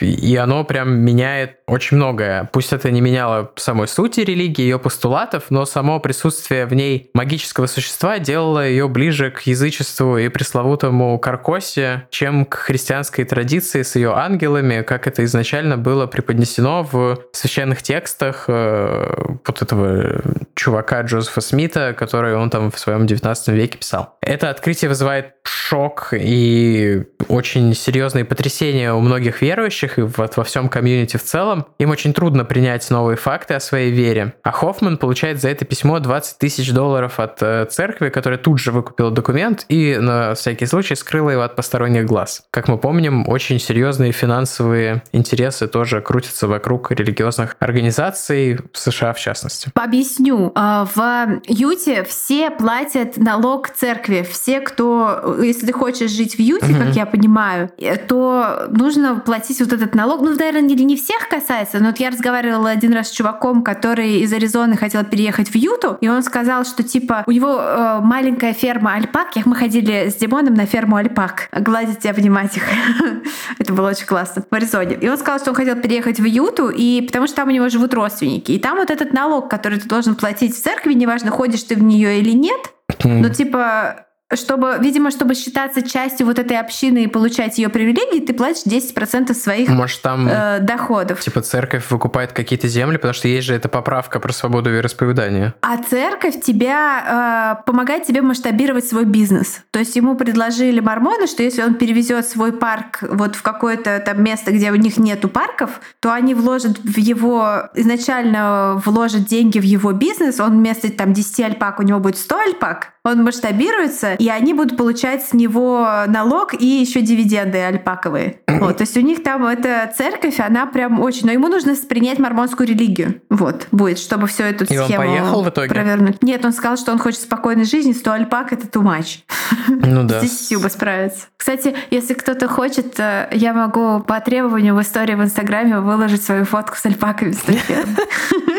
и 0.00 0.34
оно 0.34 0.64
прям 0.64 0.92
меняет 0.98 1.58
очень 1.68 1.96
многое. 1.96 2.50
Пусть 2.52 2.72
это 2.72 2.90
не 2.90 3.00
меняло 3.00 3.52
самой 3.54 3.86
сути 3.86 4.22
религии, 4.22 4.62
ее 4.62 4.80
постулатов, 4.80 5.44
но 5.50 5.64
само 5.64 6.00
присутствие 6.00 6.66
в 6.66 6.74
ней 6.74 7.08
магического 7.14 7.66
существа 7.66 8.18
делало 8.18 8.66
ее 8.66 8.88
ближе 8.88 9.30
к 9.30 9.42
язычеству 9.42 10.18
и 10.18 10.28
пресловутому 10.28 11.16
Каркосе, 11.20 12.08
чем 12.10 12.44
к 12.44 12.68
христианской 12.80 13.24
традиции 13.24 13.82
с 13.82 13.94
ее 13.94 14.14
ангелами, 14.14 14.80
как 14.80 15.06
это 15.06 15.22
изначально 15.24 15.76
было 15.76 16.06
преподнесено 16.06 16.82
в 16.82 17.18
священных 17.32 17.82
текстах 17.82 18.44
э, 18.48 19.36
вот 19.46 19.60
этого 19.60 20.22
чувака 20.54 21.02
Джозефа 21.02 21.42
Смита, 21.42 21.94
который 21.96 22.34
он 22.34 22.48
там 22.48 22.70
в 22.70 22.78
своем 22.78 23.06
19 23.06 23.48
веке 23.48 23.76
писал. 23.78 24.16
Это 24.22 24.48
открытие 24.48 24.88
вызывает 24.88 25.34
шок 25.42 26.12
и 26.12 27.04
очень 27.28 27.74
серьезные 27.74 28.24
потрясения 28.24 28.92
у 28.92 29.00
многих 29.00 29.42
верующих 29.42 29.98
и 29.98 30.02
во, 30.02 30.28
во 30.34 30.44
всем 30.44 30.68
комьюнити 30.68 31.16
в 31.16 31.22
целом. 31.22 31.66
Им 31.78 31.90
очень 31.90 32.12
трудно 32.12 32.44
принять 32.44 32.88
новые 32.90 33.16
факты 33.16 33.54
о 33.54 33.60
своей 33.60 33.90
вере. 33.90 34.34
А 34.42 34.52
Хоффман 34.52 34.96
получает 34.96 35.40
за 35.40 35.48
это 35.48 35.64
письмо 35.64 35.98
20 35.98 36.38
тысяч 36.38 36.72
долларов 36.72 37.20
от 37.20 37.42
э, 37.42 37.66
церкви, 37.66 38.08
которая 38.08 38.38
тут 38.38 38.58
же 38.58 38.72
выкупила 38.72 39.10
документ 39.10 39.66
и 39.68 39.96
на 39.96 40.34
всякий 40.34 40.66
случай 40.66 40.94
скрыла 40.94 41.30
его 41.30 41.42
от 41.42 41.56
посторонних 41.56 42.06
глаз. 42.06 42.42
Мы 42.68 42.78
помним, 42.78 43.28
очень 43.28 43.58
серьезные 43.58 44.12
финансовые 44.12 45.02
интересы 45.12 45.66
тоже 45.68 46.00
крутятся 46.00 46.48
вокруг 46.48 46.90
религиозных 46.90 47.56
организаций, 47.58 48.58
в 48.72 48.78
США 48.78 49.12
в 49.12 49.18
частности. 49.18 49.70
Объясню. 49.74 50.52
А, 50.54 50.86
в 50.94 51.40
Юте 51.46 52.04
все 52.04 52.50
платят 52.50 53.16
налог 53.16 53.70
церкви. 53.70 54.26
Все, 54.30 54.60
кто, 54.60 55.38
если 55.42 55.66
ты 55.66 55.72
хочешь 55.72 56.10
жить 56.10 56.36
в 56.36 56.40
Юте, 56.40 56.66
uh-huh. 56.66 56.86
как 56.86 56.96
я 56.96 57.06
понимаю, 57.06 57.70
э, 57.78 57.96
то 57.96 58.66
нужно 58.70 59.20
платить 59.20 59.60
вот 59.60 59.72
этот 59.72 59.94
налог. 59.94 60.20
Ну, 60.20 60.30
наверное, 60.30 60.62
не, 60.62 60.96
всех 60.96 61.28
касается, 61.28 61.78
но 61.78 61.86
вот 61.86 61.98
я 61.98 62.10
разговаривала 62.10 62.70
один 62.70 62.92
раз 62.92 63.08
с 63.08 63.12
чуваком, 63.12 63.62
который 63.62 64.20
из 64.20 64.32
Аризоны 64.32 64.76
хотел 64.76 65.04
переехать 65.04 65.48
в 65.48 65.54
Юту, 65.54 65.98
и 66.00 66.08
он 66.08 66.22
сказал, 66.22 66.64
что 66.64 66.82
типа 66.82 67.24
у 67.26 67.30
него 67.30 67.60
э, 67.60 68.00
маленькая 68.02 68.52
ферма 68.52 68.94
альпак. 68.94 69.28
Мы 69.44 69.54
ходили 69.54 70.08
с 70.08 70.16
Димоном 70.16 70.54
на 70.54 70.66
ферму 70.66 70.96
альпак. 70.96 71.48
Гладить 71.52 72.04
и 72.04 72.08
их. 72.56 72.64
Это 73.58 73.72
было 73.72 73.90
очень 73.90 74.06
классно 74.06 74.44
в 74.48 74.54
Аризоне. 74.54 74.96
И 75.00 75.08
он 75.08 75.16
сказал, 75.18 75.38
что 75.38 75.50
он 75.50 75.56
хотел 75.56 75.76
переехать 75.76 76.20
в 76.20 76.24
Юту, 76.24 76.68
и 76.68 77.02
потому 77.02 77.26
что 77.26 77.36
там 77.36 77.48
у 77.48 77.52
него 77.52 77.68
живут 77.68 77.94
родственники. 77.94 78.52
И 78.52 78.58
там 78.58 78.78
вот 78.78 78.90
этот 78.90 79.12
налог, 79.12 79.50
который 79.50 79.78
ты 79.78 79.88
должен 79.88 80.14
платить 80.14 80.56
в 80.56 80.62
церкви, 80.62 80.94
неважно, 80.94 81.30
ходишь 81.30 81.62
ты 81.62 81.74
в 81.74 81.82
нее 81.82 82.20
или 82.20 82.32
нет, 82.32 82.60
но 83.04 83.28
типа 83.28 84.06
чтобы, 84.34 84.78
видимо, 84.80 85.10
чтобы 85.10 85.34
считаться 85.34 85.82
частью 85.82 86.26
вот 86.26 86.38
этой 86.38 86.58
общины 86.58 87.04
и 87.04 87.06
получать 87.06 87.58
ее 87.58 87.68
привилегии, 87.68 88.20
ты 88.20 88.32
платишь 88.32 88.64
10% 88.64 89.34
своих 89.34 89.68
Может, 89.68 90.02
там, 90.02 90.28
э, 90.28 90.60
доходов. 90.60 91.20
Типа 91.20 91.42
церковь 91.42 91.90
выкупает 91.90 92.32
какие-то 92.32 92.68
земли, 92.68 92.96
потому 92.96 93.14
что 93.14 93.28
есть 93.28 93.46
же 93.46 93.54
эта 93.54 93.68
поправка 93.68 94.20
про 94.20 94.32
свободу 94.32 94.70
вероисповедания. 94.70 95.54
А 95.62 95.78
церковь 95.78 96.40
тебя 96.40 97.56
э, 97.58 97.64
помогает 97.66 98.04
тебе 98.04 98.22
масштабировать 98.22 98.86
свой 98.86 99.04
бизнес. 99.04 99.62
То 99.72 99.80
есть 99.80 99.96
ему 99.96 100.14
предложили 100.14 100.80
мормоны, 100.80 101.26
что 101.26 101.42
если 101.42 101.62
он 101.62 101.74
перевезет 101.74 102.26
свой 102.26 102.52
парк 102.52 102.98
вот 103.02 103.34
в 103.34 103.42
какое-то 103.42 104.00
там 104.00 104.22
место, 104.22 104.52
где 104.52 104.70
у 104.70 104.76
них 104.76 104.96
нету 104.98 105.28
парков, 105.28 105.80
то 106.00 106.12
они 106.12 106.34
вложат 106.34 106.78
в 106.78 106.98
его 106.98 107.68
изначально 107.74 108.80
вложат 108.84 109.24
деньги 109.24 109.58
в 109.58 109.64
его 109.64 109.92
бизнес, 109.92 110.38
он 110.38 110.58
вместо 110.58 110.90
там 110.90 111.12
10 111.12 111.40
альпак 111.40 111.80
у 111.80 111.82
него 111.82 111.98
будет 111.98 112.16
100 112.16 112.38
альпак, 112.38 112.92
он 113.04 113.24
масштабируется, 113.24 114.14
и 114.20 114.28
они 114.28 114.52
будут 114.52 114.76
получать 114.76 115.24
с 115.24 115.32
него 115.32 115.88
налог 116.06 116.52
и 116.52 116.66
еще 116.66 117.00
дивиденды 117.00 117.58
альпаковые. 117.58 118.40
Вот, 118.60 118.76
то 118.76 118.82
есть 118.82 118.94
у 118.98 119.00
них 119.00 119.22
там 119.22 119.46
эта 119.46 119.90
церковь, 119.96 120.38
она 120.38 120.66
прям 120.66 121.00
очень... 121.00 121.24
Но 121.24 121.32
ему 121.32 121.48
нужно 121.48 121.74
принять 121.88 122.18
мормонскую 122.18 122.68
религию. 122.68 123.22
Вот, 123.30 123.68
будет, 123.72 123.98
чтобы 123.98 124.26
все 124.26 124.44
эту 124.44 124.64
и 124.64 124.66
схему 124.66 124.82
он 124.82 124.96
поехал 124.96 125.42
в 125.42 125.48
итоге? 125.48 125.70
провернуть. 125.70 126.22
Нет, 126.22 126.44
он 126.44 126.52
сказал, 126.52 126.76
что 126.76 126.92
он 126.92 126.98
хочет 126.98 127.20
спокойной 127.20 127.64
жизни, 127.64 127.92
100 127.92 128.12
альпак— 128.12 128.52
это 128.52 128.66
too 128.66 128.82
much. 128.82 129.20
Ну 129.68 130.04
да. 130.04 130.18
Здесь 130.18 130.48
Сьюба 130.48 130.68
справится. 130.68 131.28
Кстати, 131.38 131.74
если 131.90 132.12
кто-то 132.12 132.48
хочет, 132.48 133.00
э, 133.00 133.30
я 133.32 133.54
могу 133.54 134.00
по 134.00 134.20
требованию 134.20 134.74
в 134.74 134.82
истории 134.82 135.14
в 135.14 135.22
Инстаграме 135.22 135.80
выложить 135.80 136.22
свою 136.22 136.44
фотку 136.44 136.76
с 136.76 136.84
альпаками 136.84 137.32
с 137.32 137.42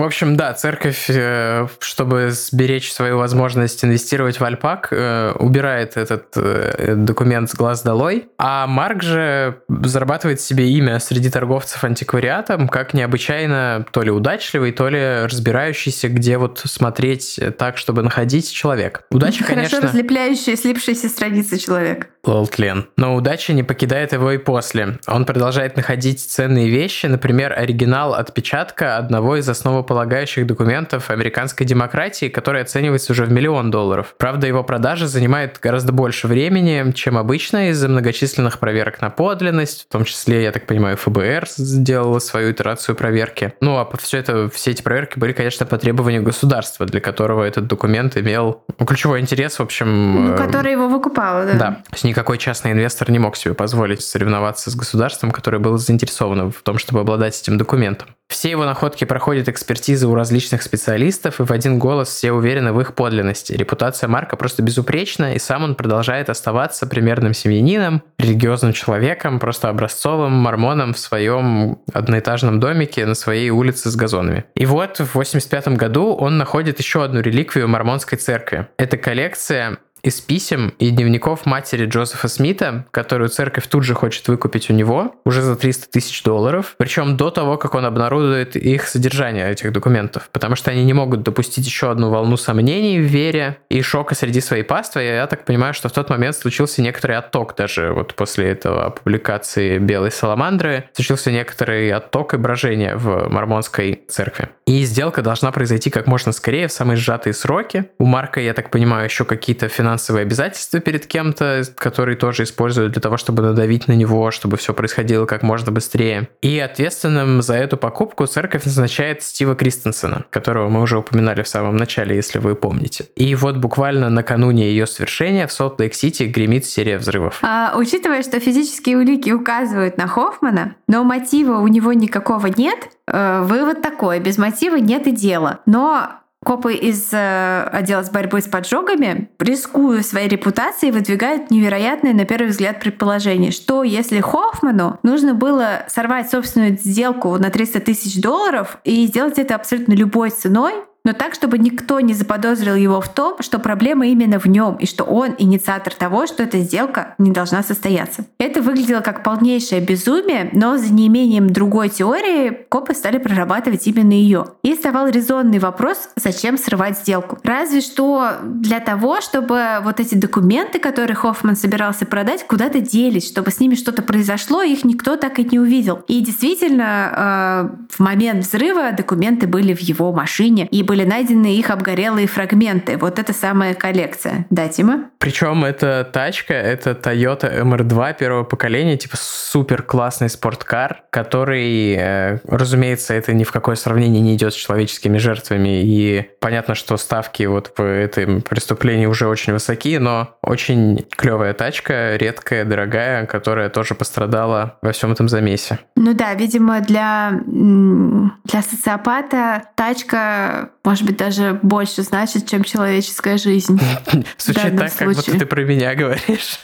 В 0.00 0.02
общем, 0.02 0.34
да, 0.34 0.54
церковь, 0.54 1.10
э, 1.10 1.66
чтобы 1.78 2.30
сберечь 2.30 2.90
свою 2.90 3.18
возможность 3.18 3.84
инвестировать 3.84 4.40
в 4.40 4.42
Альпак, 4.42 4.88
э, 4.92 5.32
убирает 5.38 5.98
этот 5.98 6.28
э, 6.36 6.94
документ 6.96 7.50
с 7.50 7.54
глаз 7.54 7.82
долой, 7.82 8.30
а 8.38 8.66
Марк 8.66 9.02
же 9.02 9.60
зарабатывает 9.68 10.40
себе 10.40 10.70
имя 10.70 11.00
среди 11.00 11.28
торговцев 11.28 11.84
антиквариатом 11.84 12.68
как 12.68 12.94
необычайно 12.94 13.84
то 13.92 14.00
ли 14.00 14.10
удачливый, 14.10 14.72
то 14.72 14.88
ли 14.88 15.26
разбирающийся, 15.26 16.08
где 16.08 16.38
вот 16.38 16.62
смотреть 16.64 17.38
так, 17.58 17.76
чтобы 17.76 18.02
находить 18.02 18.50
человек. 18.50 19.02
Удача, 19.10 19.44
Хорошо 19.44 19.76
конечно... 19.76 19.80
разлепляющая 19.82 20.56
слипшиеся 20.56 21.10
страницы 21.10 21.58
человек. 21.58 22.08
Лолтлен. 22.24 22.86
Но 22.96 23.14
удача 23.14 23.52
не 23.52 23.62
покидает 23.62 24.12
его 24.12 24.32
и 24.32 24.38
после. 24.38 24.98
Он 25.06 25.24
продолжает 25.24 25.76
находить 25.76 26.20
ценные 26.20 26.68
вещи, 26.68 27.06
например, 27.06 27.52
оригинал 27.52 28.14
отпечатка 28.14 28.98
одного 28.98 29.36
из 29.36 29.48
основополагающих 29.90 30.46
документов 30.46 31.10
американской 31.10 31.66
демократии, 31.66 32.28
который 32.28 32.62
оценивается 32.62 33.12
уже 33.12 33.24
в 33.24 33.32
миллион 33.32 33.70
долларов. 33.70 34.14
Правда, 34.18 34.46
его 34.46 34.62
продажа 34.62 35.08
занимает 35.08 35.58
гораздо 35.60 35.92
больше 35.92 36.28
времени, 36.28 36.92
чем 36.92 37.18
обычно 37.18 37.70
из-за 37.70 37.88
многочисленных 37.88 38.58
проверок 38.58 39.00
на 39.00 39.10
подлинность, 39.10 39.86
в 39.88 39.92
том 39.92 40.04
числе, 40.04 40.44
я 40.44 40.52
так 40.52 40.66
понимаю, 40.66 40.96
ФБР 40.96 41.46
сделала 41.56 42.20
свою 42.20 42.52
итерацию 42.52 42.94
проверки. 42.94 43.52
Ну, 43.60 43.76
а 43.78 43.88
все 43.98 44.18
это, 44.18 44.48
все 44.48 44.70
эти 44.70 44.82
проверки 44.82 45.18
были, 45.18 45.32
конечно, 45.32 45.66
по 45.66 45.76
требованию 45.76 46.22
государства, 46.22 46.86
для 46.86 47.00
которого 47.00 47.42
этот 47.42 47.66
документ 47.66 48.16
имел 48.16 48.62
ну, 48.78 48.86
ключевой 48.86 49.20
интерес, 49.20 49.58
в 49.58 49.62
общем... 49.62 50.30
Ну, 50.30 50.36
который 50.36 50.72
его 50.72 50.88
выкупал, 50.88 51.44
да. 51.46 51.54
Да 51.54 51.82
никакой 52.04 52.38
частный 52.38 52.72
инвестор 52.72 53.10
не 53.10 53.18
мог 53.18 53.36
себе 53.36 53.54
позволить 53.54 54.02
соревноваться 54.02 54.70
с 54.70 54.76
государством, 54.76 55.30
которое 55.30 55.58
было 55.58 55.78
заинтересовано 55.78 56.50
в 56.50 56.62
том, 56.62 56.78
чтобы 56.78 57.00
обладать 57.00 57.40
этим 57.40 57.58
документом. 57.58 58.08
Все 58.30 58.50
его 58.50 58.64
находки 58.64 59.04
проходят 59.04 59.48
экспертизы 59.70 60.08
у 60.08 60.14
различных 60.16 60.62
специалистов, 60.62 61.38
и 61.38 61.44
в 61.44 61.52
один 61.52 61.78
голос 61.78 62.08
все 62.08 62.32
уверены 62.32 62.72
в 62.72 62.80
их 62.80 62.96
подлинности. 62.96 63.52
Репутация 63.52 64.08
Марка 64.08 64.36
просто 64.36 64.62
безупречна, 64.62 65.34
и 65.34 65.38
сам 65.38 65.62
он 65.62 65.74
продолжает 65.76 66.28
оставаться 66.28 66.88
примерным 66.88 67.34
семьянином, 67.34 68.02
религиозным 68.18 68.72
человеком, 68.72 69.38
просто 69.38 69.68
образцовым 69.68 70.32
мормоном 70.32 70.92
в 70.92 70.98
своем 70.98 71.78
одноэтажном 71.92 72.58
домике 72.58 73.06
на 73.06 73.14
своей 73.14 73.50
улице 73.50 73.90
с 73.90 73.96
газонами. 73.96 74.44
И 74.56 74.66
вот 74.66 74.98
в 74.98 75.14
85 75.14 75.68
году 75.68 76.14
он 76.14 76.36
находит 76.36 76.80
еще 76.80 77.04
одну 77.04 77.20
реликвию 77.20 77.68
мормонской 77.68 78.18
церкви. 78.18 78.66
Это 78.76 78.96
коллекция 78.96 79.78
из 80.02 80.20
писем 80.20 80.74
и 80.78 80.90
дневников 80.90 81.46
матери 81.46 81.86
Джозефа 81.86 82.28
Смита, 82.28 82.86
которую 82.90 83.28
церковь 83.28 83.66
тут 83.66 83.84
же 83.84 83.94
хочет 83.94 84.26
выкупить 84.28 84.70
у 84.70 84.72
него 84.72 85.14
уже 85.24 85.42
за 85.42 85.56
300 85.56 85.90
тысяч 85.90 86.22
долларов, 86.22 86.74
причем 86.78 87.16
до 87.16 87.30
того, 87.30 87.56
как 87.56 87.74
он 87.74 87.84
обнародует 87.84 88.56
их 88.56 88.86
содержание, 88.88 89.50
этих 89.50 89.72
документов, 89.72 90.28
потому 90.32 90.56
что 90.56 90.70
они 90.70 90.84
не 90.84 90.92
могут 90.92 91.22
допустить 91.22 91.66
еще 91.66 91.90
одну 91.90 92.10
волну 92.10 92.36
сомнений 92.36 92.98
в 92.98 93.04
вере 93.04 93.58
и 93.68 93.82
шока 93.82 94.14
среди 94.14 94.40
своей 94.40 94.62
паствы. 94.62 95.02
Я 95.02 95.26
так 95.26 95.44
понимаю, 95.44 95.74
что 95.74 95.88
в 95.88 95.92
тот 95.92 96.10
момент 96.10 96.36
случился 96.36 96.82
некоторый 96.82 97.16
отток 97.16 97.54
даже 97.56 97.92
вот 97.92 98.14
после 98.14 98.50
этого 98.50 98.90
публикации 98.90 99.78
«Белой 99.78 100.10
саламандры», 100.10 100.88
случился 100.94 101.30
некоторый 101.30 101.90
отток 101.92 102.34
и 102.34 102.36
брожение 102.36 102.96
в 102.96 103.28
мормонской 103.28 104.02
церкви. 104.08 104.48
И 104.66 104.82
сделка 104.84 105.22
должна 105.22 105.52
произойти 105.52 105.90
как 105.90 106.06
можно 106.06 106.32
скорее, 106.32 106.68
в 106.68 106.72
самые 106.72 106.96
сжатые 106.96 107.34
сроки. 107.34 107.90
У 107.98 108.04
Марка, 108.04 108.40
я 108.40 108.54
так 108.54 108.70
понимаю, 108.70 109.04
еще 109.04 109.24
какие-то 109.24 109.68
финансовые 109.68 109.89
финансовые 109.90 110.22
обязательства 110.22 110.78
перед 110.78 111.06
кем-то, 111.06 111.64
которые 111.74 112.16
тоже 112.16 112.44
используют 112.44 112.92
для 112.92 113.02
того, 113.02 113.16
чтобы 113.16 113.42
надавить 113.42 113.88
на 113.88 113.92
него, 113.92 114.30
чтобы 114.30 114.56
все 114.56 114.72
происходило 114.72 115.26
как 115.26 115.42
можно 115.42 115.72
быстрее. 115.72 116.28
И 116.42 116.60
ответственным 116.60 117.42
за 117.42 117.54
эту 117.54 117.76
покупку 117.76 118.26
церковь 118.26 118.64
назначает 118.66 119.22
Стива 119.22 119.56
Кристенсена, 119.56 120.26
которого 120.30 120.68
мы 120.68 120.82
уже 120.82 120.96
упоминали 120.96 121.42
в 121.42 121.48
самом 121.48 121.76
начале, 121.76 122.14
если 122.14 122.38
вы 122.38 122.54
помните. 122.54 123.06
И 123.16 123.34
вот 123.34 123.56
буквально 123.56 124.10
накануне 124.10 124.70
ее 124.70 124.86
свершения 124.86 125.48
в 125.48 125.52
Солт-Лейк-Сити 125.52 126.24
гремит 126.24 126.66
серия 126.66 126.96
взрывов. 126.96 127.40
А, 127.42 127.74
учитывая, 127.76 128.22
что 128.22 128.38
физические 128.38 128.96
улики 128.96 129.30
указывают 129.30 129.96
на 129.96 130.06
Хоффмана, 130.06 130.76
но 130.86 131.02
мотива 131.02 131.58
у 131.58 131.66
него 131.66 131.92
никакого 131.92 132.46
нет, 132.46 132.78
э, 133.08 133.42
вывод 133.42 133.82
такой, 133.82 134.20
без 134.20 134.38
мотива 134.38 134.76
нет 134.76 135.08
и 135.08 135.10
дела. 135.10 135.58
Но 135.66 136.19
Копы 136.42 136.72
из 136.72 137.10
э, 137.12 137.68
отдела 137.70 138.02
с 138.02 138.08
борьбой 138.08 138.40
с 138.40 138.48
поджогами, 138.48 139.28
рискуя 139.38 140.02
своей 140.02 140.26
репутацией, 140.26 140.90
выдвигают 140.90 141.50
невероятное, 141.50 142.14
на 142.14 142.24
первый 142.24 142.48
взгляд, 142.48 142.80
предположение, 142.80 143.50
что 143.50 143.82
если 143.82 144.20
Хоффману 144.20 144.98
нужно 145.02 145.34
было 145.34 145.84
сорвать 145.88 146.30
собственную 146.30 146.78
сделку 146.78 147.36
на 147.36 147.50
300 147.50 147.80
тысяч 147.80 148.22
долларов 148.22 148.78
и 148.84 149.06
сделать 149.06 149.38
это 149.38 149.54
абсолютно 149.54 149.92
любой 149.92 150.30
ценой, 150.30 150.72
но 151.04 151.12
так, 151.12 151.34
чтобы 151.34 151.58
никто 151.58 152.00
не 152.00 152.14
заподозрил 152.14 152.74
его 152.74 153.00
в 153.00 153.08
том, 153.12 153.36
что 153.40 153.58
проблема 153.58 154.06
именно 154.06 154.38
в 154.38 154.46
нем 154.46 154.76
и 154.76 154.86
что 154.86 155.04
он 155.04 155.34
инициатор 155.38 155.94
того, 155.94 156.26
что 156.26 156.42
эта 156.42 156.58
сделка 156.58 157.14
не 157.18 157.30
должна 157.30 157.62
состояться. 157.62 158.26
Это 158.38 158.60
выглядело 158.60 159.00
как 159.00 159.22
полнейшее 159.22 159.80
безумие, 159.80 160.50
но 160.52 160.76
за 160.76 160.92
неимением 160.92 161.50
другой 161.50 161.88
теории 161.88 162.50
копы 162.68 162.94
стали 162.94 163.18
прорабатывать 163.18 163.86
именно 163.86 164.12
ее. 164.12 164.46
И 164.62 164.74
вставал 164.74 165.08
резонный 165.08 165.58
вопрос, 165.58 166.10
зачем 166.16 166.58
срывать 166.58 166.98
сделку. 166.98 167.38
Разве 167.42 167.80
что 167.80 168.32
для 168.44 168.80
того, 168.80 169.20
чтобы 169.20 169.78
вот 169.82 170.00
эти 170.00 170.14
документы, 170.14 170.78
которые 170.78 171.16
Хоффман 171.16 171.56
собирался 171.56 172.04
продать, 172.06 172.46
куда-то 172.46 172.80
делись, 172.80 173.28
чтобы 173.28 173.50
с 173.50 173.60
ними 173.60 173.74
что-то 173.74 174.02
произошло, 174.02 174.62
их 174.62 174.84
никто 174.84 175.16
так 175.16 175.38
и 175.38 175.44
не 175.44 175.58
увидел. 175.58 176.02
И 176.08 176.20
действительно, 176.20 177.70
э, 177.80 177.94
в 177.96 178.00
момент 178.00 178.44
взрыва 178.44 178.92
документы 178.92 179.46
были 179.46 179.74
в 179.74 179.80
его 179.80 180.12
машине, 180.12 180.68
и 180.70 180.82
были 180.90 181.04
найдены 181.04 181.54
их 181.54 181.70
обгорелые 181.70 182.26
фрагменты. 182.26 182.96
Вот 182.96 183.20
это 183.20 183.32
самая 183.32 183.74
коллекция. 183.74 184.46
Да, 184.50 184.66
Тима? 184.66 185.10
Причем 185.20 185.64
эта 185.64 186.04
тачка, 186.12 186.52
это 186.52 186.90
Toyota 187.00 187.62
MR2 187.62 188.16
первого 188.18 188.42
поколения, 188.42 188.96
типа 188.96 189.16
супер 189.16 189.84
классный 189.84 190.28
спорткар, 190.28 191.04
который, 191.10 191.94
э, 191.94 192.38
разумеется, 192.48 193.14
это 193.14 193.32
ни 193.34 193.44
в 193.44 193.52
какое 193.52 193.76
сравнение 193.76 194.20
не 194.20 194.34
идет 194.34 194.52
с 194.52 194.56
человеческими 194.56 195.18
жертвами. 195.18 195.80
И 195.84 196.28
понятно, 196.40 196.74
что 196.74 196.96
ставки 196.96 197.44
вот 197.44 197.72
в 197.76 197.82
этом 197.84 198.42
преступлении 198.42 199.06
уже 199.06 199.28
очень 199.28 199.52
высоки, 199.52 199.96
но 199.98 200.38
очень 200.42 201.06
клевая 201.16 201.54
тачка, 201.54 202.16
редкая, 202.16 202.64
дорогая, 202.64 203.26
которая 203.26 203.68
тоже 203.68 203.94
пострадала 203.94 204.76
во 204.82 204.90
всем 204.90 205.12
этом 205.12 205.28
замесе. 205.28 205.78
Ну 205.94 206.14
да, 206.14 206.34
видимо, 206.34 206.80
для, 206.80 207.40
для 207.46 208.62
социопата 208.62 209.62
тачка 209.76 210.70
может 210.84 211.04
быть, 211.04 211.16
даже 211.16 211.58
больше 211.62 212.02
значит, 212.02 212.46
чем 212.48 212.64
человеческая 212.64 213.38
жизнь. 213.38 213.80
Звучит 214.38 214.76
так, 214.76 214.94
как 214.96 215.08
будто 215.08 215.38
ты 215.38 215.46
про 215.46 215.62
меня 215.62 215.94
говоришь. 215.94 216.60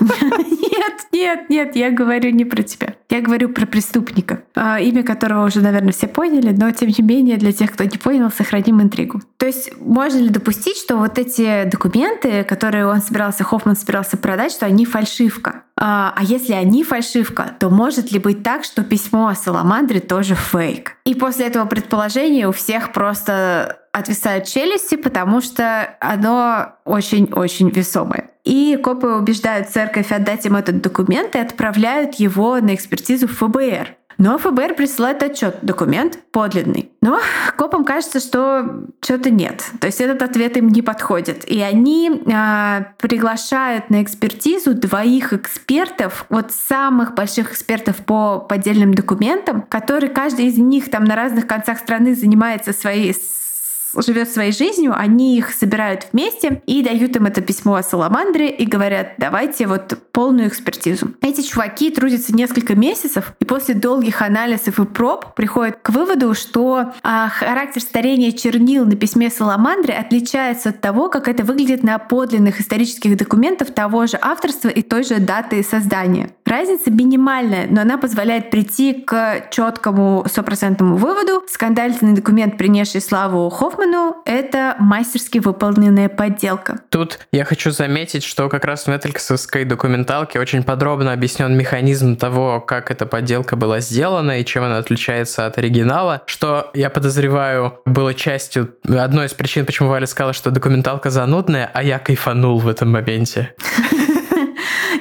Нет, 0.00 1.06
нет, 1.12 1.50
нет, 1.50 1.76
я 1.76 1.90
говорю 1.90 2.30
не 2.30 2.44
про 2.44 2.62
тебя. 2.62 2.94
Я 3.10 3.20
говорю 3.20 3.48
про 3.48 3.66
преступника, 3.66 4.42
а, 4.54 4.78
имя 4.78 5.02
которого 5.02 5.44
уже, 5.44 5.60
наверное, 5.60 5.92
все 5.92 6.06
поняли, 6.06 6.54
но 6.56 6.70
тем 6.70 6.90
не 6.96 7.04
менее 7.04 7.38
для 7.38 7.52
тех, 7.52 7.72
кто 7.72 7.82
не 7.82 7.98
понял, 7.98 8.30
сохраним 8.30 8.80
интригу. 8.80 9.20
То 9.36 9.46
есть 9.46 9.72
можно 9.80 10.18
ли 10.18 10.28
допустить, 10.28 10.76
что 10.76 10.96
вот 10.96 11.18
эти 11.18 11.64
документы, 11.64 12.44
которые 12.44 12.86
он 12.86 13.02
собирался, 13.02 13.42
Хоффман 13.42 13.74
собирался 13.74 14.16
продать, 14.16 14.52
что 14.52 14.66
они 14.66 14.86
фальшивка? 14.86 15.64
А, 15.76 16.14
а 16.16 16.22
если 16.22 16.52
они 16.52 16.84
фальшивка, 16.84 17.50
то 17.58 17.68
может 17.68 18.12
ли 18.12 18.20
быть 18.20 18.44
так, 18.44 18.62
что 18.62 18.84
письмо 18.84 19.28
о 19.28 19.34
Саламандре 19.34 19.98
тоже 19.98 20.36
фейк? 20.36 20.96
И 21.04 21.14
после 21.16 21.46
этого 21.46 21.64
предположения 21.64 22.46
у 22.46 22.52
всех 22.52 22.92
просто 22.92 23.80
отвисают 23.92 24.44
челюсти, 24.44 24.94
потому 24.94 25.40
что 25.40 25.96
оно 26.00 26.74
очень-очень 26.84 27.70
весомое. 27.70 28.30
И 28.44 28.78
копы 28.82 29.08
убеждают 29.08 29.68
церковь 29.68 30.12
отдать 30.12 30.46
им 30.46 30.56
этот 30.56 30.80
документ 30.80 31.34
и 31.34 31.38
отправляют 31.38 32.14
его 32.14 32.56
на 32.60 32.74
экспертизу 32.74 32.99
в 33.08 33.36
ФБР. 33.36 33.96
Но 34.20 34.36
ФБР 34.36 34.74
присылает 34.74 35.22
отчет, 35.22 35.56
документ 35.62 36.18
подлинный. 36.30 36.90
Но 37.00 37.18
копам 37.56 37.86
кажется, 37.86 38.20
что 38.20 38.84
что-то 39.00 39.30
нет. 39.30 39.64
То 39.80 39.86
есть 39.86 39.98
этот 39.98 40.20
ответ 40.20 40.58
им 40.58 40.68
не 40.68 40.82
подходит. 40.82 41.48
И 41.50 41.58
они 41.62 42.10
э, 42.10 42.84
приглашают 42.98 43.88
на 43.88 44.02
экспертизу 44.02 44.74
двоих 44.74 45.32
экспертов, 45.32 46.26
вот 46.28 46.52
самых 46.52 47.14
больших 47.14 47.52
экспертов 47.52 47.96
по 47.96 48.40
поддельным 48.40 48.92
документам, 48.92 49.62
которые 49.62 50.10
каждый 50.10 50.48
из 50.48 50.58
них 50.58 50.90
там 50.90 51.04
на 51.04 51.16
разных 51.16 51.46
концах 51.46 51.78
страны 51.78 52.14
занимается 52.14 52.74
своей 52.74 53.14
живет 53.96 54.30
своей 54.30 54.52
жизнью, 54.52 54.94
они 54.96 55.36
их 55.36 55.52
собирают 55.52 56.08
вместе 56.12 56.62
и 56.66 56.82
дают 56.82 57.16
им 57.16 57.26
это 57.26 57.40
письмо 57.40 57.74
о 57.74 57.82
Саламандре 57.82 58.50
и 58.50 58.66
говорят, 58.66 59.14
давайте 59.18 59.66
вот 59.66 59.98
полную 60.12 60.48
экспертизу. 60.48 61.14
Эти 61.20 61.42
чуваки 61.42 61.90
трудятся 61.90 62.34
несколько 62.34 62.74
месяцев, 62.74 63.32
и 63.40 63.44
после 63.44 63.74
долгих 63.74 64.22
анализов 64.22 64.78
и 64.78 64.84
проб 64.84 65.34
приходят 65.34 65.78
к 65.82 65.90
выводу, 65.90 66.34
что 66.34 66.92
а, 67.02 67.28
характер 67.28 67.82
старения 67.82 68.32
чернил 68.32 68.84
на 68.84 68.96
письме 68.96 69.30
Саламандры 69.30 69.92
отличается 69.92 70.70
от 70.70 70.80
того, 70.80 71.08
как 71.08 71.28
это 71.28 71.44
выглядит 71.44 71.82
на 71.82 71.98
подлинных 71.98 72.60
исторических 72.60 73.16
документах 73.16 73.72
того 73.72 74.06
же 74.06 74.18
авторства 74.20 74.68
и 74.68 74.82
той 74.82 75.04
же 75.04 75.18
даты 75.18 75.62
создания. 75.62 76.30
Разница 76.44 76.90
минимальная, 76.90 77.66
но 77.70 77.82
она 77.82 77.96
позволяет 77.96 78.50
прийти 78.50 78.92
к 78.92 79.46
четкому 79.50 80.24
стопроцентному 80.28 80.96
выводу. 80.96 81.44
Скандальный 81.48 82.12
документ, 82.12 82.58
принесший 82.58 83.00
славу 83.00 83.48
Хоффману, 83.50 83.79
это 84.24 84.76
мастерски 84.78 85.38
выполненная 85.38 86.08
подделка. 86.08 86.80
Тут 86.90 87.18
я 87.32 87.44
хочу 87.44 87.70
заметить, 87.70 88.24
что 88.24 88.48
как 88.48 88.64
раз 88.64 88.84
в 88.84 88.88
нетфликсовской 88.88 89.64
документалке 89.64 90.38
очень 90.38 90.62
подробно 90.62 91.12
объяснен 91.12 91.56
механизм 91.56 92.16
того, 92.16 92.60
как 92.60 92.90
эта 92.90 93.06
подделка 93.06 93.56
была 93.56 93.80
сделана 93.80 94.40
и 94.40 94.44
чем 94.44 94.64
она 94.64 94.78
отличается 94.78 95.46
от 95.46 95.58
оригинала, 95.58 96.22
что, 96.26 96.70
я 96.74 96.90
подозреваю, 96.90 97.80
было 97.86 98.14
частью, 98.14 98.74
одной 98.84 99.26
из 99.26 99.34
причин, 99.34 99.66
почему 99.66 99.88
Валя 99.88 100.06
сказала, 100.06 100.32
что 100.32 100.50
документалка 100.50 101.10
занудная, 101.10 101.70
а 101.72 101.82
я 101.82 101.98
кайфанул 101.98 102.58
в 102.58 102.68
этом 102.68 102.90
моменте. 102.90 103.54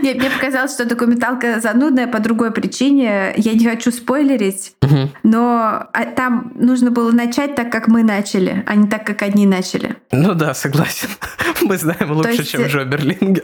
Нет, 0.09 0.21
мне 0.21 0.29
показалось, 0.31 0.73
что 0.73 0.85
документалка 0.85 1.59
занудная 1.59 2.07
по 2.07 2.19
другой 2.19 2.51
причине. 2.51 3.33
Я 3.37 3.53
не 3.53 3.65
хочу 3.65 3.91
спойлерить, 3.91 4.73
угу. 4.81 5.09
но 5.23 5.87
а, 5.93 6.05
там 6.15 6.51
нужно 6.55 6.89
было 6.89 7.11
начать 7.11 7.55
так, 7.55 7.71
как 7.71 7.87
мы 7.87 8.03
начали, 8.03 8.63
а 8.65 8.75
не 8.75 8.87
так, 8.87 9.05
как 9.05 9.21
они 9.21 9.45
начали. 9.45 9.97
Ну 10.11 10.33
да, 10.33 10.53
согласен. 10.53 11.09
Мы 11.61 11.77
знаем 11.77 12.11
лучше, 12.11 12.31
есть... 12.31 12.51
чем 12.51 12.63
Джо 12.63 12.85
Берлингер. 12.85 13.43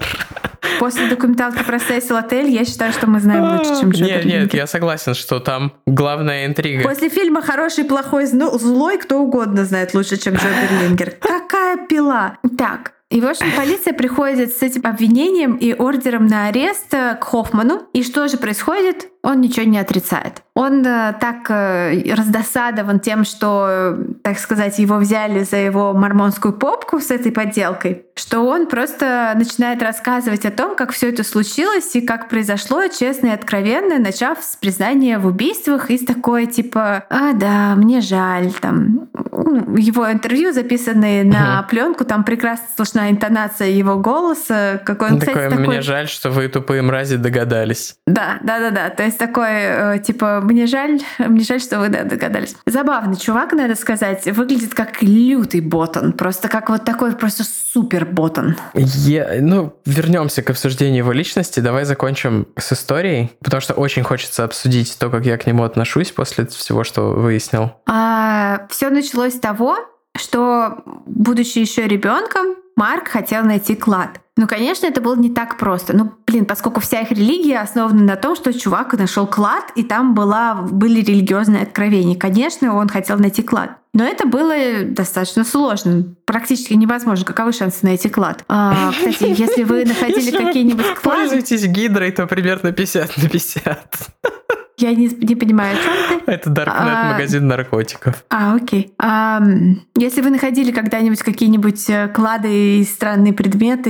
После 0.80 1.08
документалки 1.08 1.64
про 1.64 1.80
Сесил 1.80 2.18
Отель 2.18 2.50
я 2.50 2.66
считаю, 2.66 2.92
что 2.92 3.08
мы 3.08 3.20
знаем 3.20 3.58
лучше, 3.58 3.80
чем 3.80 3.92
Джо 3.92 4.04
Нет, 4.04 4.24
Берлингер. 4.24 4.42
нет, 4.44 4.54
я 4.54 4.68
согласен, 4.68 5.14
что 5.14 5.40
там 5.40 5.74
главная 5.86 6.46
интрига. 6.46 6.84
После 6.84 7.10
фильма 7.10 7.42
«Хороший, 7.42 7.86
плохой, 7.86 8.26
злой» 8.26 8.98
кто 8.98 9.20
угодно 9.20 9.66
знает 9.66 9.94
лучше, 9.94 10.18
чем 10.18 10.36
Джо 10.36 10.48
Берлингер. 10.62 11.12
Какая 11.22 11.78
пила? 11.88 12.38
Так, 12.58 12.94
и, 13.16 13.22
в 13.22 13.26
общем, 13.26 13.48
полиция 13.56 13.94
приходит 13.94 14.52
с 14.52 14.62
этим 14.62 14.86
обвинением 14.86 15.56
и 15.56 15.74
ордером 15.74 16.28
на 16.28 16.48
арест 16.48 16.90
к 16.90 17.20
Хоффману. 17.22 17.84
И 17.94 18.04
что 18.04 18.28
же 18.28 18.36
происходит? 18.36 19.08
Он 19.26 19.42
ничего 19.42 19.66
не 19.66 19.80
отрицает. 19.80 20.44
Он 20.54 20.86
э, 20.86 21.14
так 21.20 21.50
э, 21.50 22.14
раздосадован 22.14 23.00
тем, 23.00 23.26
что, 23.26 23.98
так 24.24 24.38
сказать, 24.38 24.78
его 24.78 24.98
взяли 24.98 25.44
за 25.44 25.58
его 25.58 25.94
мормонскую 25.94 26.54
попку 26.54 27.00
с 27.00 27.10
этой 27.10 27.32
подделкой, 27.32 28.06
что 28.16 28.42
он 28.42 28.68
просто 28.68 29.34
начинает 29.36 29.82
рассказывать 29.82 30.46
о 30.46 30.52
том, 30.52 30.76
как 30.76 30.92
все 30.92 31.10
это 31.10 31.24
случилось 31.24 31.96
и 31.96 32.02
как 32.02 32.30
произошло, 32.30 32.88
честно 32.88 33.28
и 33.28 33.32
откровенно, 33.32 33.98
начав 33.98 34.44
с 34.44 34.56
признания 34.56 35.18
в 35.18 35.26
убийствах 35.26 35.90
и 35.90 35.98
с 35.98 36.06
такой 36.06 36.46
типа 36.46 37.06
«А, 37.10 37.34
да, 37.34 37.74
мне 37.76 38.00
жаль». 38.00 38.52
Там. 38.62 39.10
Ну, 39.14 39.76
его 39.76 40.10
интервью, 40.12 40.54
записанные 40.54 41.24
угу. 41.24 41.34
на 41.34 41.64
пленку, 41.64 42.06
там 42.06 42.24
прекрасно 42.24 42.68
слышна 42.76 43.10
интонация 43.10 43.70
его 43.70 43.96
голоса. 43.96 44.80
Какой 44.86 45.14
он, 45.14 45.20
такой, 45.20 45.34
кстати, 45.34 45.50
такой... 45.50 45.68
«Мне 45.68 45.82
жаль, 45.82 46.08
что 46.08 46.30
вы, 46.30 46.48
тупые 46.48 46.84
мрази, 46.84 47.18
догадались». 47.18 47.98
Да, 48.06 48.38
да, 48.44 48.60
да, 48.60 48.70
да. 48.70 48.90
То 48.92 49.04
есть 49.04 49.15
такой, 49.16 49.48
э, 49.50 50.00
типа, 50.00 50.42
мне 50.42 50.68
жаль, 50.68 51.00
мне 51.20 51.44
жаль, 51.44 51.62
что 51.62 51.80
вы 51.80 51.90
да, 51.90 52.04
догадались. 52.04 52.56
Забавный 52.66 53.18
чувак, 53.18 53.54
надо 53.54 53.76
сказать, 53.76 54.26
выглядит 54.26 54.74
как 54.74 55.02
лютый 55.02 55.62
ботан. 55.62 56.14
Просто 56.14 56.48
как 56.48 56.70
вот 56.70 56.86
такой 56.86 57.14
просто 57.14 57.44
супер 57.44 58.06
ботан. 58.06 58.58
Я, 58.74 59.38
ну, 59.42 59.74
вернемся 59.86 60.42
к 60.42 60.50
обсуждению 60.50 60.98
его 60.98 61.12
личности. 61.12 61.60
Давай 61.60 61.86
закончим 61.86 62.48
с 62.58 62.74
историей, 62.74 63.32
потому 63.44 63.62
что 63.62 63.74
очень 63.74 64.04
хочется 64.04 64.44
обсудить 64.44 64.96
то, 65.00 65.10
как 65.10 65.26
я 65.26 65.38
к 65.38 65.46
нему 65.46 65.64
отношусь 65.64 66.12
после 66.12 66.46
всего, 66.46 66.84
что 66.84 67.12
выяснил. 67.12 67.72
А, 67.88 68.68
все 68.70 68.90
началось 68.90 69.36
с 69.36 69.40
того, 69.40 69.78
что, 70.18 70.84
будучи 71.06 71.60
еще 71.60 71.88
ребенком, 71.88 72.56
Марк 72.76 73.08
хотел 73.08 73.44
найти 73.44 73.76
клад. 73.76 74.20
Ну, 74.38 74.48
конечно, 74.48 74.86
это 74.86 75.00
было 75.00 75.16
не 75.16 75.30
так 75.30 75.58
просто. 75.58 75.96
Ну, 75.96 76.12
блин, 76.28 76.46
поскольку 76.46 76.82
вся 76.82 77.00
их 77.00 77.12
религия 77.12 77.60
основана 77.60 78.04
на 78.04 78.16
том, 78.18 78.36
что 78.36 78.52
чувак 78.52 78.92
нашел 78.94 79.26
клад, 79.28 79.72
и 79.76 79.84
там 79.84 80.14
была, 80.14 80.56
были 80.56 81.00
религиозные 81.00 81.64
откровения. 81.64 82.18
Конечно, 82.18 82.76
он 82.76 82.90
хотел 82.90 83.18
найти 83.18 83.44
клад. 83.44 83.78
Но 83.94 84.04
это 84.04 84.28
было 84.28 84.54
достаточно 84.84 85.46
сложно, 85.46 86.04
практически 86.26 86.74
невозможно. 86.74 87.24
Каковы 87.24 87.54
шансы 87.54 87.80
найти 87.84 88.10
клад? 88.10 88.44
А, 88.50 88.92
кстати, 88.92 89.34
если 89.38 89.64
вы 89.64 89.86
находили 89.86 90.32
какие-нибудь 90.32 90.96
клады... 90.96 91.30
Пользуйтесь 91.30 91.66
гидрой, 91.68 92.12
то 92.12 92.28
примерно 92.28 92.74
50 92.74 93.18
на 93.18 93.30
50. 93.30 93.96
Я 94.78 94.94
не, 94.94 95.08
не 95.08 95.36
понимаю, 95.36 95.78
о 95.78 95.82
чем 95.82 96.20
ты. 96.26 96.32
Это 96.32 96.50
Darknet 96.50 96.74
а, 96.76 97.14
магазин 97.14 97.48
наркотиков. 97.48 98.26
А, 98.30 98.56
окей. 98.56 98.94
А, 98.98 99.42
если 99.98 100.22
вы 100.22 100.32
находили 100.32 100.72
когда-нибудь 100.72 101.22
какие-нибудь 101.24 101.90
э, 101.90 102.10
клады 102.10 102.80
и 102.80 102.84
странные 102.84 103.32
предметы 103.34 103.90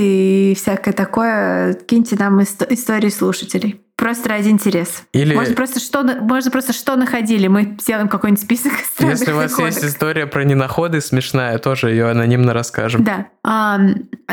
и 0.51 0.55
всякое 0.55 0.93
такое, 0.93 1.73
киньте 1.73 2.15
нам 2.19 2.39
ист- 2.39 2.67
истории 2.69 3.09
слушателей. 3.09 3.81
Просто 3.95 4.27
ради 4.29 4.49
интереса. 4.49 5.03
Или... 5.13 5.33
Можно 5.33 5.55
просто 5.55 5.79
что, 5.79 6.03
можно 6.03 6.51
просто 6.51 6.73
что 6.73 6.97
находили. 6.97 7.47
Мы 7.47 7.77
сделаем 7.79 8.09
какой-нибудь 8.09 8.43
список 8.43 8.73
странных 8.93 9.19
Если 9.19 9.31
у 9.31 9.35
вас 9.35 9.51
находок. 9.51 9.73
есть 9.73 9.85
история 9.85 10.27
про 10.27 10.43
ненаходы 10.43 10.99
смешная, 10.99 11.57
тоже 11.59 11.91
ее 11.91 12.09
анонимно 12.09 12.53
расскажем. 12.53 13.05
Да. 13.05 13.27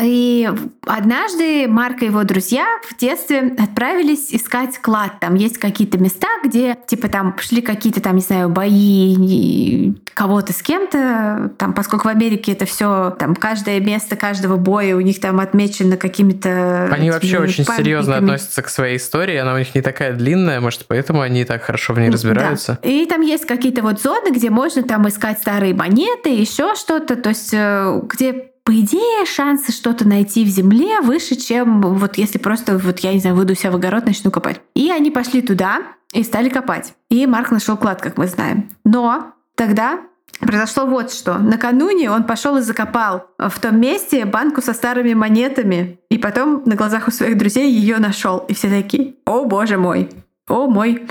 И 0.00 0.50
однажды 0.86 1.68
Марк 1.68 2.02
и 2.02 2.06
его 2.06 2.24
друзья 2.24 2.66
в 2.88 2.96
детстве 2.96 3.54
отправились 3.58 4.34
искать 4.34 4.78
клад. 4.78 5.20
Там 5.20 5.34
есть 5.34 5.58
какие-то 5.58 5.98
места, 5.98 6.28
где 6.44 6.76
типа 6.86 7.08
там 7.08 7.36
шли 7.38 7.62
какие-то 7.62 8.00
там, 8.00 8.16
не 8.16 8.22
знаю, 8.22 8.48
бои 8.48 9.94
кого-то 10.14 10.52
с 10.52 10.62
кем-то. 10.62 11.52
Там, 11.58 11.72
поскольку 11.72 12.08
в 12.08 12.10
Америке 12.10 12.52
это 12.52 12.64
все, 12.64 13.14
там 13.18 13.36
каждое 13.36 13.80
место 13.80 14.16
каждого 14.16 14.56
боя 14.56 14.96
у 14.96 15.00
них 15.00 15.20
там 15.20 15.40
отмечено 15.40 15.96
какими-то... 15.96 16.88
Они 16.90 17.10
вообще 17.10 17.38
очень 17.38 17.64
серьезно 17.64 18.16
относятся 18.16 18.62
к 18.62 18.68
своей 18.68 18.96
истории. 18.96 19.36
Она 19.36 19.51
у 19.54 19.58
них 19.58 19.74
не 19.74 19.82
такая 19.82 20.12
длинная, 20.12 20.60
может, 20.60 20.86
поэтому 20.86 21.20
они 21.20 21.44
так 21.44 21.62
хорошо 21.62 21.94
в 21.94 21.98
ней 21.98 22.10
разбираются. 22.10 22.78
Да. 22.82 22.88
И 22.88 23.06
там 23.06 23.20
есть 23.20 23.46
какие-то 23.46 23.82
вот 23.82 24.00
зоны, 24.00 24.30
где 24.30 24.50
можно 24.50 24.82
там 24.82 25.08
искать 25.08 25.38
старые 25.38 25.74
монеты, 25.74 26.30
еще 26.30 26.74
что-то. 26.74 27.16
То 27.16 27.30
есть 27.30 27.52
э, 27.52 28.00
где 28.08 28.52
по 28.64 28.72
идее, 28.78 29.26
шансы 29.26 29.72
что-то 29.72 30.06
найти 30.06 30.44
в 30.44 30.48
земле 30.48 31.00
выше, 31.00 31.34
чем 31.34 31.80
вот 31.80 32.16
если 32.16 32.38
просто, 32.38 32.78
вот 32.78 33.00
я 33.00 33.12
не 33.12 33.18
знаю, 33.18 33.34
выйду 33.34 33.56
себя 33.56 33.72
в 33.72 33.74
огород, 33.74 34.06
начну 34.06 34.30
копать. 34.30 34.60
И 34.74 34.90
они 34.90 35.10
пошли 35.10 35.42
туда 35.42 35.82
и 36.12 36.22
стали 36.22 36.48
копать. 36.48 36.94
И 37.08 37.26
Марк 37.26 37.50
нашел 37.50 37.76
клад, 37.76 38.00
как 38.00 38.18
мы 38.18 38.28
знаем. 38.28 38.70
Но 38.84 39.32
тогда 39.56 39.98
произошло 40.40 40.86
вот 40.86 41.12
что. 41.12 41.38
Накануне 41.38 42.10
он 42.10 42.24
пошел 42.24 42.56
и 42.56 42.62
закопал 42.62 43.26
в 43.38 43.58
том 43.60 43.80
месте 43.80 44.24
банку 44.24 44.60
со 44.60 44.72
старыми 44.72 45.14
монетами, 45.14 46.00
и 46.10 46.18
потом 46.18 46.62
на 46.66 46.74
глазах 46.74 47.08
у 47.08 47.10
своих 47.10 47.38
друзей 47.38 47.70
ее 47.70 47.98
нашел. 47.98 48.38
И 48.48 48.54
все 48.54 48.68
такие, 48.68 49.14
о 49.24 49.44
боже 49.44 49.78
мой, 49.78 50.10
о 50.48 50.66
мой, 50.66 51.06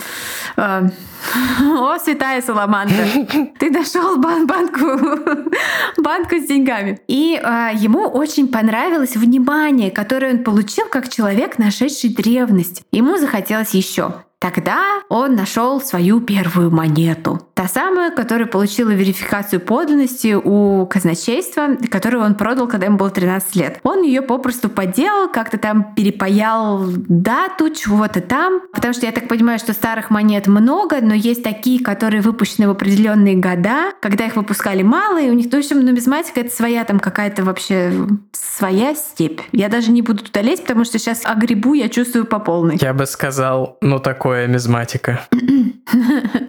э, 0.58 0.82
о 1.62 2.00
святая 2.00 2.42
Саламандра, 2.42 3.06
ты 3.60 3.72
нашел 3.72 4.18
бан 4.18 4.46
банку, 4.46 4.86
банку 5.98 6.36
с 6.36 6.48
деньгами. 6.48 7.00
И 7.08 7.40
э, 7.42 7.70
ему 7.76 8.02
очень 8.02 8.48
понравилось 8.50 9.16
внимание, 9.16 9.92
которое 9.92 10.34
он 10.34 10.44
получил 10.44 10.86
как 10.90 11.10
человек, 11.10 11.58
нашедший 11.58 12.14
древность. 12.14 12.84
Ему 12.92 13.18
захотелось 13.18 13.74
еще. 13.74 14.24
Тогда 14.42 15.04
он 15.08 15.36
нашел 15.36 15.80
свою 15.80 16.20
первую 16.20 16.72
монету. 16.72 17.48
Та 17.54 17.68
самая, 17.68 18.10
которая 18.10 18.48
получила 18.48 18.90
верификацию 18.90 19.60
подлинности 19.60 20.34
у 20.34 20.88
казначейства, 20.88 21.78
которую 21.92 22.24
он 22.24 22.34
продал, 22.34 22.68
когда 22.68 22.88
ему 22.88 22.98
было 22.98 23.12
13 23.12 23.56
лет. 23.56 23.80
Он 23.84 24.02
ее 24.02 24.24
попросту 24.24 24.68
подделал, 24.68 25.30
как-то 25.30 25.60
там 25.60 25.94
перепаял 25.94 26.84
дату 26.88 27.70
чего-то 27.70 28.20
там. 28.20 28.62
Потому 28.74 28.96
что 28.96 29.06
я 29.06 29.12
так 29.12 29.28
понимаю, 29.28 29.60
что 29.60 29.74
старых 29.74 30.10
монет 30.10 30.48
много, 30.48 31.02
но 31.02 31.14
есть 31.14 31.44
такие, 31.44 31.84
которые 31.84 32.24
выпущены 32.24 32.68
в 32.68 32.72
определенные 32.72 33.36
года, 33.36 33.92
когда 34.02 34.26
их 34.26 34.38
выпускали 34.38 34.82
мало, 34.82 35.22
и 35.22 35.30
у 35.30 35.34
них, 35.34 35.52
в 35.52 35.56
общем, 35.56 35.82
нумизматика— 35.82 36.40
это 36.42 36.50
своя 36.50 36.84
там 36.84 37.00
какая-то 37.00 37.44
вообще 37.44 37.94
своя 38.32 38.96
степь. 38.96 39.42
Я 39.52 39.70
даже 39.70 39.92
не 39.92 40.02
буду 40.02 40.24
туда 40.24 40.42
лезть, 40.42 40.64
потому 40.64 40.84
что 40.84 40.98
сейчас 40.98 41.28
огребу, 41.28 41.76
я 41.76 41.90
чувствую 41.90 42.26
по 42.26 42.40
полной. 42.40 42.78
Я 42.82 42.96
бы 42.96 43.06
сказал, 43.06 43.78
ну 43.82 44.00
такой 44.00 44.31
такое 44.32 44.48
мизматика. 44.48 45.22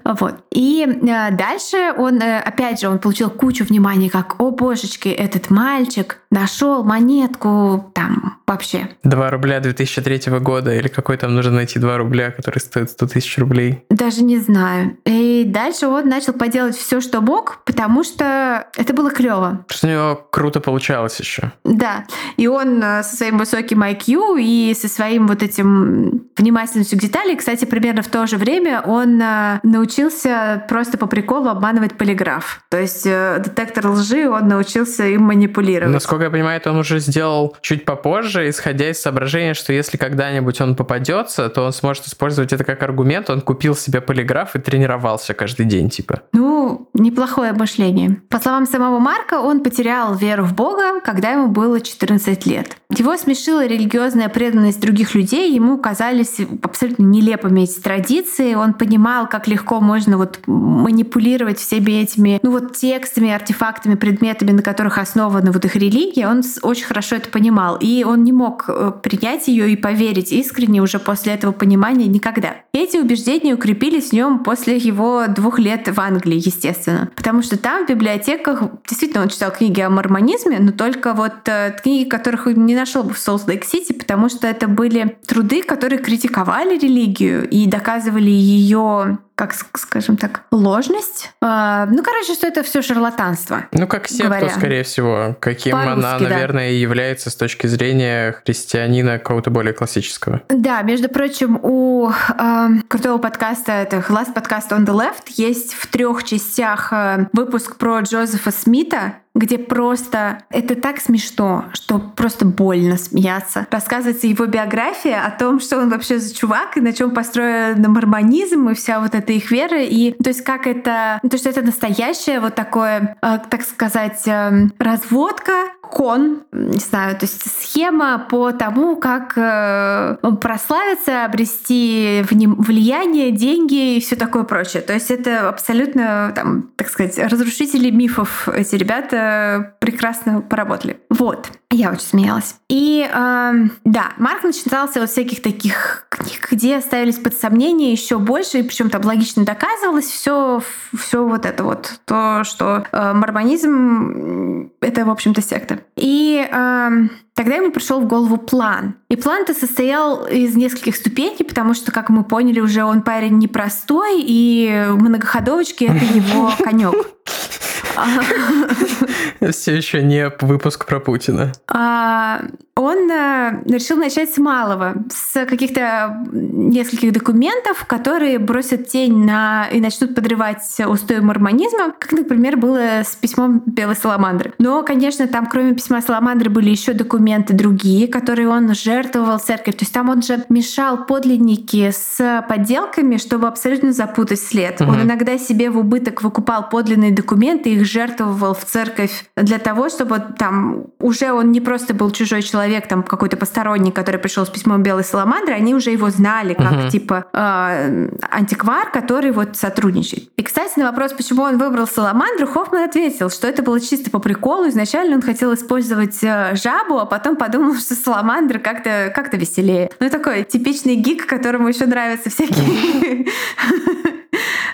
Вот. 0.04 0.44
И 0.52 0.86
э, 0.86 1.30
дальше 1.32 1.92
он, 1.96 2.20
э, 2.20 2.38
опять 2.38 2.80
же, 2.80 2.88
он 2.88 2.98
получил 2.98 3.30
кучу 3.30 3.64
внимания, 3.64 4.10
как, 4.10 4.40
о 4.40 4.50
божечки, 4.50 5.08
этот 5.08 5.50
мальчик 5.50 6.18
нашел 6.32 6.82
монетку 6.82 7.90
там 7.94 8.38
вообще. 8.46 8.88
2 9.04 9.30
рубля 9.30 9.60
2003 9.60 10.38
года 10.40 10.74
или 10.74 10.88
какой 10.88 11.16
там 11.16 11.34
нужно 11.34 11.52
найти 11.52 11.78
2 11.78 11.96
рубля, 11.98 12.30
который 12.30 12.58
стоит 12.58 12.90
100 12.90 13.06
тысяч 13.06 13.38
рублей? 13.38 13.84
Даже 13.90 14.24
не 14.24 14.38
знаю. 14.38 14.96
И 15.04 15.44
дальше 15.46 15.86
он 15.86 16.08
начал 16.08 16.32
поделать 16.32 16.76
все, 16.76 17.00
что 17.00 17.20
мог, 17.20 17.60
потому 17.64 18.02
что 18.02 18.66
это 18.76 18.94
было 18.94 19.10
клево. 19.10 19.64
Что 19.68 19.86
у 19.86 19.90
него 19.90 20.28
круто 20.30 20.60
получалось 20.60 21.20
еще. 21.20 21.52
Да. 21.64 22.04
И 22.36 22.46
он 22.46 22.82
э, 22.82 23.02
со 23.02 23.16
своим 23.16 23.38
высоким 23.38 23.82
IQ 23.82 24.40
и 24.40 24.74
со 24.78 24.88
своим 24.88 25.26
вот 25.28 25.42
этим 25.42 26.24
внимательностью 26.36 26.98
к 26.98 27.02
деталям, 27.02 27.36
кстати, 27.36 27.64
примерно 27.64 28.02
в 28.02 28.08
то 28.08 28.26
же 28.26 28.38
время 28.38 28.80
он 28.80 29.20
э, 29.20 29.60
научился 29.62 30.64
просто 30.68 30.96
по 30.96 31.06
приколу 31.06 31.48
обманывать 31.48 31.98
полиграф. 31.98 32.62
То 32.70 32.80
есть 32.80 33.06
э, 33.06 33.42
детектор 33.44 33.88
лжи 33.88 34.28
он 34.28 34.48
научился 34.48 35.06
им 35.06 35.24
манипулировать. 35.24 35.92
Насколько 35.92 36.21
я 36.24 36.30
понимаю, 36.30 36.58
это 36.58 36.70
он 36.70 36.78
уже 36.78 36.98
сделал 36.98 37.56
чуть 37.60 37.84
попозже, 37.84 38.48
исходя 38.48 38.90
из 38.90 39.00
соображения, 39.00 39.54
что 39.54 39.72
если 39.72 39.96
когда-нибудь 39.96 40.60
он 40.60 40.76
попадется, 40.76 41.48
то 41.48 41.62
он 41.62 41.72
сможет 41.72 42.06
использовать 42.06 42.52
это 42.52 42.64
как 42.64 42.82
аргумент. 42.82 43.30
Он 43.30 43.40
купил 43.40 43.74
себе 43.74 44.00
полиграф 44.00 44.56
и 44.56 44.58
тренировался 44.58 45.34
каждый 45.34 45.66
день, 45.66 45.90
типа. 45.90 46.22
Ну, 46.32 46.88
неплохое 46.94 47.52
мышление. 47.52 48.22
По 48.28 48.38
словам 48.38 48.66
самого 48.66 48.98
Марка, 48.98 49.40
он 49.40 49.62
потерял 49.62 50.14
веру 50.14 50.44
в 50.44 50.54
Бога, 50.54 51.00
когда 51.00 51.30
ему 51.30 51.48
было 51.48 51.80
14 51.80 52.46
лет. 52.46 52.76
Его 52.90 53.16
смешила 53.16 53.66
религиозная 53.66 54.28
преданность 54.28 54.80
других 54.80 55.14
людей, 55.14 55.52
ему 55.52 55.78
казались 55.78 56.38
абсолютно 56.62 57.04
нелепыми 57.04 57.62
эти 57.62 57.80
традиции. 57.80 58.54
Он 58.54 58.74
понимал, 58.74 59.28
как 59.28 59.48
легко 59.48 59.80
можно 59.80 60.18
вот 60.18 60.40
манипулировать 60.46 61.58
всеми 61.58 62.02
этими, 62.02 62.38
ну 62.42 62.50
вот 62.50 62.76
текстами, 62.76 63.30
артефактами, 63.30 63.94
предметами, 63.94 64.52
на 64.52 64.62
которых 64.62 64.98
основана 64.98 65.52
вот 65.52 65.64
их 65.64 65.76
религия. 65.76 66.11
Он 66.18 66.42
очень 66.62 66.84
хорошо 66.84 67.16
это 67.16 67.28
понимал, 67.28 67.76
и 67.80 68.04
он 68.04 68.24
не 68.24 68.32
мог 68.32 68.64
э, 68.68 68.92
принять 69.02 69.48
ее 69.48 69.70
и 69.70 69.76
поверить 69.76 70.32
искренне 70.32 70.80
уже 70.82 70.98
после 70.98 71.34
этого 71.34 71.52
понимания 71.52 72.06
никогда. 72.06 72.56
Эти 72.72 72.96
убеждения 72.96 73.54
укрепились 73.54 74.10
в 74.10 74.12
нем 74.12 74.40
после 74.40 74.76
его 74.76 75.24
двух 75.28 75.58
лет 75.58 75.88
в 75.88 76.00
Англии, 76.00 76.36
естественно, 76.44 77.10
потому 77.16 77.42
что 77.42 77.56
там 77.56 77.86
в 77.86 77.88
библиотеках 77.88 78.62
действительно 78.88 79.22
он 79.22 79.28
читал 79.28 79.50
книги 79.50 79.80
о 79.80 79.90
мормонизме, 79.90 80.58
но 80.58 80.72
только 80.72 81.12
вот 81.14 81.46
э, 81.46 81.76
книги, 81.82 82.08
которых 82.08 82.46
он 82.46 82.66
не 82.66 82.74
нашел 82.74 83.02
бы 83.02 83.14
в 83.14 83.18
Солт-Лейк-Сити, 83.18 83.92
потому 83.92 84.28
что 84.28 84.46
это 84.46 84.68
были 84.68 85.16
труды, 85.26 85.62
которые 85.62 86.00
критиковали 86.00 86.78
религию 86.78 87.48
и 87.48 87.66
доказывали 87.66 88.30
ее 88.30 89.18
как 89.46 89.54
скажем 89.78 90.16
так, 90.16 90.42
ложность. 90.52 91.32
А, 91.40 91.86
ну, 91.86 92.02
короче, 92.02 92.34
что 92.34 92.46
это 92.46 92.62
все 92.62 92.80
шарлатанство. 92.80 93.64
Ну, 93.72 93.86
как 93.88 94.06
секта, 94.08 94.26
говоря. 94.26 94.50
скорее 94.50 94.82
всего, 94.84 95.36
каким 95.40 95.76
она, 95.76 96.18
наверное, 96.18 96.68
да. 96.68 96.76
является 96.76 97.30
с 97.30 97.34
точки 97.34 97.66
зрения 97.66 98.36
христианина 98.44 99.18
какого-то 99.18 99.50
более 99.50 99.72
классического. 99.72 100.42
Да, 100.48 100.82
между 100.82 101.08
прочим, 101.08 101.58
у 101.62 102.10
э, 102.10 102.68
крутого 102.88 103.18
подкаста, 103.18 103.72
это 103.72 103.96
Last 104.08 104.34
Podcast 104.34 104.70
on 104.70 104.86
the 104.86 104.94
Left, 104.94 105.32
есть 105.36 105.74
в 105.74 105.88
трех 105.88 106.22
частях 106.22 106.92
э, 106.92 107.26
выпуск 107.32 107.76
про 107.76 108.00
Джозефа 108.00 108.52
Смита, 108.52 109.14
где 109.34 109.58
просто 109.58 110.44
это 110.50 110.74
так 110.74 111.00
смешно, 111.00 111.66
что 111.72 111.98
просто 111.98 112.44
больно 112.44 112.96
смеяться. 112.96 113.66
Рассказывается 113.70 114.26
его 114.26 114.46
биография 114.46 115.24
о 115.24 115.30
том, 115.30 115.60
что 115.60 115.78
он 115.78 115.88
вообще 115.88 116.18
за 116.18 116.34
чувак 116.34 116.76
и 116.76 116.80
на 116.80 116.92
чем 116.92 117.12
построен 117.12 117.82
мормонизм 117.90 118.68
и 118.68 118.74
вся 118.74 119.00
вот 119.00 119.14
эта 119.14 119.32
их 119.32 119.50
вера. 119.50 119.82
И 119.82 120.12
то 120.22 120.28
есть 120.28 120.42
как 120.42 120.66
это, 120.66 121.20
то 121.28 121.38
что 121.38 121.48
это 121.48 121.62
настоящее 121.62 122.40
вот 122.40 122.54
такое, 122.54 123.16
э, 123.22 123.38
так 123.48 123.62
сказать, 123.62 124.22
э, 124.26 124.68
разводка 124.78 125.52
кон, 125.92 126.44
не 126.52 126.78
знаю, 126.78 127.18
то 127.18 127.26
есть 127.26 127.42
схема 127.60 128.26
по 128.30 128.52
тому, 128.52 128.96
как 128.96 129.34
э, 129.36 130.16
прославиться, 130.40 131.26
обрести 131.26 132.24
влияние, 132.30 133.30
деньги 133.30 133.96
и 133.96 134.00
все 134.00 134.16
такое 134.16 134.44
прочее. 134.44 134.82
То 134.82 134.94
есть 134.94 135.10
это 135.10 135.50
абсолютно, 135.50 136.32
там, 136.34 136.70
так 136.76 136.88
сказать, 136.88 137.18
разрушители 137.18 137.90
мифов. 137.90 138.48
Эти 138.48 138.76
ребята 138.76 139.74
прекрасно 139.80 140.40
поработали. 140.40 140.98
Вот. 141.10 141.50
Я 141.70 141.90
очень 141.90 142.06
смеялась. 142.06 142.56
И 142.68 143.06
э, 143.06 143.52
да, 143.84 144.12
Марк 144.16 144.44
начинался 144.44 145.00
вот 145.00 145.10
всяких 145.10 145.42
таких 145.42 146.06
книг, 146.08 146.48
где 146.50 146.80
ставились 146.80 147.18
под 147.18 147.34
сомнение 147.34 147.92
еще 147.92 148.18
больше, 148.18 148.60
и 148.60 148.62
причем 148.62 148.88
там 148.88 149.04
логично 149.04 149.44
доказывалось 149.44 150.06
все, 150.06 150.62
все 150.98 151.26
вот 151.26 151.44
это 151.44 151.64
вот, 151.64 152.00
то, 152.06 152.44
что 152.44 152.84
э, 152.92 153.12
мормонизм 153.12 154.70
это, 154.80 155.04
в 155.04 155.10
общем-то, 155.10 155.42
секта. 155.42 155.81
И 155.96 156.46
э, 156.50 156.90
тогда 157.34 157.56
ему 157.56 157.72
пришел 157.72 158.00
в 158.00 158.06
голову 158.06 158.36
план. 158.36 158.94
И 159.08 159.16
план-то 159.16 159.54
состоял 159.54 160.26
из 160.26 160.54
нескольких 160.56 160.96
ступеней, 160.96 161.44
потому 161.44 161.74
что, 161.74 161.92
как 161.92 162.08
мы 162.08 162.24
поняли, 162.24 162.60
уже 162.60 162.84
он 162.84 163.02
парень 163.02 163.38
непростой, 163.38 164.22
и 164.22 164.86
многоходовочки— 164.90 165.84
это 165.86 166.04
его 166.04 166.52
конек. 166.58 166.94
Все 169.50 169.76
еще 169.76 170.02
не 170.02 170.30
выпуск 170.40 170.86
про 170.86 171.00
Путина. 171.00 171.52
А, 171.68 172.42
он 172.74 173.10
э, 173.10 173.62
решил 173.66 173.98
начать 173.98 174.32
с 174.32 174.38
малого, 174.38 174.94
с 175.10 175.44
каких-то 175.44 176.24
нескольких 176.32 177.12
документов, 177.12 177.84
которые 177.86 178.38
бросят 178.38 178.88
тень 178.88 179.24
на 179.24 179.68
и 179.70 179.80
начнут 179.80 180.14
подрывать 180.14 180.62
устой 180.86 181.20
мормонизма, 181.20 181.92
как, 181.98 182.12
например, 182.12 182.56
было 182.56 183.02
с 183.04 183.14
письмом 183.14 183.62
Белой 183.66 183.94
Саламандры. 183.94 184.54
Но, 184.58 184.82
конечно, 184.82 185.28
там 185.28 185.46
кроме 185.46 185.74
письма 185.74 186.00
Саламандры 186.00 186.48
были 186.48 186.70
еще 186.70 186.94
документы 186.94 187.52
другие, 187.52 188.08
которые 188.08 188.48
он 188.48 188.74
жертвовал 188.74 189.38
церковь. 189.38 189.76
То 189.76 189.82
есть 189.82 189.92
там 189.92 190.08
он 190.08 190.22
же 190.22 190.44
мешал 190.48 191.04
подлинники 191.04 191.90
с 191.90 192.44
подделками, 192.48 193.18
чтобы 193.18 193.48
абсолютно 193.48 193.92
запутать 193.92 194.40
след. 194.40 194.80
Угу. 194.80 194.90
Он 194.90 195.02
иногда 195.02 195.36
себе 195.36 195.70
в 195.70 195.76
убыток 195.76 196.22
выкупал 196.22 196.68
подлинные 196.70 197.12
документы, 197.12 197.70
их 197.70 197.81
жертвовал 197.84 198.54
в 198.54 198.64
церковь 198.64 199.24
для 199.36 199.58
того, 199.58 199.88
чтобы 199.88 200.22
там 200.38 200.86
уже 200.98 201.32
он 201.32 201.52
не 201.52 201.60
просто 201.60 201.94
был 201.94 202.10
чужой 202.10 202.42
человек, 202.42 202.88
там 202.88 203.02
какой-то 203.02 203.36
посторонний, 203.36 203.92
который 203.92 204.18
пришел 204.18 204.46
с 204.46 204.50
письмом 204.50 204.82
белой 204.82 205.04
саламандры, 205.04 205.54
они 205.54 205.74
уже 205.74 205.90
его 205.90 206.10
знали 206.10 206.54
как 206.54 206.72
uh-huh. 206.72 206.90
типа 206.90 207.26
э, 207.32 208.08
антиквар, 208.30 208.90
который 208.90 209.32
вот 209.32 209.56
сотрудничает. 209.56 210.30
И, 210.36 210.42
кстати, 210.42 210.78
на 210.78 210.86
вопрос, 210.86 211.12
почему 211.12 211.42
он 211.42 211.58
выбрал 211.58 211.86
саламандру, 211.86 212.46
Хоффман 212.46 212.84
ответил, 212.84 213.30
что 213.30 213.48
это 213.48 213.62
было 213.62 213.80
чисто 213.80 214.10
по 214.10 214.18
приколу. 214.18 214.68
Изначально 214.68 215.16
он 215.16 215.22
хотел 215.22 215.52
использовать 215.54 216.18
э, 216.22 216.54
жабу, 216.54 216.98
а 216.98 217.06
потом 217.06 217.36
подумал, 217.36 217.74
что 217.74 217.94
саламандра 217.94 218.58
как-то 218.58 219.12
как 219.14 219.32
веселее. 219.42 219.90
Ну, 220.00 220.10
такой 220.10 220.44
типичный 220.44 220.96
гик, 220.96 221.26
которому 221.26 221.68
еще 221.68 221.86
нравятся 221.86 222.30
всякие 222.30 223.26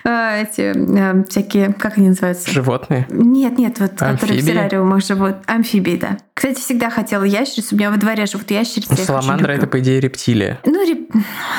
э, 0.08 0.42
эти 0.42 0.72
э, 0.74 1.24
всякие, 1.28 1.72
как 1.72 1.98
они 1.98 2.08
называются? 2.08 2.50
Животные? 2.50 3.06
Нет, 3.10 3.58
нет, 3.58 3.78
вот 3.78 4.00
амфибии? 4.00 4.16
которые 4.16 4.40
в 4.40 4.46
террариумах 4.46 5.04
живут. 5.04 5.36
Амфибии, 5.46 5.96
да. 5.96 6.16
Кстати, 6.34 6.60
всегда 6.60 6.90
хотела 6.90 7.24
ящерицу. 7.24 7.74
У 7.74 7.78
меня 7.78 7.90
во 7.90 7.96
дворе 7.96 8.26
живут 8.26 8.50
ящерицы. 8.50 8.96
Саламандра 8.96 9.52
это, 9.52 9.66
по 9.66 9.80
идее, 9.80 10.00
рептилия. 10.00 10.60
Ну, 10.64 10.88
реп... 10.88 11.10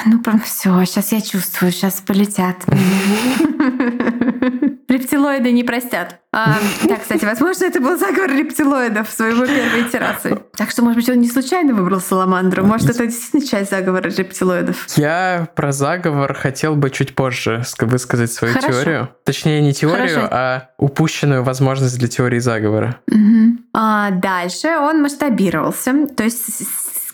ну 0.06 0.22
прям 0.22 0.39
все, 0.39 0.84
сейчас 0.86 1.12
я 1.12 1.22
чувствую, 1.22 1.72
сейчас 1.72 2.02
полетят. 2.02 2.58
Рептилоиды 4.89 5.51
не 5.51 5.63
простят. 5.63 6.19
А, 6.31 6.57
да, 6.83 6.97
кстати, 6.97 7.25
возможно, 7.25 7.65
это 7.65 7.79
был 7.79 7.97
заговор 7.97 8.31
рептилоидов 8.31 9.09
своего 9.09 9.45
первой 9.45 9.87
итерации. 9.87 10.37
Так 10.55 10.69
что, 10.69 10.83
может 10.83 10.97
быть, 10.97 11.09
он 11.09 11.19
не 11.21 11.27
случайно 11.27 11.73
выбрал 11.73 11.99
Саламандру. 11.99 12.63
Может, 12.63 12.89
это 12.89 13.05
действительно 13.07 13.45
часть 13.45 13.71
заговора 13.71 14.09
рептилоидов. 14.09 14.87
Я 14.95 15.47
про 15.55 15.71
заговор 15.71 16.33
хотел 16.33 16.75
бы 16.75 16.89
чуть 16.91 17.15
позже 17.15 17.63
высказать 17.79 18.31
свою 18.31 18.53
Хорошо. 18.53 18.73
теорию. 18.73 19.09
Точнее, 19.23 19.61
не 19.61 19.73
теорию, 19.73 20.15
Хорошо. 20.15 20.27
а 20.31 20.69
упущенную 20.77 21.43
возможность 21.43 21.97
для 21.97 22.07
теории 22.07 22.39
заговора. 22.39 22.97
Угу. 23.07 23.57
А 23.73 24.11
дальше 24.11 24.67
он 24.69 25.01
масштабировался. 25.01 26.07
То 26.15 26.23
есть 26.23 26.61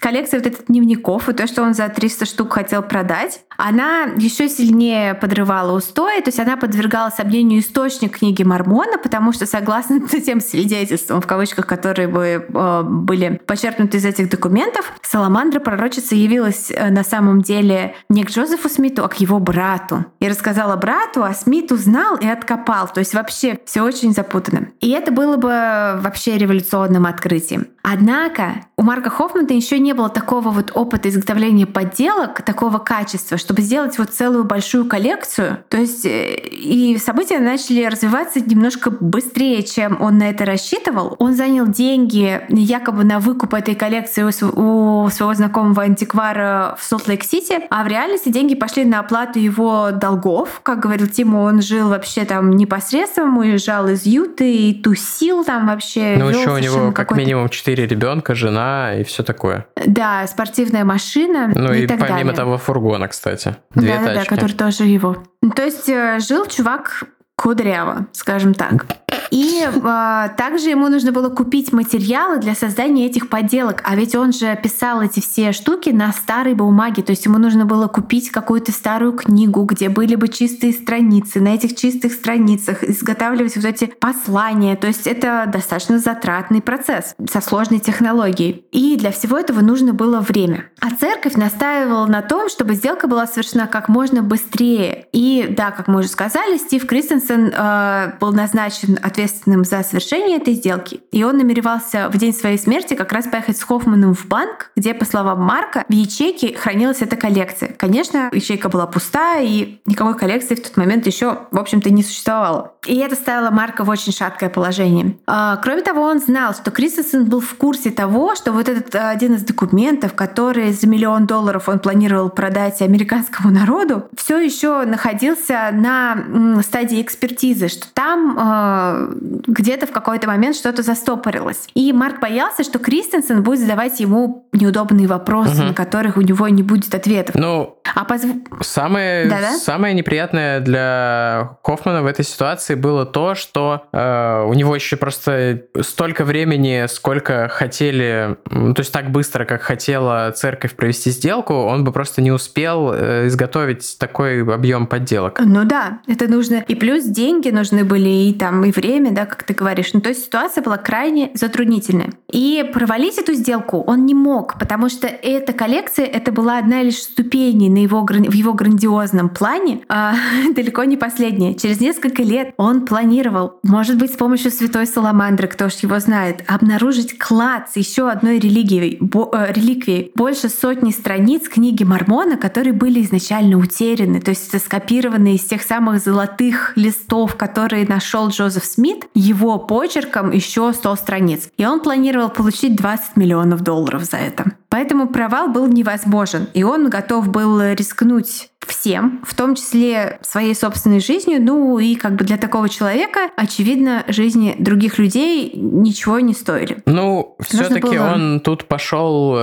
коллекция 0.05 0.39
вот 0.39 0.45
этих 0.45 0.67
дневников 0.67 1.29
и 1.29 1.33
то, 1.33 1.47
что 1.47 1.63
он 1.63 1.73
за 1.73 1.89
300 1.89 2.25
штук 2.25 2.53
хотел 2.53 2.83
продать, 2.83 3.41
она 3.57 4.03
еще 4.17 4.47
сильнее 4.49 5.15
подрывала 5.15 5.75
устои, 5.75 6.19
то 6.19 6.27
есть 6.27 6.39
она 6.39 6.57
подвергала 6.57 7.09
сомнению 7.09 7.61
источник 7.61 8.19
книги 8.19 8.43
Мормона, 8.43 8.99
потому 8.99 9.33
что 9.33 9.47
согласно 9.47 9.99
тем 10.25 10.41
свидетельствам, 10.41 11.21
в 11.21 11.25
кавычках, 11.25 11.65
которые 11.65 12.07
бы, 12.07 12.45
э, 12.47 12.83
были 12.83 13.41
почерпнуты 13.47 13.97
из 13.97 14.05
этих 14.05 14.29
документов, 14.29 14.93
Саламандра 15.01 15.59
пророчица 15.59 16.13
явилась 16.13 16.69
э, 16.69 16.91
на 16.91 17.03
самом 17.03 17.41
деле 17.41 17.95
не 18.07 18.23
к 18.25 18.29
Джозефу 18.29 18.69
Смиту, 18.69 19.03
а 19.03 19.07
к 19.07 19.19
его 19.19 19.39
брату. 19.39 20.05
И 20.19 20.29
рассказала 20.29 20.75
брату, 20.75 21.23
а 21.23 21.33
Смит 21.33 21.71
узнал 21.71 22.17
и 22.17 22.27
откопал. 22.27 22.87
То 22.93 22.99
есть 22.99 23.15
вообще 23.15 23.57
все 23.65 23.81
очень 23.81 24.13
запутано. 24.13 24.67
И 24.81 24.91
это 24.91 25.11
было 25.11 25.37
бы 25.37 25.99
вообще 25.99 26.37
революционным 26.37 27.07
открытием. 27.07 27.65
Однако 27.81 28.65
у 28.77 28.81
Марка 28.81 29.09
Хоффмана 29.09 29.51
еще 29.51 29.79
не 29.79 29.94
было 29.95 30.09
такого 30.09 30.49
вот 30.49 30.71
опыта 30.73 31.09
изготовления 31.09 31.65
подделок, 31.65 32.41
такого 32.41 32.77
качества, 32.77 33.37
чтобы 33.37 33.61
сделать 33.61 33.97
вот 33.97 34.11
целую 34.11 34.43
большую 34.43 34.85
коллекцию. 34.85 35.59
То 35.69 35.77
есть 35.77 36.05
э, 36.05 36.35
и 36.35 36.97
события 36.97 37.39
начали 37.39 37.85
развиваться 37.85 38.39
немножко 38.39 38.91
быстрее, 38.91 39.63
чем 39.63 40.01
он 40.01 40.17
на 40.17 40.29
это 40.29 40.45
рассчитывал. 40.45 41.15
Он 41.19 41.33
занял 41.33 41.67
деньги 41.67 42.41
якобы 42.49 43.03
на 43.03 43.19
выкуп 43.19 43.53
этой 43.53 43.75
коллекции 43.75 44.23
у 44.23 45.09
своего 45.09 45.33
знакомого 45.33 45.83
антиквара 45.83 46.75
в 46.79 46.83
Солт-Лейк-Сити, 46.83 47.63
а 47.69 47.83
в 47.83 47.87
реальности 47.87 48.29
деньги 48.29 48.55
пошли 48.55 48.85
на 48.85 48.99
оплату 48.99 49.39
его 49.39 49.91
долгов. 49.91 50.61
Как 50.63 50.79
говорил 50.79 51.07
Тима, 51.07 51.37
он 51.37 51.61
жил 51.61 51.89
вообще 51.89 52.25
там 52.25 52.51
непосредственно, 52.51 53.37
уезжал 53.37 53.87
из 53.87 54.05
Юты 54.05 54.53
и 54.53 54.73
тусил 54.73 55.43
там 55.43 55.67
вообще. 55.67 56.15
Ну 56.17 56.29
еще 56.29 56.51
у 56.51 56.57
него 56.57 56.91
как 56.91 57.15
минимум 57.15 57.49
четыре 57.49 57.87
ребенка, 57.87 58.35
жена 58.35 58.95
и 58.95 59.03
все 59.03 59.23
такое. 59.23 59.65
Да, 59.85 60.25
спортивная 60.27 60.83
машина. 60.83 61.51
Ну 61.53 61.73
и, 61.73 61.83
и 61.83 61.87
так 61.87 61.99
помимо 61.99 62.17
далее. 62.17 62.33
того 62.33 62.57
фургона, 62.57 63.07
кстати. 63.07 63.55
Две 63.73 63.97
да, 63.97 64.05
тачки. 64.05 64.29
да, 64.29 64.35
который 64.35 64.53
тоже 64.53 64.83
его. 64.85 65.17
Ну, 65.41 65.51
То 65.51 65.63
есть 65.63 65.87
э, 65.89 66.19
жил 66.19 66.45
чувак 66.45 67.03
кудряво, 67.35 68.07
скажем 68.13 68.53
так. 68.53 68.85
И 69.31 69.67
э, 69.67 70.29
также 70.37 70.69
ему 70.69 70.89
нужно 70.89 71.11
было 71.11 71.29
купить 71.29 71.73
материалы 71.73 72.39
для 72.39 72.55
создания 72.55 73.05
этих 73.05 73.29
подделок. 73.29 73.81
А 73.83 73.95
ведь 73.95 74.15
он 74.15 74.33
же 74.33 74.57
писал 74.61 75.01
эти 75.01 75.19
все 75.19 75.51
штуки 75.51 75.89
на 75.89 76.11
старой 76.11 76.53
бумаге. 76.53 77.03
То 77.03 77.11
есть 77.11 77.25
ему 77.25 77.37
нужно 77.37 77.65
было 77.65 77.87
купить 77.87 78.31
какую-то 78.31 78.71
старую 78.71 79.13
книгу, 79.13 79.63
где 79.63 79.89
были 79.89 80.15
бы 80.15 80.27
чистые 80.27 80.73
страницы. 80.73 81.41
На 81.41 81.55
этих 81.55 81.75
чистых 81.75 82.13
страницах 82.13 82.83
изготавливать 82.83 83.55
вот 83.55 83.65
эти 83.65 83.85
послания. 83.85 84.75
То 84.75 84.87
есть 84.87 85.07
это 85.07 85.45
достаточно 85.51 85.99
затратный 85.99 86.61
процесс 86.61 87.15
со 87.29 87.41
сложной 87.41 87.79
технологией. 87.79 88.65
И 88.71 88.95
для 88.97 89.11
всего 89.11 89.37
этого 89.37 89.61
нужно 89.61 89.93
было 89.93 90.19
время. 90.19 90.65
А 90.79 90.91
церковь 90.91 91.35
настаивала 91.35 92.05
на 92.05 92.21
том, 92.21 92.49
чтобы 92.49 92.75
сделка 92.75 93.07
была 93.07 93.27
совершена 93.27 93.67
как 93.67 93.89
можно 93.89 94.21
быстрее. 94.21 95.07
И 95.11 95.47
да, 95.49 95.71
как 95.71 95.87
мы 95.87 95.99
уже 95.99 96.09
сказали, 96.09 96.57
Стив 96.57 96.85
Кристенсен 96.85 97.51
э, 97.55 98.13
был 98.19 98.31
назначен 98.33 98.97
ответственным 99.15 99.63
за 99.63 99.81
совершение 99.83 100.37
этой 100.37 100.53
сделки. 100.53 100.99
И 101.11 101.23
он 101.23 101.37
намеревался 101.37 102.09
в 102.09 102.17
день 102.17 102.33
своей 102.33 102.57
смерти 102.57 102.95
как 102.95 103.11
раз 103.13 103.27
поехать 103.27 103.57
с 103.57 103.63
Хоффманом 103.63 104.13
в 104.13 104.27
банк, 104.27 104.71
где, 104.75 104.93
по 104.93 105.05
словам 105.05 105.41
Марка, 105.41 105.85
в 105.87 105.93
ячейке 105.93 106.55
хранилась 106.57 107.01
эта 107.01 107.15
коллекция. 107.15 107.73
Конечно, 107.77 108.29
ячейка 108.33 108.67
была 108.67 108.87
пустая, 108.87 109.45
и 109.45 109.79
никакой 109.85 110.17
коллекции 110.17 110.55
в 110.55 110.61
тот 110.61 110.75
момент 110.75 111.07
еще, 111.07 111.39
в 111.51 111.57
общем-то, 111.57 111.89
не 111.89 112.03
существовало. 112.03 112.73
И 112.85 112.97
это 112.97 113.15
ставило 113.15 113.51
Марка 113.51 113.83
в 113.83 113.89
очень 113.89 114.11
шаткое 114.11 114.49
положение. 114.49 115.17
А, 115.25 115.57
Кроме 115.57 115.81
того, 115.81 116.03
он 116.03 116.19
знал, 116.19 116.53
что 116.53 116.71
Кристенсен 116.71 117.25
был 117.25 117.39
в 117.39 117.55
курсе 117.55 117.91
того, 117.91 118.35
что 118.35 118.51
вот 118.51 118.67
этот 118.67 118.93
а, 118.95 119.09
один 119.09 119.35
из 119.35 119.43
документов, 119.43 120.13
который 120.13 120.73
за 120.73 120.87
миллион 120.87 121.25
долларов 121.25 121.69
он 121.69 121.79
планировал 121.79 122.29
продать 122.29 122.81
американскому 122.81 123.51
народу, 123.51 124.09
все 124.15 124.37
еще 124.39 124.83
находился 124.85 125.69
на 125.71 126.61
стадии 126.61 127.01
экспертизы, 127.01 127.69
что 127.69 127.87
там 127.93 128.37
э, 128.37 129.04
где-то 129.47 129.87
в 129.87 129.91
какой-то 129.91 130.27
момент 130.27 130.55
что-то 130.55 130.81
застопорилось. 130.83 131.67
И 131.75 131.91
Марк 131.93 132.19
боялся, 132.21 132.63
что 132.63 132.79
Кристенсен 132.79 133.43
будет 133.43 133.59
задавать 133.59 133.99
ему 133.99 134.47
неудобные 134.53 135.07
вопросы, 135.07 135.55
Мгм. 135.57 135.67
на 135.67 135.73
которых 135.73 136.17
у 136.17 136.21
него 136.21 136.47
не 136.47 136.63
будет 136.63 136.93
ответов. 136.93 137.35
Ну, 137.35 137.77
А 137.95 138.03
позв- 138.03 138.41
Самое, 138.61 139.27
Да-да? 139.29 139.57
самое 139.57 139.93
неприятное 139.93 140.59
для 140.59 141.57
Хоффмана 141.63 142.01
в 142.01 142.07
этой 142.07 142.25
ситуации 142.25 142.75
было 142.75 143.05
то, 143.05 143.35
что 143.35 143.83
э, 143.93 144.43
у 144.47 144.53
него 144.53 144.75
еще 144.75 144.95
просто 144.97 145.61
столько 145.81 146.23
времени, 146.25 146.85
сколько 146.87 147.47
хотели, 147.47 148.37
то 148.49 148.75
есть 148.79 148.91
так 148.91 149.11
быстро, 149.11 149.45
как 149.45 149.61
хотела 149.61 150.31
церковь 150.35 150.75
провести 150.75 151.11
сделку, 151.11 151.53
он 151.53 151.83
бы 151.83 151.91
просто 151.91 152.21
не 152.21 152.31
успел 152.31 152.91
э, 152.93 153.27
изготовить 153.27 153.97
такой 153.99 154.41
объем 154.43 154.87
подделок. 154.87 155.39
Ну 155.43 155.63
да, 155.63 155.99
это 156.07 156.27
нужно. 156.27 156.63
И 156.67 156.75
плюс 156.75 157.03
деньги 157.05 157.49
нужны 157.49 157.83
были, 157.83 158.09
и 158.09 158.33
там, 158.33 158.65
и 158.65 158.71
время, 158.71 158.94
да, 158.99 159.25
как 159.25 159.43
ты 159.43 159.53
говоришь. 159.53 159.93
Ну, 159.93 160.01
то 160.01 160.09
есть 160.09 160.25
ситуация 160.25 160.63
была 160.63 160.77
крайне 160.77 161.31
затруднительная. 161.33 162.11
И 162.31 162.69
провалить 162.73 163.17
эту 163.17 163.33
сделку 163.33 163.81
он 163.81 164.05
не 164.05 164.13
мог, 164.13 164.57
потому 164.59 164.89
что 164.89 165.07
эта 165.07 165.53
коллекция, 165.53 166.05
это 166.05 166.31
была 166.31 166.57
одна 166.57 166.81
лишь 166.81 167.01
ступень 167.01 167.71
на 167.71 167.79
его, 167.79 168.05
в 168.05 168.33
его 168.33 168.53
грандиозном 168.53 169.29
плане, 169.29 169.81
а, 169.87 170.15
далеко 170.55 170.83
не 170.83 170.97
последняя. 170.97 171.53
Через 171.53 171.79
несколько 171.79 172.23
лет 172.23 172.53
он 172.57 172.85
планировал, 172.85 173.59
может 173.63 173.97
быть, 173.97 174.13
с 174.13 174.17
помощью 174.17 174.51
святой 174.51 174.87
Саламандры, 174.87 175.47
кто 175.47 175.69
ж 175.69 175.73
его 175.75 175.99
знает, 175.99 176.43
обнаружить 176.47 177.17
клад 177.17 177.69
с 177.71 177.77
еще 177.77 178.09
одной 178.09 178.39
религией, 178.39 178.97
бо- 178.99 179.29
э, 179.33 179.53
реликвией. 179.53 180.11
Больше 180.15 180.49
сотни 180.49 180.91
страниц 180.91 181.47
книги 181.47 181.83
Мормона, 181.83 182.37
которые 182.37 182.73
были 182.73 183.01
изначально 183.03 183.57
утеряны, 183.57 184.21
то 184.21 184.29
есть 184.29 184.59
скопированы 184.61 185.35
из 185.35 185.43
тех 185.43 185.61
самых 185.61 185.99
золотых 185.99 186.73
листов, 186.75 187.35
которые 187.35 187.87
нашел 187.87 188.29
Джозеф 188.29 188.65
Смит, 188.65 188.84
его 189.13 189.57
почерком 189.59 190.31
еще 190.31 190.73
100 190.73 190.95
страниц. 190.95 191.49
И 191.57 191.65
он 191.65 191.79
планировал 191.79 192.29
получить 192.29 192.75
20 192.75 193.17
миллионов 193.17 193.61
долларов 193.61 194.03
за 194.03 194.17
это. 194.17 194.51
Поэтому 194.69 195.07
провал 195.07 195.47
был 195.47 195.67
невозможен, 195.67 196.47
и 196.53 196.63
он 196.63 196.89
готов 196.89 197.29
был 197.29 197.61
рискнуть 197.61 198.49
всем, 198.67 199.21
в 199.25 199.33
том 199.35 199.55
числе 199.55 200.19
своей 200.21 200.55
собственной 200.55 200.99
жизнью. 200.99 201.41
Ну 201.41 201.79
и 201.79 201.95
как 201.95 202.15
бы 202.15 202.25
для 202.25 202.37
такого 202.37 202.67
человека, 202.69 203.29
очевидно, 203.37 204.03
жизни 204.07 204.55
других 204.59 204.97
людей 204.97 205.51
ничего 205.55 206.19
не 206.19 206.33
стоили. 206.33 206.81
Ну, 206.85 207.34
все-таки 207.47 207.97
было- 207.97 208.13
он 208.13 208.39
тут 208.39 208.65
пошел. 208.65 209.33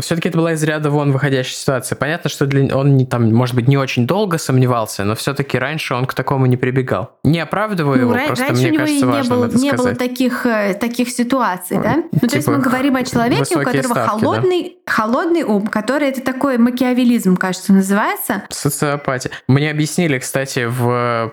все-таки 0.00 0.28
это 0.28 0.38
была 0.38 0.52
из 0.52 0.62
ряда 0.62 0.90
вон 0.90 1.12
выходящая 1.12 1.54
ситуация. 1.54 1.96
Понятно, 1.96 2.30
что 2.30 2.46
для, 2.46 2.74
он 2.76 2.96
не 2.96 3.06
там, 3.06 3.32
может 3.32 3.54
быть, 3.54 3.68
не 3.68 3.76
очень 3.76 4.06
долго 4.06 4.38
сомневался, 4.38 5.04
но 5.04 5.14
все-таки 5.14 5.58
раньше 5.58 5.94
он 5.94 6.06
к 6.06 6.14
такому 6.14 6.46
не 6.46 6.56
прибегал. 6.56 7.12
Не 7.24 7.40
оправдываю 7.40 7.96
Ну, 7.96 8.02
его, 8.02 8.14
ра- 8.14 8.26
просто 8.26 8.46
раньше 8.46 8.62
мне 8.62 8.70
у 8.70 8.72
него 8.74 8.84
кажется 8.84 9.06
не, 9.06 9.12
важным 9.12 9.38
было, 9.38 9.46
это 9.46 9.56
не 9.58 9.70
было 9.72 9.76
сказать. 9.78 9.98
таких, 9.98 10.46
э, 10.46 10.74
таких 10.74 11.08
ситуаций, 11.10 11.78
да? 11.82 11.96
Ну, 12.12 12.18
то 12.28 12.36
есть 12.36 12.46
типа, 12.46 12.50
мы 12.52 12.58
говорим 12.62 12.96
о 12.96 13.04
человеке, 13.04 13.56
у 13.56 13.62
которого 13.62 13.82
ставки, 13.82 13.94
да. 13.94 14.06
холодный, 14.06 14.76
холодный 14.86 15.42
ум, 15.42 15.66
который 15.66 16.08
это 16.08 16.20
такой 16.20 16.58
макиавелизм, 16.58 17.36
кажется, 17.36 17.72
называется. 17.72 18.42
Социопатия. 18.50 19.30
Мне 19.48 19.70
объяснили, 19.70 20.18
кстати, 20.18 20.66
в 20.68 21.32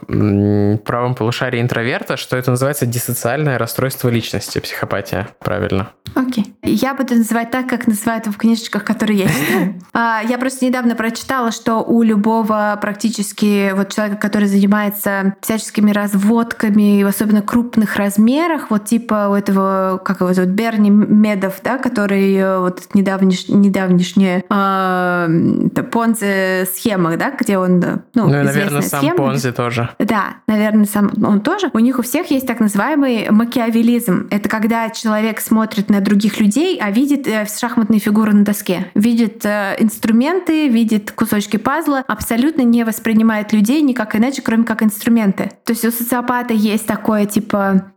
правом 0.86 1.16
полушарии 1.16 1.62
интроверта, 1.62 2.18
что 2.18 2.38
это 2.38 2.52
называется 2.52 2.86
диссоциальное 2.86 3.58
расстройство 3.58 4.10
личности, 4.10 4.60
психопатия, 4.60 5.30
правильно. 5.40 5.90
Окей. 6.16 6.54
Я 6.64 6.94
буду 6.94 7.16
называть 7.16 7.52
так, 7.52 7.68
как 7.68 7.88
называют 7.88 8.28
в 8.28 8.38
книжечках, 8.38 8.84
которые 8.84 9.20
я 9.20 9.28
читаю. 9.28 9.76
А, 9.94 10.22
Я 10.28 10.38
просто 10.38 10.66
недавно 10.66 10.96
прочитала, 10.96 11.52
что 11.52 11.78
у 11.78 12.04
любого 12.04 12.78
практически 12.80 13.74
вот 13.76 13.94
человека, 13.94 14.18
который 14.18 14.48
занимается 14.48 15.36
всяческими 15.42 15.92
разводками, 15.92 17.04
в 17.04 17.08
особенно 17.08 17.42
крупных 17.42 17.96
размерах, 17.96 18.70
вот 18.70 18.86
типа 18.86 19.30
у 19.30 19.34
этого, 19.34 20.00
как 20.04 20.22
его 20.22 20.34
зовут, 20.34 20.52
Берни 20.52 20.92
Медов, 20.92 21.62
да, 21.64 21.78
который 21.80 22.36
э, 22.36 22.60
вот 22.60 22.90
недавнеш, 22.94 23.48
недавнешняя 23.50 24.44
э, 24.48 25.82
Понзе-схемах, 25.92 27.18
да, 27.18 27.32
где 27.32 27.58
он, 27.58 27.84
э, 27.84 27.98
ну, 28.14 28.28
Ну, 28.28 28.44
наверное, 28.44 28.82
сам 28.82 29.02
схема. 29.02 29.18
Понзи 29.18 29.52
тоже. 29.52 29.90
Да, 30.00 30.36
наверное, 30.48 30.86
сам 30.86 31.12
он 31.24 31.42
тоже. 31.42 31.70
У 31.74 31.80
них 31.80 32.00
у 32.00 32.02
всех 32.02 32.30
есть 32.30 32.46
так 32.46 32.60
называемый 32.60 33.30
макиавелизм. 33.32 34.28
Это 34.30 34.48
когда 34.50 34.90
человек 34.90 35.40
смотрит 35.40 35.90
на 35.90 35.97
других 36.02 36.40
людей, 36.40 36.80
а 36.82 36.92
видит 36.92 37.28
э, 37.28 37.46
шахматные 37.46 38.00
фигуры 38.00 38.34
на 38.34 38.44
доске. 38.44 38.88
Видит 38.94 39.46
э, 39.46 39.76
инструменты, 39.80 40.68
видит 40.68 41.12
кусочки 41.12 41.58
пазла, 41.58 42.04
абсолютно 42.08 42.62
не 42.62 42.84
воспринимает 42.84 43.54
людей 43.54 43.82
никак 43.82 44.16
иначе, 44.16 44.42
кроме 44.42 44.64
как 44.64 44.84
инструменты. 44.84 45.52
То 45.64 45.74
есть 45.74 45.86
у 45.86 45.92
социопата 45.92 46.54
есть 46.54 46.86
такое, 46.86 47.26
типа, 47.26 47.92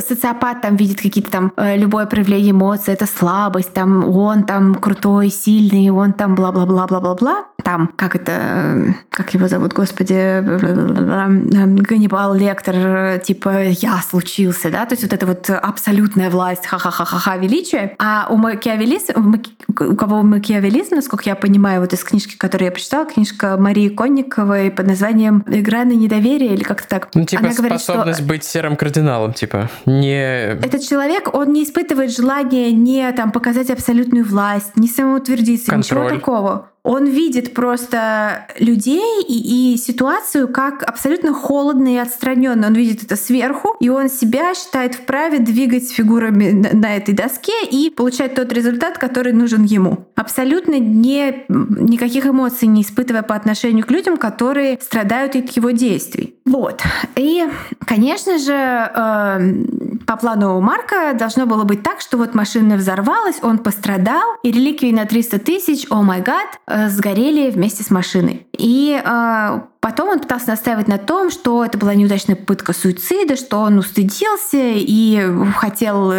социопат 0.00 0.62
там 0.62 0.76
видит 0.76 1.00
какие-то 1.00 1.30
там 1.30 1.52
э, 1.56 1.76
любое 1.76 2.06
проявление 2.06 2.52
эмоций, 2.52 2.94
это 2.94 3.06
слабость, 3.06 3.72
там 3.72 4.08
он 4.08 4.44
там 4.44 4.74
крутой, 4.74 5.30
сильный, 5.30 5.90
он 5.90 6.12
там 6.12 6.34
бла-бла-бла-бла-бла-бла. 6.34 7.46
Там, 7.62 7.90
как 7.96 8.16
это, 8.16 8.32
э, 8.32 8.86
как 9.10 9.34
его 9.34 9.48
зовут, 9.48 9.72
господи, 9.72 10.14
э, 10.14 10.42
Ганнибал 10.42 12.34
Лектор, 12.34 13.18
типа 13.20 13.64
«я 13.64 14.00
случился», 14.02 14.70
да, 14.70 14.86
то 14.86 14.94
есть 14.94 15.02
вот 15.02 15.12
это 15.12 15.26
вот 15.26 15.50
абсолютная 15.50 16.30
власть, 16.30 16.66
ха-ха-ха-ха-ха, 16.66 17.36
величие. 17.36 17.94
А 17.98 18.26
у 18.30 18.36
Макиавелизма, 18.36 19.40
у 19.68 19.96
кого 19.96 20.22
Макиавелизм, 20.22 20.96
насколько 20.96 21.28
я 21.28 21.36
понимаю, 21.36 21.80
вот 21.80 21.92
из 21.92 22.02
книжки, 22.02 22.36
которую 22.36 22.66
я 22.66 22.72
прочитала, 22.72 23.04
книжка 23.06 23.56
Марии 23.56 23.88
Конниковой 23.88 24.70
под 24.70 24.86
названием 24.86 25.44
«Игра 25.46 25.84
на 25.84 25.92
недоверие» 25.92 26.54
или 26.54 26.62
как-то 26.62 26.88
так. 26.88 27.08
Ну, 27.14 27.24
типа 27.24 27.44
Она 27.44 27.54
говорит, 27.54 27.80
что 27.80 27.92
способность 27.92 28.22
быть 28.22 28.44
серым 28.62 28.76
кардиналом, 28.76 29.32
типа. 29.32 29.68
Не... 29.86 30.52
этот 30.54 30.82
человек, 30.82 31.34
он 31.34 31.52
не 31.52 31.64
испытывает 31.64 32.14
желания 32.14 32.70
не 32.70 33.10
там 33.12 33.32
показать 33.32 33.70
абсолютную 33.70 34.24
власть, 34.24 34.76
не 34.76 34.88
самоутвердиться, 34.88 35.74
ничего 35.74 36.00
Контроль. 36.00 36.20
такого. 36.20 36.71
Он 36.84 37.06
видит 37.06 37.54
просто 37.54 38.46
людей 38.58 39.22
и, 39.28 39.74
и 39.74 39.76
ситуацию 39.76 40.48
как 40.48 40.82
абсолютно 40.82 41.32
холодно 41.32 41.94
и 41.94 41.96
отстраненно. 41.96 42.66
Он 42.66 42.74
видит 42.74 43.04
это 43.04 43.16
сверху, 43.16 43.76
и 43.78 43.88
он 43.88 44.08
себя 44.08 44.54
считает 44.54 44.94
вправе 44.94 45.38
двигать 45.38 45.90
фигурами 45.90 46.50
на, 46.50 46.70
на 46.72 46.96
этой 46.96 47.14
доске 47.14 47.52
и 47.70 47.90
получать 47.90 48.34
тот 48.34 48.52
результат, 48.52 48.98
который 48.98 49.32
нужен 49.32 49.62
ему. 49.64 50.08
Абсолютно 50.16 50.78
не, 50.78 51.44
никаких 51.48 52.26
эмоций 52.26 52.66
не 52.66 52.82
испытывая 52.82 53.22
по 53.22 53.36
отношению 53.36 53.86
к 53.86 53.90
людям, 53.90 54.16
которые 54.16 54.78
страдают 54.80 55.36
от 55.36 55.50
его 55.50 55.70
действий. 55.70 56.34
Вот. 56.44 56.82
И, 57.14 57.44
конечно 57.86 58.38
же, 58.38 58.52
э, 58.52 59.64
по 60.12 60.18
плану 60.18 60.60
Марка 60.60 61.14
должно 61.14 61.46
было 61.46 61.64
быть 61.64 61.82
так, 61.82 62.02
что 62.02 62.18
вот 62.18 62.34
машина 62.34 62.76
взорвалась, 62.76 63.36
он 63.42 63.56
пострадал, 63.56 64.36
и 64.42 64.52
реликвии 64.52 64.92
на 64.92 65.06
300 65.06 65.38
тысяч, 65.38 65.86
о 65.88 66.02
май 66.02 66.20
гад, 66.20 66.60
сгорели 66.90 67.50
вместе 67.50 67.82
с 67.82 67.90
машиной. 67.90 68.46
И 68.62 69.00
э, 69.04 69.60
Потом 69.82 70.10
он 70.10 70.20
пытался 70.20 70.50
настаивать 70.50 70.86
на 70.86 70.96
том, 70.96 71.28
что 71.28 71.64
это 71.64 71.76
была 71.76 71.92
неудачная 71.96 72.36
попытка 72.36 72.72
суицида, 72.72 73.34
что 73.34 73.58
он 73.58 73.78
устыдился 73.78 74.56
и 74.76 75.20
хотел 75.56 76.12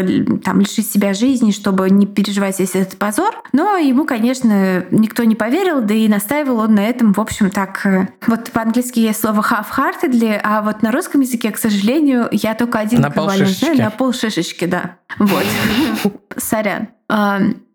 там, 0.43 0.59
лишить 0.59 0.91
себя 0.91 1.13
жизни, 1.13 1.51
чтобы 1.51 1.89
не 1.89 2.05
переживать 2.05 2.59
весь 2.59 2.75
этот 2.75 2.97
позор. 2.97 3.41
Но 3.53 3.77
ему, 3.77 4.03
конечно, 4.03 4.85
никто 4.91 5.23
не 5.23 5.35
поверил, 5.35 5.79
да 5.79 5.93
и 5.93 6.09
настаивал 6.09 6.59
он 6.59 6.75
на 6.75 6.85
этом, 6.85 7.13
в 7.13 7.21
общем, 7.21 7.49
так... 7.49 7.85
Э, 7.85 8.09
вот 8.27 8.51
по-английски 8.51 8.99
есть 8.99 9.21
слово 9.21 9.39
half-heartedly, 9.39 10.41
а 10.43 10.61
вот 10.61 10.81
на 10.81 10.91
русском 10.91 11.21
языке, 11.21 11.49
к 11.51 11.57
сожалению, 11.57 12.27
я 12.33 12.55
только 12.55 12.79
один 12.79 12.99
на 12.99 13.11
полшишечки. 13.11 13.79
На 13.79 13.91
полшишечки, 13.91 14.65
да. 14.65 14.97
Вот. 15.19 15.45
Сорян. 16.35 16.89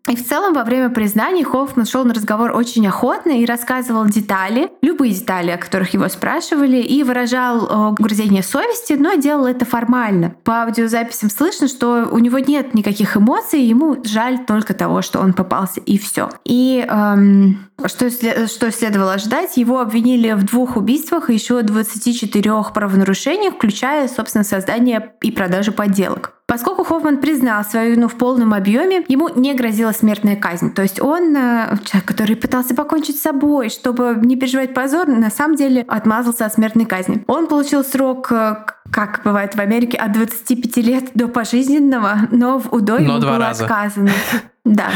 И 0.09 0.15
в 0.15 0.27
целом 0.27 0.53
во 0.53 0.63
время 0.63 0.89
признаний 0.89 1.43
Хоффман 1.43 1.85
шел 1.85 2.03
на 2.03 2.15
разговор 2.15 2.51
очень 2.55 2.87
охотно 2.87 3.31
и 3.31 3.45
рассказывал 3.45 4.05
детали, 4.07 4.71
любые 4.81 5.13
детали, 5.13 5.51
о 5.51 5.57
которых 5.57 5.93
его 5.93 6.09
спрашивали, 6.09 6.77
и 6.77 7.03
выражал 7.03 7.91
угрызение 7.91 8.41
совести, 8.41 8.93
но 8.93 9.13
делал 9.13 9.45
это 9.45 9.65
формально. 9.65 10.33
По 10.43 10.63
аудиозаписям 10.63 11.29
слышно, 11.29 11.67
что 11.67 12.07
у 12.11 12.17
него 12.17 12.39
нет 12.39 12.73
никаких 12.73 13.17
эмоций, 13.17 13.61
ему 13.61 13.97
жаль 14.03 14.45
только 14.47 14.73
того, 14.73 15.03
что 15.03 15.19
он 15.19 15.33
попался, 15.33 15.79
и 15.81 15.99
все. 15.99 16.29
И 16.43 16.83
эм, 16.89 17.69
что, 17.85 18.09
что 18.09 18.71
следовало 18.71 19.13
ожидать? 19.13 19.57
Его 19.57 19.79
обвинили 19.79 20.31
в 20.31 20.43
двух 20.43 20.75
убийствах 20.75 21.29
и 21.29 21.35
еще 21.35 21.61
24 21.61 22.63
правонарушениях, 22.73 23.53
включая, 23.53 24.07
собственно, 24.07 24.43
создание 24.43 25.13
и 25.21 25.31
продажу 25.31 25.71
подделок. 25.71 26.38
Поскольку 26.49 26.83
Хоффман 26.83 27.19
признал 27.19 27.63
свою 27.63 27.91
вину 27.91 28.07
в 28.07 28.15
полном 28.15 28.55
объеме, 28.55 29.05
ему 29.07 29.29
не 29.29 29.53
грозила 29.53 29.91
смертная 29.91 30.35
казнь. 30.35 30.73
То 30.73 30.81
есть 30.81 30.99
он, 30.99 31.35
э, 31.35 31.77
человек, 31.85 32.05
который 32.05 32.35
пытался 32.35 32.73
покончить 32.73 33.19
с 33.19 33.21
собой, 33.21 33.69
чтобы 33.69 34.17
не 34.23 34.35
переживать 34.35 34.73
позор, 34.73 35.07
на 35.07 35.29
самом 35.29 35.55
деле 35.55 35.85
отмазался 35.87 36.47
от 36.47 36.53
смертной 36.55 36.85
казни. 36.85 37.23
Он 37.27 37.45
получил 37.45 37.83
срок 37.83 38.31
э, 38.31 38.55
как 38.91 39.21
бывает 39.23 39.55
в 39.55 39.59
Америке, 39.59 39.97
от 39.97 40.11
25 40.13 40.77
лет 40.77 41.11
до 41.13 41.27
пожизненного, 41.27 42.27
но 42.31 42.59
в 42.59 42.73
УДО 42.73 42.99
но 42.99 43.17
ему 43.17 43.19
было 43.19 43.37
раза. 43.37 43.65
отказано. 43.65 44.11
Да. 44.65 44.89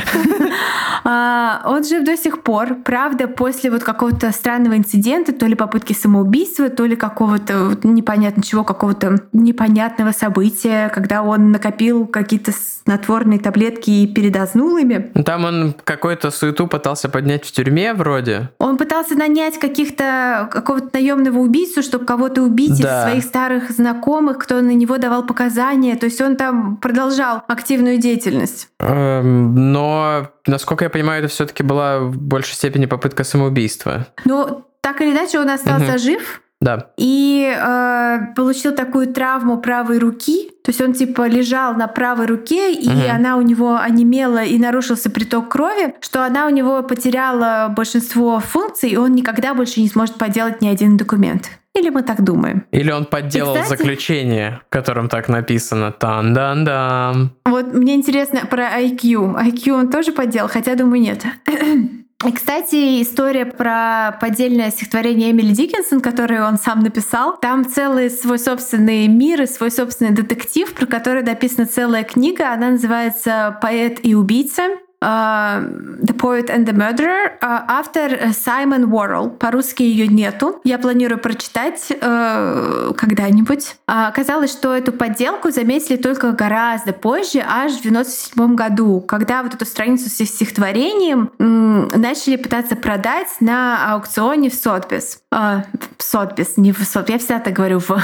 А, 1.05 1.61
он 1.65 1.83
жив 1.83 2.05
до 2.05 2.15
сих 2.15 2.43
пор. 2.43 2.75
Правда, 2.85 3.27
после 3.27 3.69
вот 3.69 3.83
какого-то 3.83 4.31
странного 4.31 4.77
инцидента, 4.77 5.33
то 5.33 5.45
ли 5.47 5.55
попытки 5.55 5.91
самоубийства, 5.91 6.69
то 6.69 6.85
ли 6.85 6.95
какого-то 6.95 7.77
непонятно 7.83 8.41
чего, 8.41 8.63
какого-то 8.63 9.19
непонятного 9.33 10.11
события, 10.11 10.89
когда 10.89 11.23
он 11.23 11.51
накопил 11.51 12.07
какие-то 12.07 12.53
снотворные 12.53 13.39
таблетки 13.39 13.89
и 13.89 14.07
передознул 14.07 14.77
ими. 14.77 15.11
Там 15.25 15.43
он 15.43 15.75
какую-то 15.83 16.31
суету 16.31 16.67
пытался 16.67 17.09
поднять 17.09 17.43
в 17.45 17.51
тюрьме 17.51 17.93
вроде. 17.93 18.51
Он 18.59 18.77
пытался 18.77 19.15
нанять 19.15 19.59
каких-то 19.59 20.47
какого-то 20.51 20.89
наемного 20.93 21.39
убийцу, 21.39 21.81
чтобы 21.81 22.05
кого-то 22.05 22.43
убить 22.43 22.81
да. 22.81 22.99
из 22.99 23.09
своих 23.09 23.23
старых 23.23 23.71
знакомых, 23.83 24.37
кто 24.37 24.61
на 24.61 24.73
него 24.73 24.97
давал 24.97 25.25
показания. 25.25 25.95
То 25.95 26.05
есть 26.05 26.21
он 26.21 26.35
там 26.35 26.77
продолжал 26.77 27.43
активную 27.47 27.97
деятельность. 27.97 28.69
Эм, 28.79 29.73
но, 29.73 30.29
насколько 30.47 30.85
я 30.85 30.89
понимаю, 30.89 31.23
это 31.23 31.33
все-таки 31.33 31.63
была 31.63 31.99
в 31.99 32.17
большей 32.17 32.55
степени 32.55 32.85
попытка 32.85 33.23
самоубийства. 33.23 34.07
Ну, 34.25 34.65
так 34.81 35.01
или 35.01 35.11
иначе, 35.11 35.39
он 35.39 35.49
остался 35.49 35.91
угу. 35.91 35.99
жив. 35.99 36.41
Да. 36.61 36.91
И 36.95 37.53
э, 37.53 38.19
получил 38.37 38.73
такую 38.73 39.07
травму 39.07 39.57
правой 39.57 39.99
руки. 39.99 40.49
То 40.63 40.69
есть 40.69 40.79
он 40.79 40.93
типа 40.93 41.27
лежал 41.27 41.73
на 41.73 41.87
правой 41.87 42.25
руке, 42.25 42.73
и 42.73 42.87
угу. 42.87 43.01
она 43.13 43.35
у 43.35 43.41
него 43.41 43.75
онемела, 43.75 44.43
и 44.45 44.57
нарушился 44.57 45.09
приток 45.09 45.49
крови, 45.49 45.93
что 45.99 46.25
она 46.25 46.47
у 46.47 46.49
него 46.49 46.81
потеряла 46.83 47.67
большинство 47.75 48.39
функций, 48.39 48.91
и 48.91 48.95
он 48.95 49.11
никогда 49.11 49.53
больше 49.53 49.81
не 49.81 49.89
сможет 49.89 50.15
поделать 50.15 50.61
ни 50.61 50.69
один 50.69 50.95
документ. 50.95 51.49
Или 51.75 51.89
мы 51.89 52.03
так 52.03 52.23
думаем? 52.23 52.65
Или 52.71 52.91
он 52.91 53.05
подделал 53.05 53.55
кстати, 53.55 53.69
заключение, 53.69 54.61
в 54.67 54.69
котором 54.69 55.09
так 55.09 55.27
написано 55.27 55.91
тан 55.91 56.33
дан 56.33 56.63
дам 56.63 57.31
Вот 57.45 57.73
мне 57.73 57.95
интересно 57.95 58.45
про 58.45 58.79
IQ. 58.79 59.35
IQ 59.43 59.71
он 59.71 59.89
тоже 59.89 60.11
подделал, 60.11 60.47
хотя 60.47 60.75
думаю 60.75 61.01
нет. 61.01 61.25
И, 62.25 62.31
кстати, 62.31 63.01
история 63.01 63.45
про 63.45 64.17
поддельное 64.21 64.71
стихотворение 64.71 65.31
Эмили 65.31 65.53
Диккенсон, 65.53 65.99
которое 65.99 66.45
он 66.45 66.57
сам 66.57 66.79
написал, 66.79 67.37
там 67.37 67.67
целый 67.67 68.09
свой 68.09 68.39
собственный 68.39 69.07
мир 69.09 69.41
и 69.41 69.45
свой 69.45 69.71
собственный 69.71 70.13
детектив, 70.13 70.71
про 70.73 70.85
который 70.85 71.23
написана 71.23 71.67
целая 71.67 72.05
книга. 72.05 72.53
Она 72.53 72.69
называется 72.71 73.57
«Поэт 73.61 73.99
и 74.03 74.15
убийца». 74.15 74.63
Uh, 75.03 75.59
the 76.01 76.13
Poet 76.13 76.49
and 76.49 76.65
the 76.65 76.71
Murderer. 76.71 77.37
Uh, 77.41 77.65
автор 77.67 78.31
Саймон 78.33 78.85
Уоррелл. 78.85 79.31
По-русски 79.31 79.83
ее 79.83 80.07
нету. 80.07 80.61
Я 80.63 80.77
планирую 80.79 81.19
прочитать 81.19 81.91
uh, 81.91 82.93
когда-нибудь. 82.93 83.75
Оказалось, 83.85 84.51
что 84.53 84.73
эту 84.73 84.93
подделку 84.93 85.51
заметили 85.51 85.97
только 85.97 86.31
гораздо 86.31 86.93
позже, 86.93 87.43
аж 87.45 87.73
в 87.73 87.81
97 87.81 88.55
году, 88.55 89.01
когда 89.01 89.43
вот 89.43 89.53
эту 89.53 89.65
страницу 89.65 90.09
с 90.09 90.13
стихотворением 90.13 91.31
начали 91.37 92.37
пытаться 92.37 92.77
продать 92.77 93.27
на 93.41 93.93
аукционе 93.93 94.49
в 94.49 94.53
Сотбис. 94.53 95.19
В 95.31 95.63
Сотбис, 95.97 96.55
не 96.55 96.71
в 96.71 96.81
Сотбис. 96.83 97.09
Я 97.09 97.17
всегда 97.19 97.39
так 97.39 97.53
говорю. 97.53 97.79
В... 97.79 98.01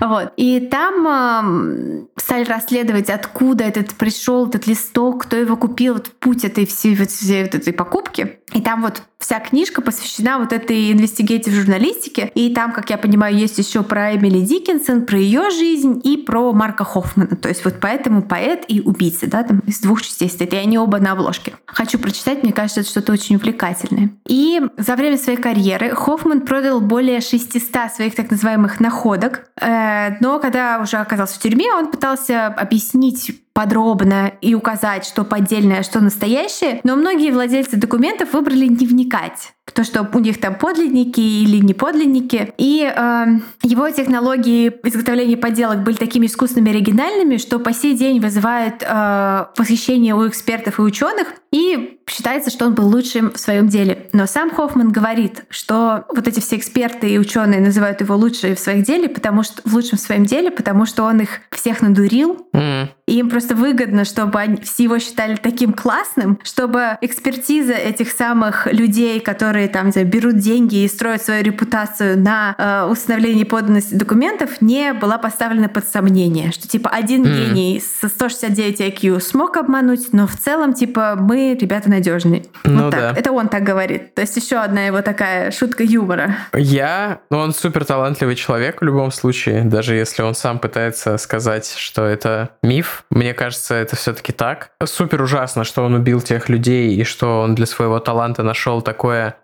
вот. 0.00 0.32
И 0.36 0.60
там 0.70 2.08
стали 2.16 2.44
расследовать, 2.44 3.08
откуда 3.08 3.64
этот 3.64 3.94
пришел 3.94 4.48
этот 4.48 4.66
листок 4.66 5.13
кто 5.14 5.36
его 5.36 5.56
купил, 5.56 5.94
вот 5.94 6.10
путь 6.18 6.44
этой 6.44 6.66
всей, 6.66 6.94
вот, 6.96 7.10
всей 7.10 7.44
вот 7.44 7.54
этой 7.54 7.72
покупки. 7.72 8.38
И 8.52 8.60
там 8.60 8.82
вот 8.82 9.02
вся 9.18 9.40
книжка 9.40 9.80
посвящена 9.80 10.38
вот 10.38 10.52
этой 10.52 10.92
инвестигейтив 10.92 11.52
журналистике. 11.52 12.30
И 12.34 12.54
там, 12.54 12.72
как 12.72 12.90
я 12.90 12.98
понимаю, 12.98 13.36
есть 13.36 13.58
еще 13.58 13.82
про 13.82 14.14
Эмили 14.14 14.40
Диккенсон, 14.40 15.06
про 15.06 15.18
ее 15.18 15.50
жизнь 15.50 16.00
и 16.04 16.16
про 16.16 16.52
Марка 16.52 16.84
Хоффмана. 16.84 17.36
То 17.36 17.48
есть 17.48 17.64
вот 17.64 17.76
поэтому 17.80 18.22
поэт 18.22 18.64
и 18.68 18.80
убийца, 18.80 19.26
да, 19.26 19.42
там 19.42 19.60
из 19.60 19.80
двух 19.80 20.02
частей 20.02 20.28
стоит. 20.28 20.52
И 20.52 20.56
они 20.56 20.78
оба 20.78 20.98
на 20.98 21.12
обложке. 21.12 21.54
Хочу 21.66 21.98
прочитать, 21.98 22.42
мне 22.42 22.52
кажется, 22.52 22.80
это 22.80 22.90
что-то 22.90 23.12
очень 23.12 23.36
увлекательное. 23.36 24.10
И 24.28 24.60
за 24.76 24.94
время 24.94 25.16
своей 25.18 25.38
карьеры 25.38 25.94
Хоффман 25.94 26.42
продал 26.42 26.80
более 26.80 27.20
600 27.20 27.92
своих 27.92 28.14
так 28.14 28.30
называемых 28.30 28.78
находок. 28.78 29.48
Э, 29.60 30.16
но 30.20 30.38
когда 30.38 30.80
уже 30.80 30.98
оказался 30.98 31.36
в 31.36 31.42
тюрьме, 31.42 31.72
он 31.72 31.90
пытался 31.90 32.46
объяснить 32.46 33.43
подробно 33.54 34.32
и 34.40 34.54
указать, 34.54 35.06
что 35.06 35.24
поддельное, 35.24 35.80
а 35.80 35.82
что 35.82 36.00
настоящее, 36.00 36.80
но 36.84 36.96
многие 36.96 37.30
владельцы 37.30 37.76
документов 37.76 38.32
выбрали 38.32 38.66
не 38.66 38.86
вникать 38.86 39.53
то, 39.72 39.82
что 39.82 40.08
у 40.12 40.18
них 40.18 40.40
там 40.40 40.54
подлинники 40.56 41.20
или 41.20 41.56
не 41.58 41.74
подлинники. 41.74 42.52
И 42.58 42.82
э, 42.84 43.26
его 43.62 43.90
технологии 43.90 44.72
изготовления 44.84 45.36
подделок 45.36 45.82
были 45.82 45.96
такими 45.96 46.26
искусными 46.26 46.70
оригинальными, 46.70 47.38
что 47.38 47.58
по 47.58 47.72
сей 47.72 47.96
день 47.96 48.20
вызывают 48.20 48.82
э, 48.82 49.44
восхищение 49.56 50.14
у 50.14 50.28
экспертов 50.28 50.78
и 50.78 50.82
ученых. 50.82 51.28
И 51.50 52.00
считается, 52.08 52.50
что 52.50 52.66
он 52.66 52.74
был 52.74 52.88
лучшим 52.88 53.32
в 53.32 53.38
своем 53.38 53.68
деле. 53.68 54.08
Но 54.12 54.26
сам 54.26 54.50
Хоффман 54.50 54.90
говорит, 54.90 55.44
что 55.48 56.04
вот 56.14 56.26
эти 56.28 56.40
все 56.40 56.56
эксперты 56.56 57.08
и 57.08 57.18
ученые 57.18 57.60
называют 57.60 58.00
его 58.00 58.16
лучшим 58.16 58.56
в 58.56 58.58
своем 58.58 58.82
деле, 58.82 59.08
потому 59.08 59.42
что 59.42 59.62
в 59.64 59.72
лучшем 59.74 59.98
в 59.98 60.00
своем 60.00 60.26
деле, 60.26 60.50
потому 60.50 60.84
что 60.84 61.04
он 61.04 61.20
их 61.20 61.40
всех 61.50 61.80
надурил. 61.80 62.46
Mm. 62.52 62.88
И 63.06 63.18
им 63.18 63.30
просто 63.30 63.54
выгодно, 63.54 64.04
чтобы 64.04 64.40
они 64.40 64.56
все 64.62 64.84
его 64.84 64.98
считали 64.98 65.36
таким 65.36 65.72
классным, 65.72 66.38
чтобы 66.42 66.98
экспертиза 67.02 67.74
этих 67.74 68.10
самых 68.10 68.66
людей, 68.66 69.20
которые 69.20 69.53
которые 69.54 69.68
там 69.68 69.90
берут 70.10 70.38
деньги 70.38 70.82
и 70.82 70.88
строят 70.88 71.22
свою 71.22 71.44
репутацию 71.44 72.18
на 72.18 72.56
э, 72.58 72.90
установлении 72.90 73.44
поданности 73.44 73.94
документов, 73.94 74.60
не 74.60 74.92
была 74.92 75.16
поставлена 75.16 75.68
под 75.68 75.86
сомнение, 75.86 76.50
что 76.50 76.66
типа 76.66 76.90
один 76.90 77.24
mm. 77.24 77.28
гений 77.28 77.80
со 78.00 78.08
169 78.08 78.80
IQ 78.80 79.20
смог 79.20 79.56
обмануть, 79.56 80.12
но 80.12 80.26
в 80.26 80.34
целом 80.36 80.74
типа 80.74 81.14
мы 81.16 81.56
ребята 81.60 81.88
надежные. 81.88 82.46
Ну 82.64 82.86
вот 82.86 82.90
так. 82.90 83.00
Да. 83.00 83.20
Это 83.20 83.30
он 83.30 83.46
так 83.46 83.62
говорит. 83.62 84.12
То 84.16 84.22
есть 84.22 84.36
еще 84.36 84.56
одна 84.56 84.86
его 84.86 85.02
такая 85.02 85.52
шутка 85.52 85.84
юмора. 85.84 86.34
Я, 86.52 87.20
ну 87.30 87.38
он 87.38 87.54
супер 87.54 87.84
талантливый 87.84 88.34
человек 88.34 88.80
в 88.80 88.84
любом 88.84 89.12
случае, 89.12 89.62
даже 89.62 89.94
если 89.94 90.22
он 90.22 90.34
сам 90.34 90.58
пытается 90.58 91.16
сказать, 91.16 91.72
что 91.78 92.04
это 92.04 92.50
миф. 92.64 93.04
Мне 93.08 93.34
кажется, 93.34 93.76
это 93.76 93.94
все-таки 93.94 94.32
так. 94.32 94.70
Супер 94.84 95.22
ужасно, 95.22 95.62
что 95.62 95.84
он 95.84 95.94
убил 95.94 96.20
тех 96.20 96.48
людей 96.48 96.96
и 96.96 97.04
что 97.04 97.42
он 97.42 97.54
для 97.54 97.66
своего 97.66 98.00
таланта 98.00 98.42
нашел 98.42 98.82
такое 98.82 99.36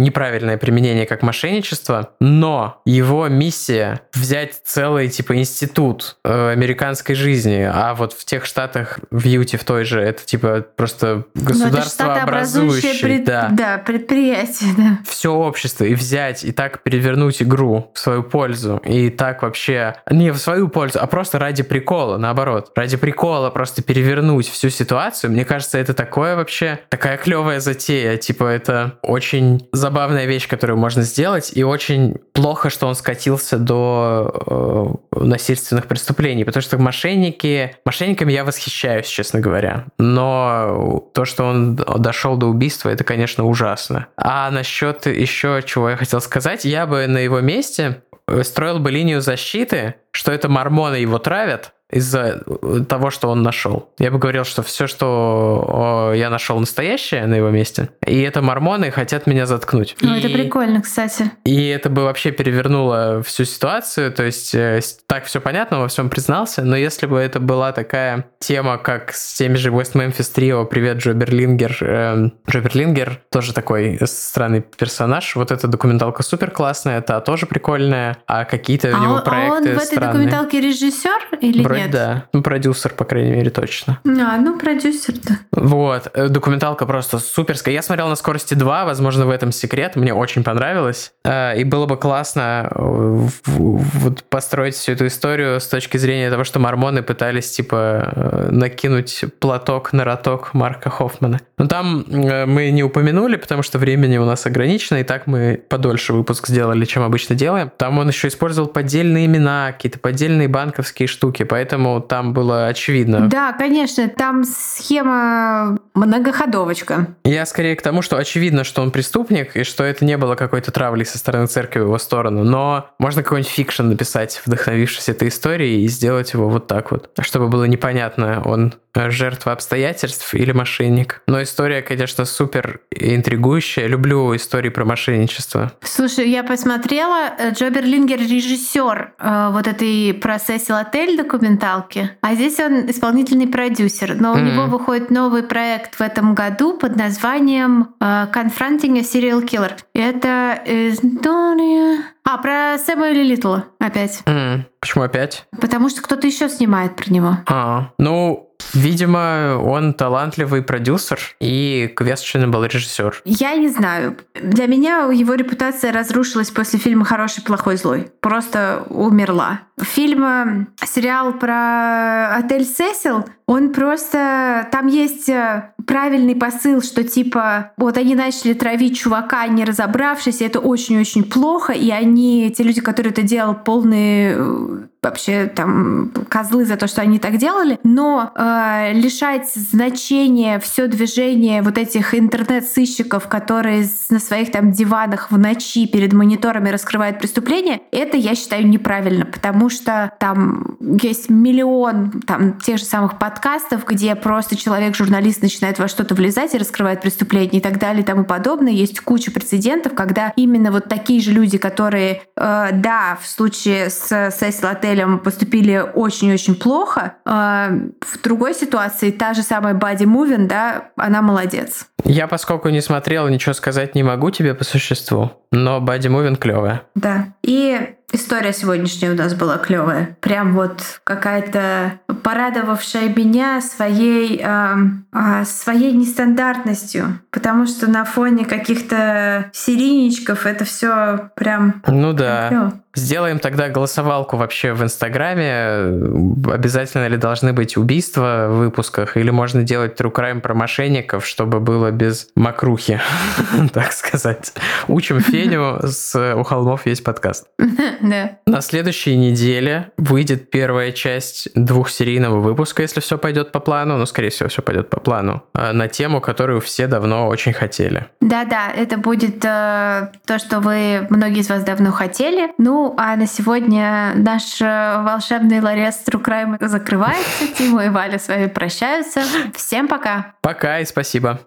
неправильное 0.00 0.56
применение 0.56 1.06
как 1.06 1.22
мошенничество, 1.22 2.10
но 2.20 2.80
его 2.84 3.28
миссия 3.28 4.00
взять 4.14 4.60
целый 4.64 5.08
типа 5.08 5.36
институт 5.36 6.16
э, 6.24 6.52
американской 6.52 7.14
жизни, 7.14 7.68
а 7.70 7.94
вот 7.94 8.12
в 8.12 8.24
тех 8.24 8.44
штатах 8.44 9.00
в 9.10 9.24
Юте 9.24 9.56
в 9.58 9.64
той 9.64 9.84
же 9.84 10.00
это 10.00 10.24
типа 10.24 10.64
просто 10.76 11.24
государство 11.34 12.14
образующее 12.14 12.94
пред... 13.00 13.24
да. 13.24 13.48
да, 13.50 13.78
предприятие, 13.78 14.70
да. 14.76 14.98
Все 15.08 15.32
общество 15.32 15.84
и 15.84 15.94
взять 15.94 16.44
и 16.44 16.52
так 16.52 16.82
перевернуть 16.82 17.42
игру 17.42 17.90
в 17.94 17.98
свою 17.98 18.22
пользу 18.22 18.80
и 18.84 19.10
так 19.10 19.42
вообще 19.42 19.96
не 20.10 20.30
в 20.30 20.38
свою 20.38 20.68
пользу, 20.68 20.98
а 21.00 21.06
просто 21.06 21.38
ради 21.38 21.62
прикола, 21.62 22.16
наоборот, 22.16 22.72
ради 22.76 22.96
прикола 22.96 23.50
просто 23.50 23.82
перевернуть 23.82 24.48
всю 24.48 24.70
ситуацию. 24.70 25.30
Мне 25.30 25.44
кажется, 25.44 25.78
это 25.78 25.94
такое 25.94 26.36
вообще 26.36 26.80
такая 26.88 27.16
клевая 27.16 27.60
затея, 27.60 28.16
типа 28.20 28.44
это 28.44 28.98
очень 29.02 29.68
забавная 29.72 30.26
вещь, 30.26 30.48
которую 30.48 30.78
можно 30.78 31.02
сделать, 31.02 31.52
и 31.54 31.64
очень 31.64 32.16
плохо, 32.32 32.70
что 32.70 32.86
он 32.86 32.94
скатился 32.94 33.58
до 33.58 34.98
э, 35.12 35.24
насильственных 35.24 35.86
преступлений, 35.86 36.44
потому 36.44 36.62
что 36.62 36.78
мошенники, 36.78 37.76
мошенниками 37.84 38.32
я 38.32 38.44
восхищаюсь, 38.44 39.06
честно 39.06 39.40
говоря, 39.40 39.86
но 39.98 41.08
то, 41.14 41.24
что 41.24 41.44
он 41.44 41.76
дошел 41.76 42.36
до 42.36 42.46
убийства, 42.46 42.88
это, 42.90 43.04
конечно, 43.04 43.44
ужасно. 43.44 44.06
А 44.16 44.50
насчет 44.50 45.06
еще 45.06 45.62
чего 45.64 45.90
я 45.90 45.96
хотел 45.96 46.20
сказать, 46.20 46.64
я 46.64 46.86
бы 46.86 47.06
на 47.06 47.18
его 47.18 47.40
месте 47.40 48.02
строил 48.42 48.78
бы 48.78 48.90
линию 48.90 49.20
защиты, 49.20 49.94
что 50.12 50.32
это 50.32 50.48
мормоны 50.48 50.96
его 50.96 51.18
травят, 51.18 51.72
из-за 51.90 52.42
э, 52.46 52.80
того, 52.88 53.10
что 53.10 53.28
он 53.28 53.42
нашел. 53.42 53.90
Я 53.98 54.10
бы 54.10 54.18
говорил, 54.18 54.44
что 54.44 54.62
все, 54.62 54.86
что 54.86 56.12
я 56.14 56.30
нашел 56.30 56.58
настоящее 56.58 57.26
на 57.26 57.34
его 57.34 57.50
месте, 57.50 57.90
и 58.06 58.20
это 58.22 58.42
мормоны 58.42 58.90
хотят 58.90 59.26
меня 59.26 59.46
заткнуть. 59.46 59.96
Ну, 60.00 60.14
и... 60.14 60.18
это 60.18 60.28
прикольно, 60.28 60.82
кстати. 60.82 61.30
И 61.44 61.68
это 61.68 61.90
бы 61.90 62.04
вообще 62.04 62.30
перевернуло 62.30 63.22
всю 63.22 63.44
ситуацию, 63.44 64.12
то 64.12 64.22
есть 64.22 64.54
э, 64.54 64.80
так 65.06 65.24
все 65.24 65.40
понятно, 65.40 65.80
во 65.80 65.88
всем 65.88 66.10
признался, 66.10 66.62
но 66.62 66.76
если 66.76 67.06
бы 67.06 67.18
это 67.18 67.40
была 67.40 67.72
такая 67.72 68.26
тема, 68.38 68.78
как 68.78 69.12
с 69.12 69.34
теми 69.34 69.56
же 69.56 69.70
West 69.70 69.94
Memphis 69.94 70.30
Trio, 70.34 70.64
привет, 70.66 70.98
Джо 70.98 71.12
Берлингер, 71.12 71.76
э, 71.80 72.30
Джо 72.48 72.60
Берлингер, 72.60 73.20
тоже 73.30 73.52
такой 73.52 73.98
странный 74.04 74.60
персонаж, 74.60 75.34
вот 75.36 75.50
эта 75.50 75.66
документалка 75.66 76.22
супер 76.22 76.50
классная, 76.50 76.98
это 76.98 77.20
тоже 77.20 77.46
прикольная, 77.46 78.18
а 78.26 78.44
какие-то 78.44 78.94
а 78.94 78.98
у 78.98 79.02
него 79.02 79.14
он, 79.14 79.24
проекты 79.24 79.50
А 79.50 79.56
он 79.56 79.62
в 79.62 79.66
этой 79.66 79.86
странные. 79.86 80.12
документалке 80.12 80.60
режиссер 80.60 81.38
или 81.40 81.62
Вроде 81.62 81.79
нет? 81.82 81.90
да. 81.90 82.24
Ну, 82.32 82.42
продюсер, 82.42 82.92
по 82.92 83.04
крайней 83.04 83.32
мере, 83.32 83.50
точно. 83.50 83.98
А, 84.04 84.36
ну, 84.38 84.58
продюсер-то. 84.58 85.38
Вот. 85.52 86.10
Э, 86.14 86.28
документалка 86.28 86.86
просто 86.86 87.18
суперская. 87.18 87.74
Я 87.74 87.82
смотрел 87.82 88.08
на 88.08 88.16
скорости 88.16 88.54
2, 88.54 88.84
возможно, 88.84 89.26
в 89.26 89.30
этом 89.30 89.52
секрет. 89.52 89.96
Мне 89.96 90.14
очень 90.14 90.44
понравилось. 90.44 91.12
Э, 91.24 91.58
и 91.58 91.64
было 91.64 91.86
бы 91.86 91.96
классно 91.96 92.70
э, 92.70 93.28
вот 93.46 94.24
построить 94.24 94.74
всю 94.74 94.92
эту 94.92 95.06
историю 95.06 95.60
с 95.60 95.66
точки 95.66 95.96
зрения 95.96 96.30
того, 96.30 96.44
что 96.44 96.58
мормоны 96.58 97.02
пытались, 97.02 97.50
типа, 97.50 98.48
накинуть 98.50 99.24
платок 99.38 99.92
на 99.92 100.04
роток 100.04 100.54
Марка 100.54 100.90
Хоффмана. 100.90 101.40
Но 101.58 101.66
там 101.66 102.04
мы 102.08 102.70
не 102.70 102.82
упомянули, 102.82 103.36
потому 103.36 103.62
что 103.62 103.78
времени 103.78 104.18
у 104.18 104.24
нас 104.24 104.46
ограничено, 104.46 104.98
и 104.98 105.04
так 105.04 105.26
мы 105.26 105.60
подольше 105.68 106.12
выпуск 106.12 106.48
сделали, 106.48 106.84
чем 106.84 107.02
обычно 107.02 107.34
делаем. 107.34 107.70
Там 107.76 107.98
он 107.98 108.08
еще 108.08 108.28
использовал 108.28 108.68
поддельные 108.68 109.26
имена, 109.26 109.72
какие-то 109.72 109.98
поддельные 109.98 110.48
банковские 110.48 111.08
штуки, 111.08 111.42
поэтому 111.42 111.69
поэтому 111.70 112.00
там 112.00 112.32
было 112.32 112.66
очевидно. 112.66 113.28
Да, 113.28 113.52
конечно, 113.52 114.08
там 114.08 114.42
схема 114.44 115.78
многоходовочка. 115.94 117.14
Я 117.24 117.46
скорее 117.46 117.76
к 117.76 117.82
тому, 117.82 118.02
что 118.02 118.16
очевидно, 118.16 118.64
что 118.64 118.82
он 118.82 118.90
преступник, 118.90 119.56
и 119.56 119.62
что 119.62 119.84
это 119.84 120.04
не 120.04 120.16
было 120.16 120.34
какой-то 120.34 120.72
травли 120.72 121.04
со 121.04 121.18
стороны 121.18 121.46
церкви 121.46 121.80
в 121.80 121.84
его 121.84 121.98
сторону, 121.98 122.42
но 122.42 122.90
можно 122.98 123.22
какой-нибудь 123.22 123.52
fiction 123.52 123.84
написать, 123.84 124.42
вдохновившись 124.44 125.08
этой 125.08 125.28
историей, 125.28 125.84
и 125.84 125.88
сделать 125.88 126.32
его 126.32 126.48
вот 126.48 126.66
так 126.66 126.90
вот, 126.90 127.10
чтобы 127.20 127.48
было 127.48 127.64
непонятно, 127.64 128.42
он 128.44 128.74
жертва 128.94 129.52
обстоятельств 129.52 130.34
или 130.34 130.52
мошенник. 130.52 131.22
Но 131.26 131.42
история, 131.42 131.82
конечно, 131.82 132.24
супер 132.24 132.80
интригующая. 132.90 133.86
Люблю 133.86 134.34
истории 134.34 134.68
про 134.68 134.84
мошенничество. 134.84 135.72
Слушай, 135.82 136.28
я 136.28 136.42
посмотрела, 136.42 137.30
э, 137.38 137.52
Джо 137.52 137.70
Берлингер 137.70 138.18
режиссер 138.18 139.12
э, 139.18 139.48
вот 139.52 139.66
этой 139.66 140.14
про 140.14 140.38
Сесил 140.38 140.76
Отель 140.76 141.16
документалки, 141.60 142.10
а 142.20 142.34
здесь 142.34 142.58
он 142.58 142.90
исполнительный 142.90 143.46
продюсер. 143.46 144.14
Но 144.14 144.32
у 144.32 144.36
mm-hmm. 144.36 144.42
него 144.42 144.66
выходит 144.66 145.10
новый 145.10 145.42
проект 145.42 145.96
в 145.96 146.00
этом 146.00 146.34
году 146.34 146.76
под 146.76 146.96
названием 146.96 147.94
э, 148.00 148.26
Confronting 148.32 148.98
a 148.98 149.02
Serial 149.02 149.44
Killer. 149.44 149.72
Это 149.94 150.60
история... 150.64 152.04
А, 152.22 152.38
про 152.38 152.78
Сэмюэля 152.78 153.22
Литла 153.22 153.64
опять. 153.80 154.22
Mm. 154.26 154.64
Почему 154.78 155.04
опять? 155.04 155.46
Потому 155.60 155.88
что 155.88 156.02
кто-то 156.02 156.26
еще 156.26 156.48
снимает 156.48 156.94
про 156.94 157.10
него. 157.10 157.38
А, 157.46 157.90
ну, 157.98 158.49
Видимо, 158.74 159.58
он 159.62 159.94
талантливый 159.94 160.62
продюсер 160.62 161.18
и 161.40 161.92
questionable 161.96 162.68
режиссер. 162.68 163.22
Я 163.24 163.54
не 163.56 163.68
знаю. 163.68 164.16
Для 164.34 164.66
меня 164.66 165.08
его 165.12 165.34
репутация 165.34 165.92
разрушилась 165.92 166.50
после 166.50 166.78
фильма 166.78 167.04
«Хороший, 167.04 167.42
плохой, 167.42 167.76
злой». 167.76 168.10
Просто 168.20 168.84
умерла. 168.88 169.60
Фильм, 169.80 170.24
э, 170.24 170.66
сериал 170.86 171.32
про 171.32 172.36
отель 172.36 172.64
Сесил, 172.64 173.24
он 173.50 173.72
просто... 173.72 174.68
Там 174.70 174.86
есть 174.86 175.28
э, 175.28 175.72
правильный 175.84 176.36
посыл, 176.36 176.82
что 176.82 177.02
типа 177.02 177.72
вот 177.76 177.96
они 177.96 178.14
начали 178.14 178.52
травить 178.52 178.96
чувака, 178.96 179.44
не 179.48 179.64
разобравшись, 179.64 180.40
и 180.40 180.44
это 180.44 180.60
очень-очень 180.60 181.24
плохо, 181.24 181.72
и 181.72 181.90
они, 181.90 182.54
те 182.56 182.62
люди, 182.62 182.80
которые 182.80 183.10
это 183.10 183.22
делали, 183.22 183.56
полные 183.64 184.36
э, 184.36 184.78
вообще 185.02 185.46
там 185.46 186.12
козлы 186.28 186.64
за 186.64 186.76
то, 186.76 186.86
что 186.86 187.02
они 187.02 187.18
так 187.18 187.38
делали, 187.38 187.80
но 187.82 188.30
э, 188.34 188.92
лишать 188.92 189.50
значения 189.52 190.60
все 190.60 190.86
движение 190.86 191.62
вот 191.62 191.78
этих 191.78 192.14
интернет-сыщиков, 192.14 193.26
которые 193.26 193.84
на 194.10 194.18
своих 194.20 194.52
там 194.52 194.72
диванах 194.72 195.30
в 195.30 195.38
ночи 195.38 195.86
перед 195.86 196.12
мониторами 196.12 196.68
раскрывают 196.68 197.18
преступления, 197.18 197.80
это 197.90 198.16
я 198.16 198.34
считаю 198.34 198.68
неправильно, 198.68 199.24
потому 199.24 199.70
что 199.70 200.12
там 200.20 200.76
есть 200.80 201.30
миллион 201.30 202.22
там 202.26 202.58
тех 202.60 202.78
же 202.78 202.84
самых 202.84 203.18
подкастов, 203.18 203.39
где 203.86 204.14
просто 204.14 204.56
человек-журналист 204.56 205.42
начинает 205.42 205.78
во 205.78 205.88
что-то 205.88 206.14
влезать 206.14 206.54
и 206.54 206.58
раскрывает 206.58 207.00
преступление 207.00 207.60
и 207.60 207.60
так 207.60 207.78
далее 207.78 208.02
и 208.02 208.04
тому 208.04 208.24
подобное. 208.24 208.72
Есть 208.72 209.00
куча 209.00 209.30
прецедентов, 209.30 209.94
когда 209.94 210.32
именно 210.36 210.72
вот 210.72 210.88
такие 210.88 211.20
же 211.20 211.32
люди, 211.32 211.58
которые, 211.58 212.22
э, 212.36 212.68
да, 212.72 213.18
в 213.20 213.26
случае 213.26 213.90
с 213.90 214.30
Сесил 214.30 214.68
отелем 214.68 215.18
поступили 215.18 215.82
очень-очень 215.94 216.54
плохо. 216.54 217.14
А 217.24 217.70
в 218.00 218.22
другой 218.22 218.54
ситуации 218.54 219.10
та 219.10 219.34
же 219.34 219.42
самая 219.42 219.74
Бади 219.74 220.04
Мувин, 220.04 220.48
да, 220.48 220.90
она 220.96 221.22
молодец. 221.22 221.86
Я, 222.04 222.26
поскольку 222.26 222.68
не 222.68 222.80
смотрел, 222.80 223.28
ничего 223.28 223.52
сказать 223.52 223.94
не 223.94 224.02
могу 224.02 224.30
тебе 224.30 224.54
по 224.54 224.64
существу, 224.64 225.32
но 225.52 225.80
Бади 225.80 226.08
Мувин 226.08 226.36
клевая. 226.36 226.82
Да. 226.94 227.34
И 227.42 227.94
история 228.12 228.52
сегодняшняя 228.52 229.10
у 229.10 229.16
нас 229.16 229.34
была 229.34 229.58
клевая. 229.58 230.16
Прям 230.20 230.54
вот 230.54 231.00
какая-то 231.04 232.00
порадовавшая 232.22 233.08
меня 233.08 233.60
своей, 233.60 234.40
э, 234.42 234.76
э, 235.12 235.44
своей 235.44 235.92
нестандартностью. 235.92 237.20
Потому 237.30 237.66
что 237.66 237.90
на 237.90 238.04
фоне 238.04 238.44
каких-то 238.44 239.50
серийничков 239.52 240.46
это 240.46 240.64
все 240.64 241.30
прям... 241.36 241.82
Ну 241.86 242.12
да. 242.12 242.48
Клево. 242.48 242.72
Сделаем 242.94 243.38
тогда 243.38 243.68
голосовалку 243.68 244.36
вообще 244.36 244.72
в 244.72 244.82
Инстаграме. 244.82 246.52
Обязательно 246.52 247.06
ли 247.06 247.16
должны 247.16 247.52
быть 247.52 247.76
убийства 247.76 248.46
в 248.48 248.58
выпусках? 248.58 249.16
Или 249.16 249.30
можно 249.30 249.62
делать 249.62 249.98
true 250.00 250.12
crime 250.12 250.40
про 250.40 250.54
мошенников, 250.54 251.24
чтобы 251.24 251.60
было 251.60 251.92
без 251.92 252.28
макрухи, 252.34 253.00
так 253.72 253.92
сказать. 253.92 254.52
Учим 254.88 255.20
Феню, 255.20 255.78
с 255.82 256.34
«У 256.34 256.42
холмов 256.42 256.86
есть 256.86 257.04
подкаст». 257.04 257.46
Да. 258.00 258.38
На 258.46 258.62
следующей 258.62 259.16
неделе 259.16 259.90
выйдет 259.98 260.50
первая 260.50 260.90
часть 260.90 261.48
двухсерийного 261.54 262.40
выпуска, 262.40 262.82
если 262.82 263.00
все 263.00 263.18
пойдет 263.18 263.52
по 263.52 263.60
плану, 263.60 263.98
ну, 263.98 264.06
скорее 264.06 264.30
всего, 264.30 264.48
все 264.48 264.62
пойдет 264.62 264.88
по 264.88 265.00
плану, 265.00 265.42
а, 265.52 265.72
на 265.72 265.86
тему, 265.86 266.20
которую 266.20 266.60
все 266.60 266.86
давно 266.86 267.28
очень 267.28 267.52
хотели. 267.52 268.06
Да-да, 268.20 268.70
это 268.74 268.96
будет 268.96 269.44
э, 269.44 270.08
то, 270.24 270.38
что 270.38 270.60
вы, 270.60 271.06
многие 271.10 271.40
из 271.40 271.50
вас 271.50 271.62
давно 271.62 271.90
хотели. 271.92 272.52
Ну, 272.56 272.79
а 272.96 273.16
на 273.16 273.26
сегодня 273.26 274.12
наш 274.14 274.60
э, 274.60 275.02
волшебный 275.02 275.60
ларец 275.60 276.02
True 276.06 276.22
Crime 276.22 276.56
закрывается. 276.66 277.46
Тима 277.56 277.84
и 277.84 277.88
Валя 277.88 278.18
с 278.18 278.28
вами 278.28 278.46
прощаются. 278.46 279.20
Всем 279.54 279.88
пока! 279.88 280.34
Пока 280.42 280.80
и 280.80 280.84
спасибо. 280.84 281.40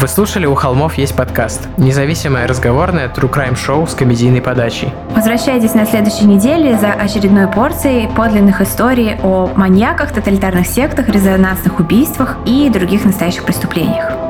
Вы 0.00 0.08
слушали 0.08 0.46
«У 0.46 0.54
холмов 0.54 0.94
есть 0.94 1.14
подкаст»– 1.14 1.68
независимое 1.76 2.46
разговорное 2.46 3.08
true 3.08 3.30
crime 3.30 3.54
шоу 3.54 3.86
с 3.86 3.94
комедийной 3.94 4.40
подачей. 4.40 4.94
Возвращайтесь 5.14 5.74
на 5.74 5.84
следующей 5.84 6.24
неделе 6.24 6.78
за 6.78 6.92
очередной 6.92 7.48
порцией 7.48 8.08
подлинных 8.08 8.62
историй 8.62 9.18
о 9.22 9.50
маньяках, 9.54 10.12
тоталитарных 10.12 10.66
сектах, 10.66 11.10
резонансных 11.10 11.80
убийствах 11.80 12.38
и 12.46 12.70
других 12.70 13.04
настоящих 13.04 13.44
преступлениях. 13.44 14.29